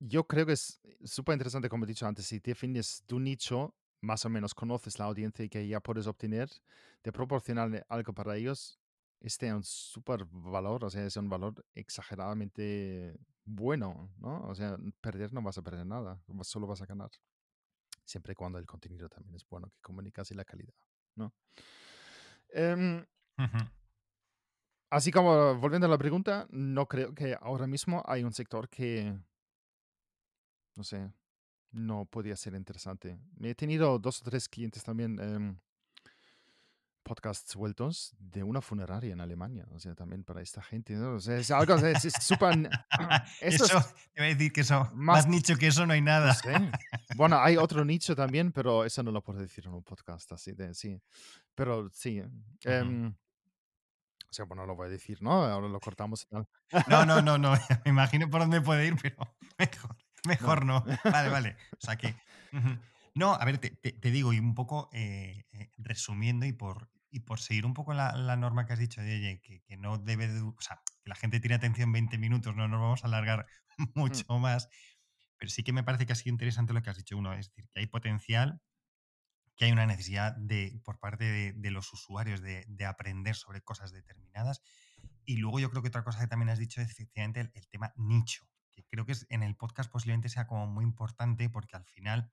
yo 0.00 0.26
creo 0.26 0.44
que 0.44 0.52
es 0.52 0.82
súper 1.02 1.32
interesante, 1.32 1.70
como 1.70 1.86
he 1.86 1.88
dicho 1.88 2.06
antes, 2.06 2.26
si 2.26 2.40
defines 2.40 3.04
tu 3.06 3.18
nicho, 3.18 3.74
más 4.04 4.24
o 4.24 4.28
menos 4.28 4.54
conoces 4.54 4.98
la 4.98 5.06
audiencia 5.06 5.44
y 5.44 5.48
que 5.48 5.66
ya 5.66 5.80
puedes 5.80 6.06
obtener, 6.06 6.50
de 7.02 7.12
proporcionar 7.12 7.84
algo 7.88 8.12
para 8.12 8.36
ellos, 8.36 8.78
este 9.20 9.48
es 9.48 9.54
un 9.54 9.64
súper 9.64 10.26
valor, 10.30 10.84
o 10.84 10.90
sea, 10.90 11.04
es 11.04 11.16
un 11.16 11.28
valor 11.28 11.64
exageradamente 11.74 13.18
bueno, 13.44 14.10
¿no? 14.18 14.42
O 14.46 14.54
sea, 14.54 14.76
perder 15.00 15.32
no 15.32 15.42
vas 15.42 15.58
a 15.58 15.62
perder 15.62 15.86
nada, 15.86 16.22
solo 16.42 16.66
vas 16.66 16.82
a 16.82 16.86
ganar. 16.86 17.10
Siempre 18.04 18.32
y 18.32 18.34
cuando 18.34 18.58
el 18.58 18.66
contenido 18.66 19.08
también 19.08 19.34
es 19.34 19.48
bueno, 19.48 19.70
que 19.70 19.80
comunicas 19.80 20.30
y 20.30 20.34
la 20.34 20.44
calidad, 20.44 20.74
¿no? 21.16 21.32
Em, 22.50 23.04
así 24.90 25.10
como, 25.10 25.54
volviendo 25.56 25.86
a 25.86 25.90
la 25.90 25.98
pregunta, 25.98 26.46
no 26.50 26.86
creo 26.86 27.14
que 27.14 27.34
ahora 27.40 27.66
mismo 27.66 28.02
hay 28.06 28.24
un 28.24 28.32
sector 28.32 28.68
que, 28.68 29.18
no 30.76 30.84
sé, 30.84 31.10
no 31.74 32.06
podía 32.06 32.36
ser 32.36 32.54
interesante. 32.54 33.18
Me 33.36 33.50
he 33.50 33.54
tenido 33.54 33.98
dos 33.98 34.20
o 34.20 34.24
tres 34.24 34.48
clientes 34.48 34.82
también, 34.82 35.18
em, 35.20 35.58
podcasts 37.02 37.52
sueltos 37.52 38.14
de 38.18 38.42
una 38.42 38.60
funeraria 38.60 39.12
en 39.12 39.20
Alemania. 39.20 39.66
O 39.72 39.78
sea, 39.78 39.94
también 39.94 40.24
para 40.24 40.40
esta 40.40 40.62
gente, 40.62 40.94
¿no? 40.94 41.16
O 41.16 41.20
sea, 41.20 41.36
es 41.36 41.50
algo, 41.50 41.74
es 41.74 42.12
súper... 42.20 42.70
eso, 43.40 43.66
te 44.14 44.22
voy 44.22 44.30
a 44.30 44.34
decir 44.34 44.52
que 44.52 44.62
eso, 44.62 44.90
más, 44.94 45.28
nicho 45.28 45.56
que 45.56 45.66
eso 45.66 45.86
no 45.86 45.92
hay 45.92 46.00
nada. 46.00 46.34
Bueno, 47.16 47.38
hay 47.38 47.56
otro 47.56 47.84
nicho 47.84 48.16
también, 48.16 48.52
pero 48.52 48.84
eso 48.84 49.02
no 49.02 49.10
lo 49.10 49.22
puedo 49.22 49.40
decir 49.40 49.66
en 49.66 49.74
un 49.74 49.82
podcast 49.82 50.32
así 50.32 50.52
de, 50.52 50.74
sí. 50.74 50.98
Pero 51.54 51.90
sí. 51.90 52.22
Em, 52.62 53.08
o 53.08 54.32
sea, 54.32 54.46
bueno, 54.46 54.66
lo 54.66 54.74
voy 54.74 54.86
a 54.86 54.90
decir, 54.90 55.22
¿no? 55.22 55.44
Ahora 55.44 55.68
lo 55.68 55.78
cortamos. 55.78 56.26
No, 56.30 57.06
no, 57.06 57.22
no, 57.22 57.38
no. 57.38 57.52
Me 57.84 57.90
imagino 57.90 58.28
por 58.28 58.40
dónde 58.40 58.60
puede 58.60 58.86
ir, 58.86 58.96
pero 59.00 59.16
mejor. 59.58 59.96
Mejor 60.28 60.64
no. 60.64 60.84
Vale, 61.04 61.28
vale. 61.28 61.56
O 61.72 61.80
sea 61.80 61.96
que. 61.96 62.14
No, 63.14 63.34
a 63.34 63.44
ver, 63.44 63.58
te, 63.58 64.10
digo, 64.10 64.32
y 64.32 64.40
un 64.40 64.54
poco 64.54 64.90
eh, 64.92 65.44
eh, 65.52 65.70
resumiendo 65.78 66.46
y 66.46 66.52
por, 66.52 66.90
y 67.10 67.20
por 67.20 67.38
seguir 67.38 67.64
un 67.64 67.74
poco 67.74 67.94
la, 67.94 68.36
norma 68.36 68.66
que 68.66 68.72
has 68.72 68.78
dicho 68.80 69.00
de 69.00 69.40
que, 69.40 69.62
que, 69.62 69.76
no 69.76 69.98
debe 69.98 70.26
de, 70.26 70.40
o 70.40 70.56
sea, 70.58 70.80
que 70.84 71.08
la 71.08 71.14
gente 71.14 71.38
tiene 71.38 71.54
atención 71.54 71.92
20 71.92 72.18
minutos, 72.18 72.56
no 72.56 72.66
nos 72.66 72.80
vamos 72.80 73.04
a 73.04 73.06
alargar 73.06 73.46
mm. 73.78 73.84
mucho 73.94 74.38
más. 74.38 74.68
Pero 75.36 75.50
sí 75.50 75.62
que 75.62 75.72
me 75.72 75.84
parece 75.84 76.06
que 76.06 76.12
ha 76.12 76.16
sido 76.16 76.32
interesante 76.32 76.72
lo 76.72 76.82
que 76.82 76.90
has 76.90 76.96
dicho 76.96 77.16
uno, 77.16 77.32
es 77.34 77.48
decir, 77.50 77.68
que 77.70 77.80
hay 77.80 77.86
potencial, 77.86 78.60
que 79.56 79.66
hay 79.66 79.72
una 79.72 79.86
necesidad 79.86 80.34
de, 80.36 80.80
por 80.84 80.98
parte 80.98 81.52
de, 81.54 81.70
los 81.70 81.92
usuarios 81.92 82.40
de, 82.40 82.84
aprender 82.84 83.36
sobre 83.36 83.60
cosas 83.60 83.92
determinadas. 83.92 84.60
Y 85.24 85.36
luego 85.36 85.60
yo 85.60 85.70
creo 85.70 85.82
que 85.82 85.88
otra 85.88 86.02
cosa 86.02 86.20
que 86.20 86.26
también 86.26 86.48
has 86.48 86.58
dicho 86.58 86.80
es 86.80 86.90
efectivamente 86.90 87.52
el 87.54 87.68
tema 87.68 87.92
nicho 87.96 88.44
que 88.74 88.84
creo 88.84 89.06
que 89.06 89.12
es, 89.12 89.26
en 89.30 89.42
el 89.42 89.56
podcast 89.56 89.90
posiblemente 89.90 90.28
sea 90.28 90.46
como 90.46 90.66
muy 90.66 90.84
importante 90.84 91.48
porque 91.48 91.76
al 91.76 91.84
final 91.84 92.32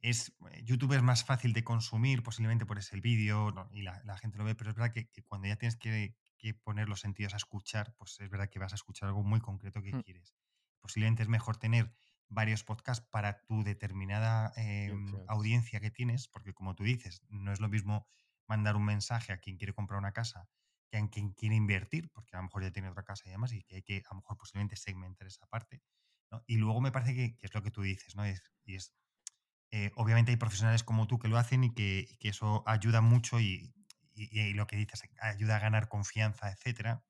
es, 0.00 0.32
eh, 0.50 0.62
YouTube 0.64 0.92
es 0.92 1.02
más 1.02 1.24
fácil 1.24 1.52
de 1.52 1.64
consumir, 1.64 2.22
posiblemente 2.22 2.66
por 2.66 2.78
ese 2.78 3.00
vídeo 3.00 3.52
y 3.72 3.82
la, 3.82 4.18
gente 4.18 4.38
lo 4.38 4.44
ve, 4.44 4.54
pero 4.54 4.70
es 4.70 4.76
verdad 4.76 4.92
que, 4.92 5.08
cuando 5.24 5.48
ya 5.48 5.56
tienes 5.56 5.76
que, 5.76 6.14
poner 6.62 6.88
los 6.88 7.00
sentidos 7.00 7.34
a 7.34 7.38
escuchar, 7.38 7.92
pues 7.96 8.20
es 8.20 8.30
verdad 8.30 8.48
que 8.48 8.60
vas 8.60 8.70
a 8.70 8.76
escuchar 8.76 9.08
algo 9.08 9.24
muy 9.24 9.40
concreto 9.40 9.82
que 9.82 9.92
mm. 9.92 10.02
quieres. 10.02 10.36
Posiblemente 10.78 11.24
es 11.24 11.28
mejor 11.28 11.56
tener 11.56 11.92
varios 12.28 12.62
podcasts 12.62 13.04
para 13.10 13.42
tu 13.46 13.64
determinada 13.64 14.52
em, 14.54 15.12
audiencia 15.26 15.80
que 15.80 15.90
tienes, 15.90 16.28
porque 16.28 16.54
como 16.54 16.76
tú 16.76 16.84
dices, 16.84 17.20
no 17.28 17.52
es 17.52 17.58
lo 17.58 17.68
mismo 17.68 18.06
mandar 18.46 18.76
un 18.76 18.84
mensaje 18.84 19.32
a 19.32 19.38
quien 19.38 19.56
quiere 19.56 19.72
comprar 19.72 19.98
una 19.98 20.12
casa 20.12 20.48
que 20.88 20.98
en 20.98 21.08
quien 21.08 21.32
quiere 21.32 21.54
invertir, 21.56 22.10
porque 22.10 22.36
a 22.36 22.38
lo 22.38 22.44
mejor 22.44 22.62
ya 22.62 22.70
tiene 22.70 22.88
otra 22.88 23.04
casa 23.04 23.24
y 23.26 23.30
demás, 23.30 23.52
y 23.52 23.62
que 23.64 23.76
hay 23.76 23.82
que 23.82 23.96
a 23.98 24.14
lo 24.14 24.16
mejor 24.16 24.36
posiblemente 24.36 24.76
segmentar 24.76 25.26
esa 25.26 25.46
parte. 25.46 25.82
Y 26.46 26.56
luego 26.56 26.80
me 26.80 26.92
parece 26.92 27.14
que, 27.14 27.36
es 27.40 27.54
lo 27.54 27.62
que 27.62 27.70
tú 27.70 27.82
dices, 27.82 28.16
¿no? 28.16 28.24
Es, 28.24 28.42
y 28.64 28.74
es, 28.76 28.94
eh, 29.70 29.90
obviamente 29.96 30.30
hay 30.32 30.36
profesionales 30.36 30.82
como 30.82 31.06
tú 31.06 31.18
que 31.18 31.28
lo 31.28 31.38
hacen 31.38 31.64
y 31.64 31.74
que, 31.74 32.16
eso 32.20 32.62
ayuda 32.66 33.00
mucho 33.00 33.40
y, 33.40 33.74
y, 34.14 34.52
lo 34.54 34.66
que 34.66 34.76
dices, 34.76 35.02
ayuda 35.20 35.56
a 35.56 35.60
ganar 35.60 35.88
confianza, 35.88 36.50
etcétera, 36.50 37.04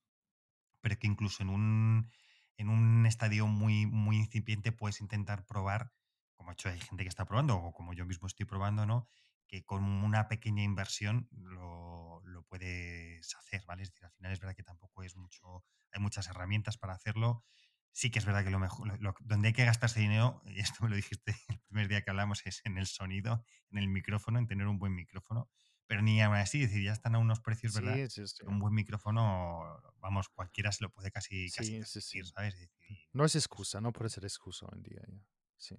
pero 0.80 0.98
que 0.98 1.06
incluso 1.06 1.42
en 1.42 1.48
un, 1.48 2.10
en 2.56 2.68
un 2.68 3.06
estadio 3.06 3.46
muy, 3.46 3.86
muy 3.86 4.16
incipiente 4.16 4.72
puedes 4.72 5.00
intentar 5.00 5.46
probar, 5.46 5.92
como 6.36 6.52
hecho 6.52 6.68
hay 6.68 6.80
gente 6.80 7.04
que 7.04 7.08
está 7.08 7.24
probando, 7.24 7.56
o 7.56 7.72
como 7.72 7.94
yo 7.94 8.06
mismo 8.06 8.26
estoy 8.26 8.46
probando, 8.46 8.86
¿no? 8.86 9.08
Que 9.46 9.64
con 9.64 9.84
una 9.84 10.28
pequeña 10.28 10.62
inversión 10.62 11.28
lo, 11.32 12.22
puedes 12.48 13.34
hacer, 13.36 13.64
¿vale? 13.66 13.82
Es 13.82 13.90
decir, 13.90 14.04
al 14.04 14.12
final 14.12 14.32
es 14.32 14.40
verdad 14.40 14.54
que 14.56 14.62
tampoco 14.62 15.02
es 15.02 15.16
mucho, 15.16 15.64
hay 15.92 16.00
muchas 16.00 16.28
herramientas 16.28 16.78
para 16.78 16.94
hacerlo, 16.94 17.44
sí 17.92 18.10
que 18.10 18.18
es 18.18 18.24
verdad 18.26 18.44
que 18.44 18.50
lo 18.50 18.58
mejor, 18.58 19.00
lo- 19.00 19.14
donde 19.20 19.48
hay 19.48 19.54
que 19.54 19.64
gastarse 19.64 20.00
dinero, 20.00 20.42
y 20.46 20.60
esto 20.60 20.84
me 20.84 20.90
lo 20.90 20.96
dijiste 20.96 21.34
el 21.48 21.60
primer 21.68 21.88
día 21.88 22.02
que 22.02 22.10
hablamos, 22.10 22.44
es 22.46 22.60
en 22.64 22.78
el 22.78 22.86
sonido, 22.86 23.44
en 23.70 23.78
el 23.78 23.88
micrófono, 23.88 24.38
en 24.38 24.46
tener 24.46 24.66
un 24.66 24.78
buen 24.78 24.94
micrófono. 24.94 25.50
Pero 25.88 26.02
ni 26.02 26.20
aún 26.20 26.34
así, 26.36 26.62
es 26.64 26.70
decir, 26.70 26.84
ya 26.84 26.92
están 26.92 27.14
a 27.14 27.18
unos 27.18 27.40
precios, 27.40 27.72
¿verdad? 27.72 27.94
Sí, 27.94 28.08
sí, 28.10 28.26
sí. 28.26 28.44
Un 28.44 28.58
buen 28.58 28.74
micrófono, 28.74 29.80
vamos, 29.98 30.28
cualquiera 30.28 30.72
se 30.72 30.82
lo 30.82 30.90
puede 30.90 31.12
casi, 31.12 31.52
casi 31.52 31.80
sí. 31.84 32.24
¿sabes? 32.24 32.54
Es 32.54 32.60
decir, 32.60 33.08
No 33.12 33.24
es 33.24 33.36
excusa, 33.36 33.80
no 33.80 33.92
puede 33.92 34.10
ser 34.10 34.24
excusa 34.24 34.66
hoy 34.66 34.78
en 34.78 34.82
día 34.82 35.02
ya. 35.08 35.24
Sí. 35.56 35.76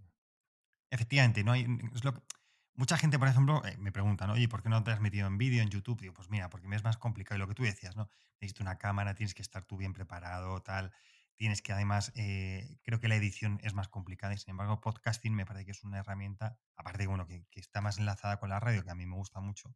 Efectivamente, 0.90 1.44
no 1.44 1.52
hay. 1.52 1.66
Es 1.94 2.04
lo 2.04 2.14
mucha 2.78 2.98
gente, 2.98 3.20
por 3.20 3.28
ejemplo, 3.28 3.64
eh, 3.66 3.78
me 3.78 3.92
pregunta, 3.92 4.28
¿no? 4.28 4.34
Oye, 4.34 4.48
¿por 4.48 4.64
qué 4.64 4.70
no 4.70 4.84
te 4.84 4.92
has 4.92 5.02
metido 5.02 5.28
en 5.28 5.38
vídeo 5.38 5.62
en 5.64 5.70
YouTube? 5.70 6.00
Digo, 6.02 6.14
pues 6.14 6.30
mira, 6.30 6.50
porque 6.50 6.68
me 6.68 6.76
es 6.76 6.84
más 6.84 6.98
complicado. 6.98 7.38
Y 7.38 7.40
lo 7.40 7.48
que 7.48 7.56
tú 7.56 7.64
decías, 7.64 7.96
¿no? 7.96 8.10
Necesito 8.42 8.64
una 8.64 8.78
cámara, 8.78 9.16
tienes 9.16 9.34
que 9.34 9.42
estar 9.42 9.66
tú 9.66 9.78
bien 9.78 9.94
preparado, 9.94 10.62
tal. 10.64 10.94
Tienes 11.36 11.62
que 11.62 11.74
además, 11.74 12.12
eh, 12.16 12.80
creo 12.84 13.00
que 13.00 13.08
la 13.08 13.16
edición 13.16 13.60
es 13.64 13.74
más 13.74 13.90
complicada 13.90 14.34
y 14.34 14.38
sin 14.38 14.52
embargo, 14.52 14.82
podcasting 14.82 15.36
me 15.36 15.46
parece 15.46 15.66
que 15.66 15.72
es 15.72 15.84
una 15.84 16.00
herramienta, 16.00 16.60
aparte 16.76 17.00
de 17.04 17.08
bueno, 17.08 17.28
que, 17.28 17.46
que 17.52 17.60
está 17.60 17.82
más 17.82 18.00
enlazada 18.00 18.38
con 18.40 18.50
la 18.50 18.60
radio, 18.60 18.84
que 18.84 18.90
a 18.92 18.96
mí 18.96 19.06
me 19.06 19.16
gusta 19.16 19.40
mucho, 19.40 19.76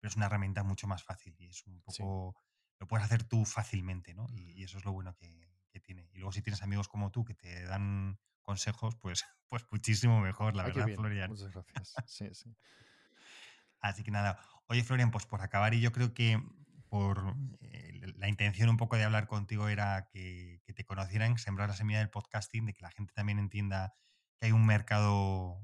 pero 0.00 0.10
es 0.10 0.16
una 0.16 0.26
herramienta 0.26 0.62
mucho 0.62 0.86
más 0.86 1.04
fácil 1.04 1.34
y 1.38 1.46
es 1.48 1.66
un 1.66 1.82
Sí. 1.88 2.06
poco. 2.06 2.36
Lo 2.78 2.86
puedes 2.86 3.04
hacer 3.06 3.24
tú 3.24 3.44
fácilmente, 3.44 4.14
¿no? 4.14 4.26
Y, 4.32 4.52
y 4.52 4.64
eso 4.64 4.78
es 4.78 4.84
lo 4.84 4.92
bueno 4.92 5.14
que, 5.14 5.50
que 5.70 5.80
tiene. 5.80 6.08
Y 6.12 6.18
luego, 6.18 6.32
si 6.32 6.42
tienes 6.42 6.62
amigos 6.62 6.88
como 6.88 7.10
tú 7.10 7.24
que 7.24 7.34
te 7.34 7.64
dan 7.64 8.18
consejos, 8.46 8.96
pues, 8.96 9.24
pues 9.48 9.64
muchísimo 9.70 10.20
mejor, 10.20 10.56
la 10.56 10.62
verdad, 10.62 10.86
bien. 10.86 10.96
Florian. 10.96 11.30
Muchas 11.30 11.50
gracias. 11.50 11.94
Sí, 12.06 12.28
sí. 12.32 12.56
Así 13.80 14.02
que 14.02 14.10
nada, 14.10 14.40
oye 14.68 14.82
Florian, 14.82 15.10
pues 15.10 15.26
por 15.26 15.42
acabar 15.42 15.74
y 15.74 15.80
yo 15.80 15.92
creo 15.92 16.14
que 16.14 16.42
por 16.88 17.36
eh, 17.60 18.00
la 18.16 18.28
intención 18.28 18.68
un 18.68 18.76
poco 18.76 18.96
de 18.96 19.04
hablar 19.04 19.26
contigo 19.26 19.68
era 19.68 20.08
que, 20.08 20.62
que 20.64 20.72
te 20.72 20.84
conocieran, 20.84 21.36
sembrar 21.36 21.68
la 21.68 21.76
semilla 21.76 21.98
del 21.98 22.10
podcasting, 22.10 22.66
de 22.66 22.72
que 22.72 22.82
la 22.82 22.90
gente 22.90 23.12
también 23.12 23.38
entienda 23.38 23.94
que 24.38 24.46
hay 24.46 24.52
un 24.52 24.64
mercado 24.64 25.60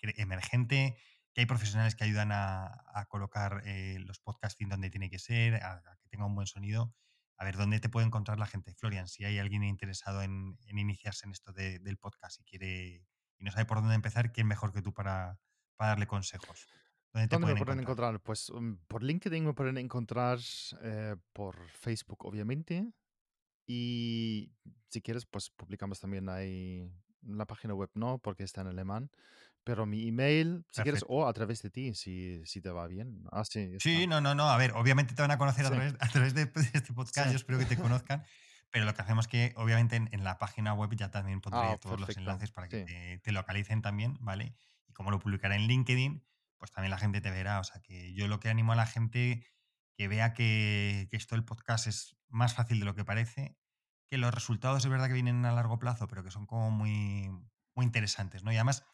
emergente, 0.00 0.98
que 1.32 1.40
hay 1.40 1.46
profesionales 1.46 1.94
que 1.94 2.04
ayudan 2.04 2.32
a, 2.32 2.84
a 2.92 3.06
colocar 3.06 3.62
eh, 3.64 3.96
los 4.00 4.18
podcasting 4.20 4.68
donde 4.68 4.90
tiene 4.90 5.08
que 5.08 5.18
ser, 5.18 5.62
a, 5.62 5.74
a 5.74 5.96
que 6.00 6.08
tenga 6.08 6.26
un 6.26 6.34
buen 6.34 6.46
sonido. 6.46 6.94
A 7.36 7.44
ver, 7.44 7.56
¿dónde 7.56 7.80
te 7.80 7.88
puede 7.88 8.06
encontrar 8.06 8.38
la 8.38 8.46
gente? 8.46 8.74
Florian, 8.74 9.08
si 9.08 9.24
hay 9.24 9.38
alguien 9.38 9.64
interesado 9.64 10.22
en, 10.22 10.58
en 10.66 10.78
iniciarse 10.78 11.26
en 11.26 11.32
esto 11.32 11.52
de- 11.52 11.78
del 11.80 11.98
podcast 11.98 12.40
y 12.40 12.44
quiere 12.44 13.06
y 13.38 13.44
no 13.44 13.50
sabe 13.52 13.66
por 13.66 13.78
dónde 13.78 13.94
empezar, 13.96 14.32
¿quién 14.32 14.46
mejor 14.46 14.72
que 14.72 14.82
tú 14.82 14.92
para, 14.94 15.40
para 15.76 15.90
darle 15.90 16.06
consejos? 16.06 16.70
¿Dónde 17.12 17.28
te 17.28 17.38
¿Dónde 17.38 17.46
me 17.46 17.56
pueden 17.56 17.56
pueden 17.56 17.78
encontrar? 17.78 17.80
encontrar? 17.80 18.20
Pues 18.22 18.50
um, 18.50 18.78
por 18.86 19.02
LinkedIn 19.02 19.44
me 19.44 19.54
pueden 19.54 19.78
encontrar, 19.78 20.38
eh, 20.82 21.16
por 21.32 21.68
Facebook, 21.70 22.24
obviamente. 22.26 22.92
Y 23.68 24.52
si 24.90 25.02
quieres, 25.02 25.26
pues 25.26 25.50
publicamos 25.50 26.00
también 26.00 26.28
ahí 26.28 26.90
la 27.22 27.46
página 27.46 27.74
web, 27.74 27.90
no, 27.94 28.18
porque 28.18 28.44
está 28.44 28.62
en 28.62 28.68
alemán. 28.68 29.10
Pero 29.64 29.86
mi 29.86 30.06
email, 30.06 30.64
si 30.70 30.82
quieres, 30.82 31.00
Perfecto. 31.00 31.14
o 31.14 31.26
a 31.26 31.32
través 31.32 31.62
de 31.62 31.70
ti, 31.70 31.94
si, 31.94 32.42
si 32.44 32.60
te 32.60 32.70
va 32.70 32.86
bien. 32.86 33.24
Ah, 33.32 33.44
sí. 33.44 33.70
Sí, 33.80 34.06
no, 34.06 34.20
no, 34.20 34.34
no. 34.34 34.48
A 34.50 34.56
ver, 34.58 34.72
obviamente 34.72 35.14
te 35.14 35.22
van 35.22 35.30
a 35.30 35.38
conocer 35.38 35.64
a 35.64 35.68
Sí. 35.70 35.74
través, 35.74 35.94
a 35.98 36.08
través 36.08 36.34
de, 36.34 36.44
de 36.46 36.60
este 36.74 36.92
podcast. 36.92 37.26
Sí. 37.28 37.32
Yo 37.32 37.36
espero 37.36 37.58
que 37.58 37.64
te 37.64 37.76
conozcan. 38.04 38.24
Pero 38.70 38.84
lo 38.84 38.94
que 38.94 39.02
hacemos 39.02 39.24
es 39.26 39.30
que, 39.30 39.52
obviamente, 39.56 39.96
en, 39.96 40.08
en 40.12 40.22
la 40.24 40.36
página 40.38 40.74
web 40.74 40.94
ya 40.96 41.10
también 41.10 41.40
pondré 41.40 41.60
Ah, 41.62 41.78
todos 41.78 41.98
los 41.98 42.08
perfecto. 42.08 42.20
enlaces 42.30 42.50
para 42.50 42.68
que 42.68 42.84
te, 42.84 43.18
te 43.18 43.32
localicen 43.32 43.80
también, 43.82 44.18
¿vale? 44.20 44.54
Y 44.88 44.92
como 44.92 45.10
lo 45.10 45.18
publicaré 45.18 45.54
en 45.54 45.62
LinkedIn, 45.68 46.24
pues 46.58 46.70
también 46.72 46.90
la 46.90 46.98
gente 46.98 47.20
te 47.20 47.30
verá. 47.30 47.60
O 47.60 47.64
sea, 47.64 47.80
que 47.80 48.12
yo 48.14 48.26
lo 48.28 48.40
que 48.40 48.48
animo 48.50 48.72
a 48.72 48.76
la 48.76 48.86
gente 48.86 49.46
que 49.96 50.08
vea 50.08 50.34
que, 50.34 51.06
que 51.10 51.16
esto 51.16 51.36
del 51.36 51.44
podcast 51.44 51.86
es 51.86 52.16
más 52.28 52.52
fácil 52.54 52.80
de 52.80 52.84
lo 52.84 52.94
que 52.96 53.04
parece, 53.04 53.56
que 54.10 54.18
los 54.18 54.34
resultados 54.34 54.84
es 54.84 54.90
verdad 54.90 55.06
que 55.06 55.14
vienen 55.14 55.44
a 55.46 55.52
largo 55.52 55.78
plazo, 55.78 56.08
pero 56.08 56.24
que 56.24 56.32
son 56.32 56.44
como 56.46 56.70
muy, 56.72 57.30
muy 57.76 57.86
interesantes, 57.86 58.42
¿no? 58.42 58.50
Y 58.52 58.56
además, 58.56 58.84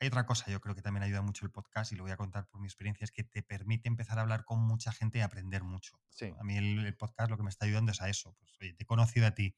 hay 0.00 0.08
otra 0.08 0.26
cosa, 0.26 0.50
yo 0.50 0.60
creo 0.60 0.74
que 0.74 0.82
también 0.82 1.02
ayuda 1.04 1.22
mucho 1.22 1.44
el 1.46 1.52
podcast, 1.52 1.92
y 1.92 1.96
lo 1.96 2.02
voy 2.04 2.12
a 2.12 2.16
contar 2.16 2.48
por 2.48 2.60
mi 2.60 2.66
experiencia, 2.66 3.04
es 3.04 3.12
que 3.12 3.24
te 3.24 3.42
permite 3.42 3.88
empezar 3.88 4.18
a 4.18 4.22
hablar 4.22 4.44
con 4.44 4.60
mucha 4.60 4.92
gente 4.92 5.18
y 5.18 5.20
aprender 5.22 5.62
mucho. 5.64 6.00
Sí. 6.10 6.34
A 6.38 6.44
mí 6.44 6.56
el, 6.56 6.84
el 6.86 6.96
podcast 6.96 7.30
lo 7.30 7.36
que 7.36 7.42
me 7.44 7.50
está 7.50 7.66
ayudando 7.66 7.92
es 7.92 8.02
a 8.02 8.08
eso. 8.08 8.34
Pues, 8.38 8.52
oye, 8.60 8.74
te 8.74 8.84
he 8.84 8.86
conocido 8.86 9.26
a 9.26 9.32
ti, 9.32 9.56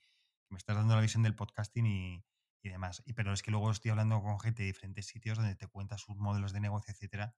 me 0.51 0.59
estás 0.59 0.77
dando 0.77 0.95
la 0.95 1.01
visión 1.03 1.23
del 1.25 1.35
podcasting 1.37 1.87
y, 1.87 2.25
y 2.63 2.69
demás. 2.69 3.03
Y, 3.07 3.15
pero 3.15 3.33
es 3.33 3.43
que 3.43 3.51
luego 3.51 3.71
estoy 3.71 3.91
hablando 3.91 4.23
con 4.23 4.39
gente 4.41 4.63
de 4.63 4.69
diferentes 4.69 5.07
sitios 5.07 5.39
donde 5.39 5.57
te 5.57 5.67
cuenta 5.69 5.99
sus 5.99 6.17
modelos 6.17 6.53
de 6.53 6.61
negocio, 6.61 6.93
etcétera, 6.95 7.37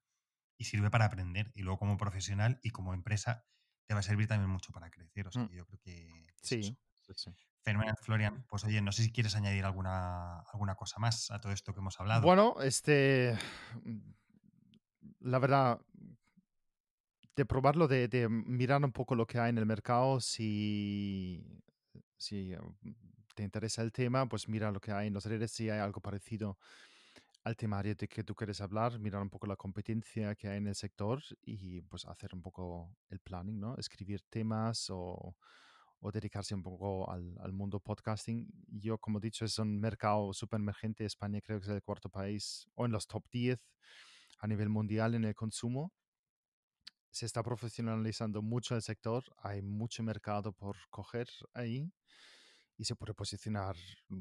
y 0.59 0.65
sirve 0.67 0.91
para 0.91 1.07
aprender. 1.07 1.53
Y 1.55 1.63
luego 1.63 1.79
como 1.81 1.97
profesional 1.99 2.61
y 2.63 2.71
como 2.71 2.95
empresa 2.95 3.47
te 3.89 3.95
va 3.95 4.01
a 4.01 4.03
servir 4.05 4.29
también 4.29 4.51
mucho 4.51 4.73
para 4.73 4.91
crecer. 4.91 5.27
O 5.29 5.33
sea, 5.33 5.45
Mm. 5.45 5.49
que 5.49 5.57
yo 5.57 5.67
creo 5.67 5.81
que 5.81 6.35
es 6.43 6.43
Sí, 6.43 6.61
eso. 6.61 6.77
sí, 7.03 7.13
sí. 7.17 7.31
Fenomenal, 7.63 7.97
Florian. 8.01 8.45
Pues 8.49 8.65
oye, 8.65 8.81
no 8.81 8.93
sé 8.93 9.03
si 9.03 9.13
quieres 9.13 9.37
añadir 9.37 9.65
alguna, 9.65 10.41
alguna 10.53 10.75
cosa 10.75 10.99
más 10.99 11.31
a 11.31 11.41
todo 11.41 11.53
esto 11.53 11.75
que 11.75 11.81
hemos 11.81 12.01
hablado. 12.01 12.23
Bueno, 12.23 12.57
este. 12.63 13.37
La 15.21 15.39
verdad, 15.39 15.81
de 17.37 17.47
probarlo, 17.47 17.89
de, 17.89 18.29
mirar 18.29 18.83
un 18.85 18.93
poco 18.93 19.15
lo 19.15 19.27
que 19.27 19.39
hay 19.39 19.51
en 19.51 19.59
el 19.59 19.67
mercado, 19.67 20.21
si, 20.21 21.43
si 22.17 22.53
eh, 22.53 22.59
te 23.35 23.43
interesa 23.43 23.83
el 23.83 23.93
tema, 23.93 24.29
pues 24.29 24.49
mira 24.49 24.71
lo 24.71 24.81
que 24.81 24.93
hay 24.93 25.09
en 25.09 25.15
las 25.15 25.27
redes, 25.27 25.51
si 25.53 25.71
hay 25.71 25.79
algo 25.79 26.01
parecido 26.01 26.59
al 27.45 27.57
temario 27.57 27.95
de 27.95 28.09
que 28.09 28.25
tú 28.25 28.35
quieres 28.35 28.61
hablar, 28.61 28.99
mirar 28.99 29.23
un 29.23 29.31
poco 29.31 29.47
la 29.47 29.57
competencia 29.57 30.35
que 30.35 30.49
hay 30.49 30.59
en 30.59 30.67
el 30.67 30.75
sector 30.75 31.23
y 31.43 31.81
pues 31.83 32.05
hacer 32.07 32.35
un 32.35 32.43
poco 32.43 32.95
el 33.09 33.21
planning, 33.21 33.59
¿no? 33.59 33.77
Escribir 33.77 34.23
temas 34.29 34.89
o, 34.91 35.37
o 36.01 36.11
dedicarse 36.11 36.55
un 36.55 36.63
poco 36.63 37.11
al, 37.11 37.37
al 37.41 37.53
mundo 37.53 37.81
podcasting. 37.81 38.47
Yo, 38.69 38.99
como 38.99 39.19
he 39.19 39.21
dicho, 39.21 39.45
es 39.45 39.59
un 39.59 39.79
mercado 39.79 40.33
súper 40.33 40.61
emergente. 40.61 41.05
España 41.05 41.41
creo 41.41 41.61
que 41.61 41.67
es 41.67 41.73
el 41.73 41.83
cuarto 41.83 42.09
país 42.09 42.67
o 42.75 42.87
en 42.87 42.93
los 42.93 43.07
top 43.07 43.25
10 43.31 43.61
a 44.41 44.47
nivel 44.47 44.69
mundial 44.69 45.15
en 45.15 45.25
el 45.25 45.35
consumo. 45.35 45.93
Se 47.11 47.27
está 47.27 47.43
profesionalizando 47.43 48.41
mucho 48.41 48.77
el 48.77 48.83
sector, 48.83 49.25
hay 49.39 49.63
mucho 49.63 50.03
mercado 50.03 50.53
por 50.53 50.77
coger 50.91 51.29
ahí 51.55 51.93
y 52.77 52.85
se 52.85 52.95
puede 52.95 53.15
posicionar 53.15 53.77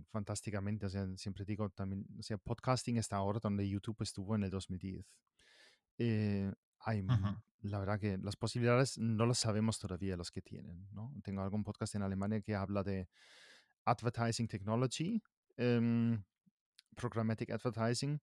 fantásticamente. 0.09 0.88
O 0.88 0.89
sea, 0.89 1.07
siempre 1.15 1.45
digo 1.45 1.69
también, 1.69 2.05
o 2.17 2.23
sea, 2.23 2.38
podcasting 2.38 2.97
está 2.97 3.17
ahora 3.17 3.39
donde 3.41 3.67
YouTube 3.67 4.01
estuvo 4.01 4.36
en 4.36 4.43
el 4.43 4.49
2010. 4.49 5.05
Eh, 5.99 6.51
hay, 6.80 6.99
m- 6.99 7.13
Ujú. 7.13 7.38
la 7.61 7.80
verdad 7.80 7.99
que 7.99 8.17
las 8.17 8.36
posibilidades 8.36 8.97
no 8.97 9.25
las 9.25 9.39
sabemos 9.39 9.80
todavía 9.80 10.17
los 10.17 10.32
que 10.32 10.41
tienen, 10.41 10.88
¿no? 10.91 11.13
Tengo 11.23 11.41
algún 11.41 11.63
podcast 11.63 11.95
en 11.95 12.03
Alemania 12.03 12.41
que 12.41 12.55
habla 12.55 12.84
de 12.84 13.07
advertising 13.86 14.47
technology, 14.47 15.21
em, 15.57 16.23
programmatic 16.95 17.51
advertising, 17.51 18.21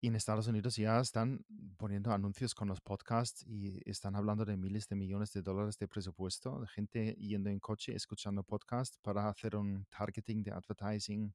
y 0.00 0.08
en 0.08 0.16
Estados 0.16 0.46
Unidos 0.46 0.76
ya 0.76 1.00
están 1.00 1.44
poniendo 1.76 2.12
anuncios 2.12 2.54
con 2.54 2.68
los 2.68 2.80
podcasts 2.80 3.44
y 3.46 3.80
están 3.84 4.14
hablando 4.16 4.44
de 4.44 4.56
miles 4.56 4.86
de 4.88 4.94
millones 4.96 5.32
de 5.32 5.42
dólares 5.42 5.76
de 5.78 5.88
presupuesto, 5.88 6.60
de 6.60 6.68
gente 6.68 7.14
yendo 7.18 7.50
en 7.50 7.58
coche, 7.58 7.94
escuchando 7.96 8.44
podcasts 8.44 8.96
para 9.02 9.28
hacer 9.28 9.56
un 9.56 9.86
targeting 9.86 10.44
de 10.44 10.52
advertising 10.52 11.34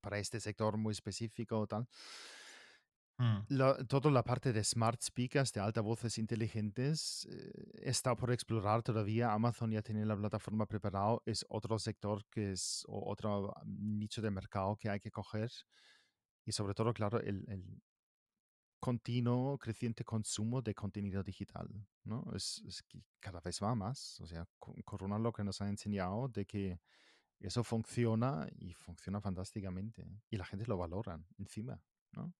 para 0.00 0.18
este 0.18 0.40
sector 0.40 0.76
muy 0.78 0.92
específico 0.92 1.60
o 1.60 1.66
tal. 1.66 1.86
Mm. 3.20 3.44
La- 3.50 3.76
toda 3.84 4.10
la 4.10 4.22
parte 4.22 4.52
de 4.52 4.64
smart 4.64 5.02
speakers, 5.02 5.52
de 5.52 5.60
altavoces 5.60 6.16
inteligentes, 6.18 7.26
eh, 7.30 7.52
está 7.82 8.16
por 8.16 8.32
explorar 8.32 8.82
todavía. 8.82 9.32
Amazon 9.32 9.70
ya 9.72 9.82
tiene 9.82 10.06
la 10.06 10.16
plataforma 10.16 10.66
preparada. 10.66 11.18
Es 11.26 11.44
otro 11.48 11.78
sector 11.78 12.24
que 12.30 12.52
es 12.52 12.82
o 12.88 13.10
otro 13.10 13.52
nicho 13.66 14.22
de 14.22 14.30
mercado 14.30 14.76
que 14.76 14.88
hay 14.88 15.00
que 15.00 15.10
coger. 15.10 15.50
Y 16.46 16.52
sobre 16.52 16.74
todo, 16.74 16.92
claro, 16.94 17.20
el, 17.20 17.44
el 17.48 17.82
continuo 18.80 19.58
creciente 19.58 20.04
consumo 20.04 20.62
de 20.62 20.74
contenido 20.74 21.22
digital, 21.22 21.68
¿no? 22.04 22.24
Es, 22.34 22.62
es 22.66 22.82
que 22.82 23.02
cada 23.20 23.40
vez 23.40 23.60
va 23.62 23.74
más. 23.74 24.18
O 24.20 24.26
sea, 24.26 24.46
co- 24.58 24.74
Corona 24.84 25.18
lo 25.18 25.32
que 25.32 25.44
nos 25.44 25.60
ha 25.60 25.68
enseñado 25.68 26.28
de 26.28 26.46
que 26.46 26.80
eso 27.40 27.64
funciona 27.64 28.48
y 28.56 28.72
funciona 28.74 29.20
fantásticamente. 29.20 30.06
Y 30.30 30.36
la 30.38 30.46
gente 30.46 30.66
lo 30.66 30.78
valora 30.78 31.20
encima, 31.38 31.82
¿no? 32.12 32.32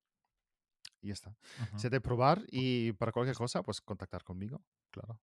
Y 1.02 1.08
ya 1.08 1.14
está. 1.14 1.30
Ujú. 1.62 1.78
Se 1.78 1.90
de 1.90 2.00
probar 2.00 2.42
y 2.50 2.92
para 2.92 3.12
cualquier 3.12 3.36
cosa, 3.36 3.62
pues 3.62 3.80
contactar 3.80 4.22
conmigo, 4.24 4.62
claro. 4.90 5.20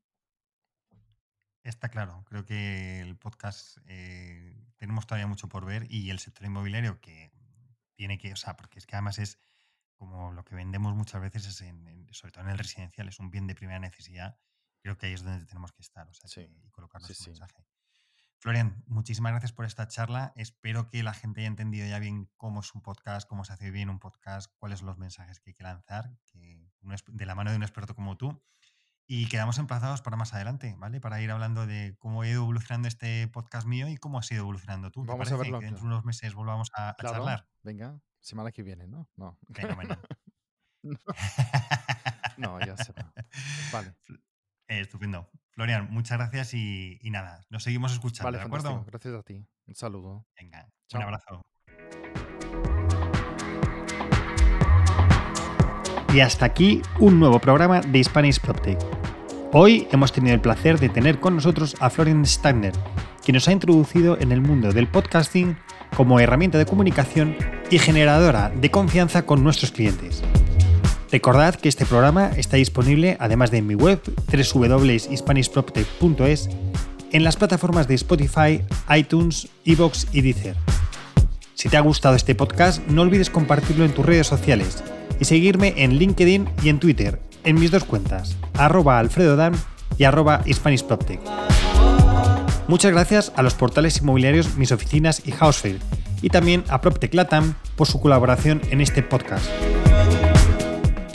Está 1.64 1.90
claro, 1.90 2.24
creo 2.26 2.46
que 2.46 3.02
el 3.02 3.18
podcast 3.18 3.78
eh, 3.88 4.56
tenemos 4.78 5.06
todavía 5.06 5.28
mucho 5.28 5.50
por 5.50 5.66
ver 5.66 5.86
y 5.92 6.10
el 6.12 6.20
sector 6.20 6.46
inmobiliario 6.48 7.02
que 7.02 7.32
tiene 7.96 8.18
que, 8.18 8.32
o 8.32 8.36
sea, 8.38 8.56
porque 8.56 8.80
es 8.80 8.86
que 8.86 8.96
además 8.96 9.20
es 9.20 9.40
como 9.98 10.32
lo 10.32 10.46
que 10.46 10.56
vendemos 10.56 10.96
muchas 10.96 11.20
veces 11.22 11.46
es 11.46 11.62
en, 11.62 11.86
en- 11.88 12.14
sobre 12.14 12.32
todo 12.32 12.46
en 12.46 12.52
el 12.52 12.58
residencial, 12.58 13.10
es 13.10 13.20
un 13.20 13.32
bien 13.32 13.48
de 13.48 13.56
primera 13.56 13.80
necesidad. 13.80 14.40
Creo 14.82 14.98
que 14.98 15.08
ahí 15.08 15.14
es 15.14 15.24
donde 15.24 15.46
tenemos 15.46 15.74
que 15.74 15.82
estar, 15.82 16.08
o 16.08 16.14
sea, 16.14 16.30
Sí, 16.30 16.42
que- 16.48 16.68
y 16.68 16.70
colocar 16.70 17.02
sí, 17.04 17.14
sí. 17.14 17.30
mensaje. 17.32 17.66
Florian, 18.48 18.82
muchísimas 18.88 19.34
gracias 19.34 19.52
por 19.52 19.66
esta 19.66 19.90
charla. 19.90 20.32
Espero 20.38 20.88
que 20.88 21.04
la 21.04 21.14
gente 21.14 21.42
haya 21.42 21.50
entendido 21.50 21.86
ya 21.86 22.00
bien 22.00 22.30
cómo 22.38 22.62
es 22.62 22.74
un 22.74 22.82
podcast, 22.82 23.28
cómo 23.28 23.44
se 23.44 23.52
hace 23.52 23.72
bien 23.72 23.90
un 23.90 24.00
podcast, 24.00 24.50
cuáles 24.58 24.80
son 24.80 24.86
los 24.88 24.98
mensajes 24.98 25.42
que 25.42 25.50
hay 25.50 25.54
que 25.54 25.64
lanzar, 25.64 26.18
que 26.32 26.66
de 27.08 27.26
la 27.26 27.36
mano 27.36 27.52
de 27.52 27.58
un 27.58 27.64
experto 27.64 27.94
como 27.94 28.16
tú. 28.16 28.42
y 29.06 29.28
quedamos 29.28 29.58
emplazados 29.58 30.02
para 30.02 30.16
más 30.16 30.34
adelante, 30.34 30.76
¿vale? 30.78 31.02
Para 31.02 31.22
ir 31.22 31.30
hablando 31.30 31.68
de 31.68 31.98
cómo 32.00 32.22
ha 32.22 32.28
ido 32.30 32.44
evolucionando 32.44 32.88
este 32.88 33.28
podcast 33.28 33.68
mío 33.68 33.90
y 33.90 33.98
cómo 33.98 34.18
has 34.18 34.32
ido 34.32 34.44
evolucionando 34.44 34.92
tú. 34.92 35.02
¿Te 35.04 35.12
Vamos 35.12 35.28
a 35.28 35.36
parece? 35.36 35.44
verlo. 35.44 35.60
Que 35.60 35.66
dentro 35.66 35.82
de 35.82 35.88
unos 35.88 36.06
meses 36.06 36.34
volvamos 36.34 36.70
a, 36.74 36.92
a 36.92 36.96
charlar. 36.96 37.50
venga, 37.64 38.00
semana 38.22 38.54
que 38.54 38.64
viene, 38.64 38.88
¿no? 38.88 39.10
No. 39.18 39.38
Fenómeno. 39.54 39.98
No, 42.38 42.60
ya 42.62 42.78
se 42.78 42.94
va. 42.94 43.12
Vale, 43.74 43.94
Eh, 44.68 44.82
Estupendo. 44.82 45.30
Florian, 45.52 45.88
muchas 45.90 46.18
gracias 46.18 46.54
y, 46.54 47.00
y 47.02 47.10
nada, 47.10 47.46
nos 47.50 47.64
seguimos 47.64 47.94
escuchando, 47.94 48.26
vale, 48.26 48.38
¿de 48.38 48.44
acuerdo? 48.44 48.84
Gracias 48.86 49.14
a 49.14 49.24
ti. 49.24 49.46
Un 49.66 49.76
saludo. 49.76 50.28
Venga, 50.40 50.70
un 50.94 51.02
abrazo. 51.02 51.42
Y 56.14 56.20
hasta 56.20 56.46
aquí 56.46 56.82
un 57.00 57.20
nuevo 57.20 57.40
programa 57.40 57.82
de 57.82 58.04
Spanish 58.04 58.40
PropTech. 58.40 58.80
Hoy 59.54 59.88
hemos 59.92 60.12
tenido 60.12 60.36
el 60.36 60.42
placer 60.42 60.80
de 60.80 60.90
tener 60.90 61.20
con 61.20 61.36
nosotros 61.36 61.76
a 61.80 61.90
Florian 61.90 62.26
Stagner, 62.26 62.74
quien 63.24 63.36
nos 63.36 63.48
ha 63.48 63.54
introducido 63.54 64.20
en 64.20 64.32
el 64.32 64.42
mundo 64.42 64.74
del 64.74 64.88
podcasting 64.88 65.58
como 65.96 66.20
herramienta 66.20 66.58
de 66.58 66.66
comunicación 66.66 67.36
y 67.72 67.80
generadora 67.80 68.50
de 68.50 68.70
confianza 68.70 69.26
con 69.26 69.44
nuestros 69.44 69.72
clientes. 69.72 70.24
Recordad 71.12 71.56
que 71.56 71.70
este 71.70 71.86
programa 71.86 72.32
está 72.36 72.58
disponible, 72.58 73.16
además 73.20 73.50
de 73.52 73.60
en 73.60 73.68
mi 73.68 73.76
web 73.76 74.02
www.hispanishproptech.es, 74.54 76.50
en 77.12 77.24
las 77.24 77.38
plataformas 77.38 77.88
de 77.88 77.96
Spotify, 77.96 78.62
iTunes, 78.96 79.48
Evox 79.64 80.08
y 80.12 80.20
Deezer. 80.22 80.56
Si 81.54 81.70
te 81.70 81.78
ha 81.78 81.82
gustado 81.82 82.16
este 82.16 82.36
podcast, 82.36 82.86
no 82.88 83.04
olvides 83.04 83.30
compartirlo 83.30 83.86
en 83.86 83.94
tus 83.94 84.06
redes 84.06 84.28
sociales 84.28 84.84
y 85.20 85.26
seguirme 85.26 85.74
en 85.78 85.98
LinkedIn 85.98 86.50
y 86.62 86.70
en 86.70 86.80
Twitter, 86.80 87.22
en 87.46 87.60
mis 87.60 87.72
dos 87.72 87.86
cuentas, 87.86 88.36
arroba 88.56 89.00
alfredodam 89.00 89.54
y 89.98 90.04
arroba 90.04 90.42
hispanishproptech. 90.46 91.22
Muchas 92.68 92.92
gracias 92.92 93.32
a 93.38 93.44
los 93.44 93.54
portales 93.54 94.00
inmobiliarios 94.02 94.58
Mis 94.58 94.74
Oficinas 94.74 95.22
y 95.26 95.32
Housefair 95.32 95.80
y 96.22 96.30
también 96.30 96.66
a 96.68 96.82
PropTech 96.82 97.14
Latam 97.14 97.56
por 97.78 97.88
su 97.88 98.02
colaboración 98.02 98.62
en 98.72 98.82
este 98.82 99.04
podcast. 99.04 99.46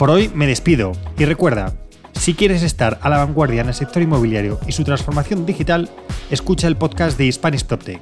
Por 0.03 0.09
hoy 0.09 0.29
me 0.35 0.47
despido 0.47 0.91
y 1.17 1.23
recuerda, 1.23 1.71
si 2.11 2.33
quieres 2.33 2.61
estar 2.61 2.99
a 3.03 3.07
la 3.07 3.19
vanguardia 3.19 3.61
en 3.61 3.69
el 3.69 3.73
sector 3.73 4.03
inmobiliario 4.03 4.59
y 4.67 4.73
su 4.73 4.83
transformación 4.83 5.45
digital, 5.45 5.89
escucha 6.29 6.67
el 6.67 6.75
podcast 6.75 7.17
de 7.17 7.31
Spanish 7.31 7.63
PropTech. 7.63 8.01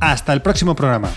Hasta 0.00 0.32
el 0.32 0.40
próximo 0.40 0.74
programa. 0.74 1.10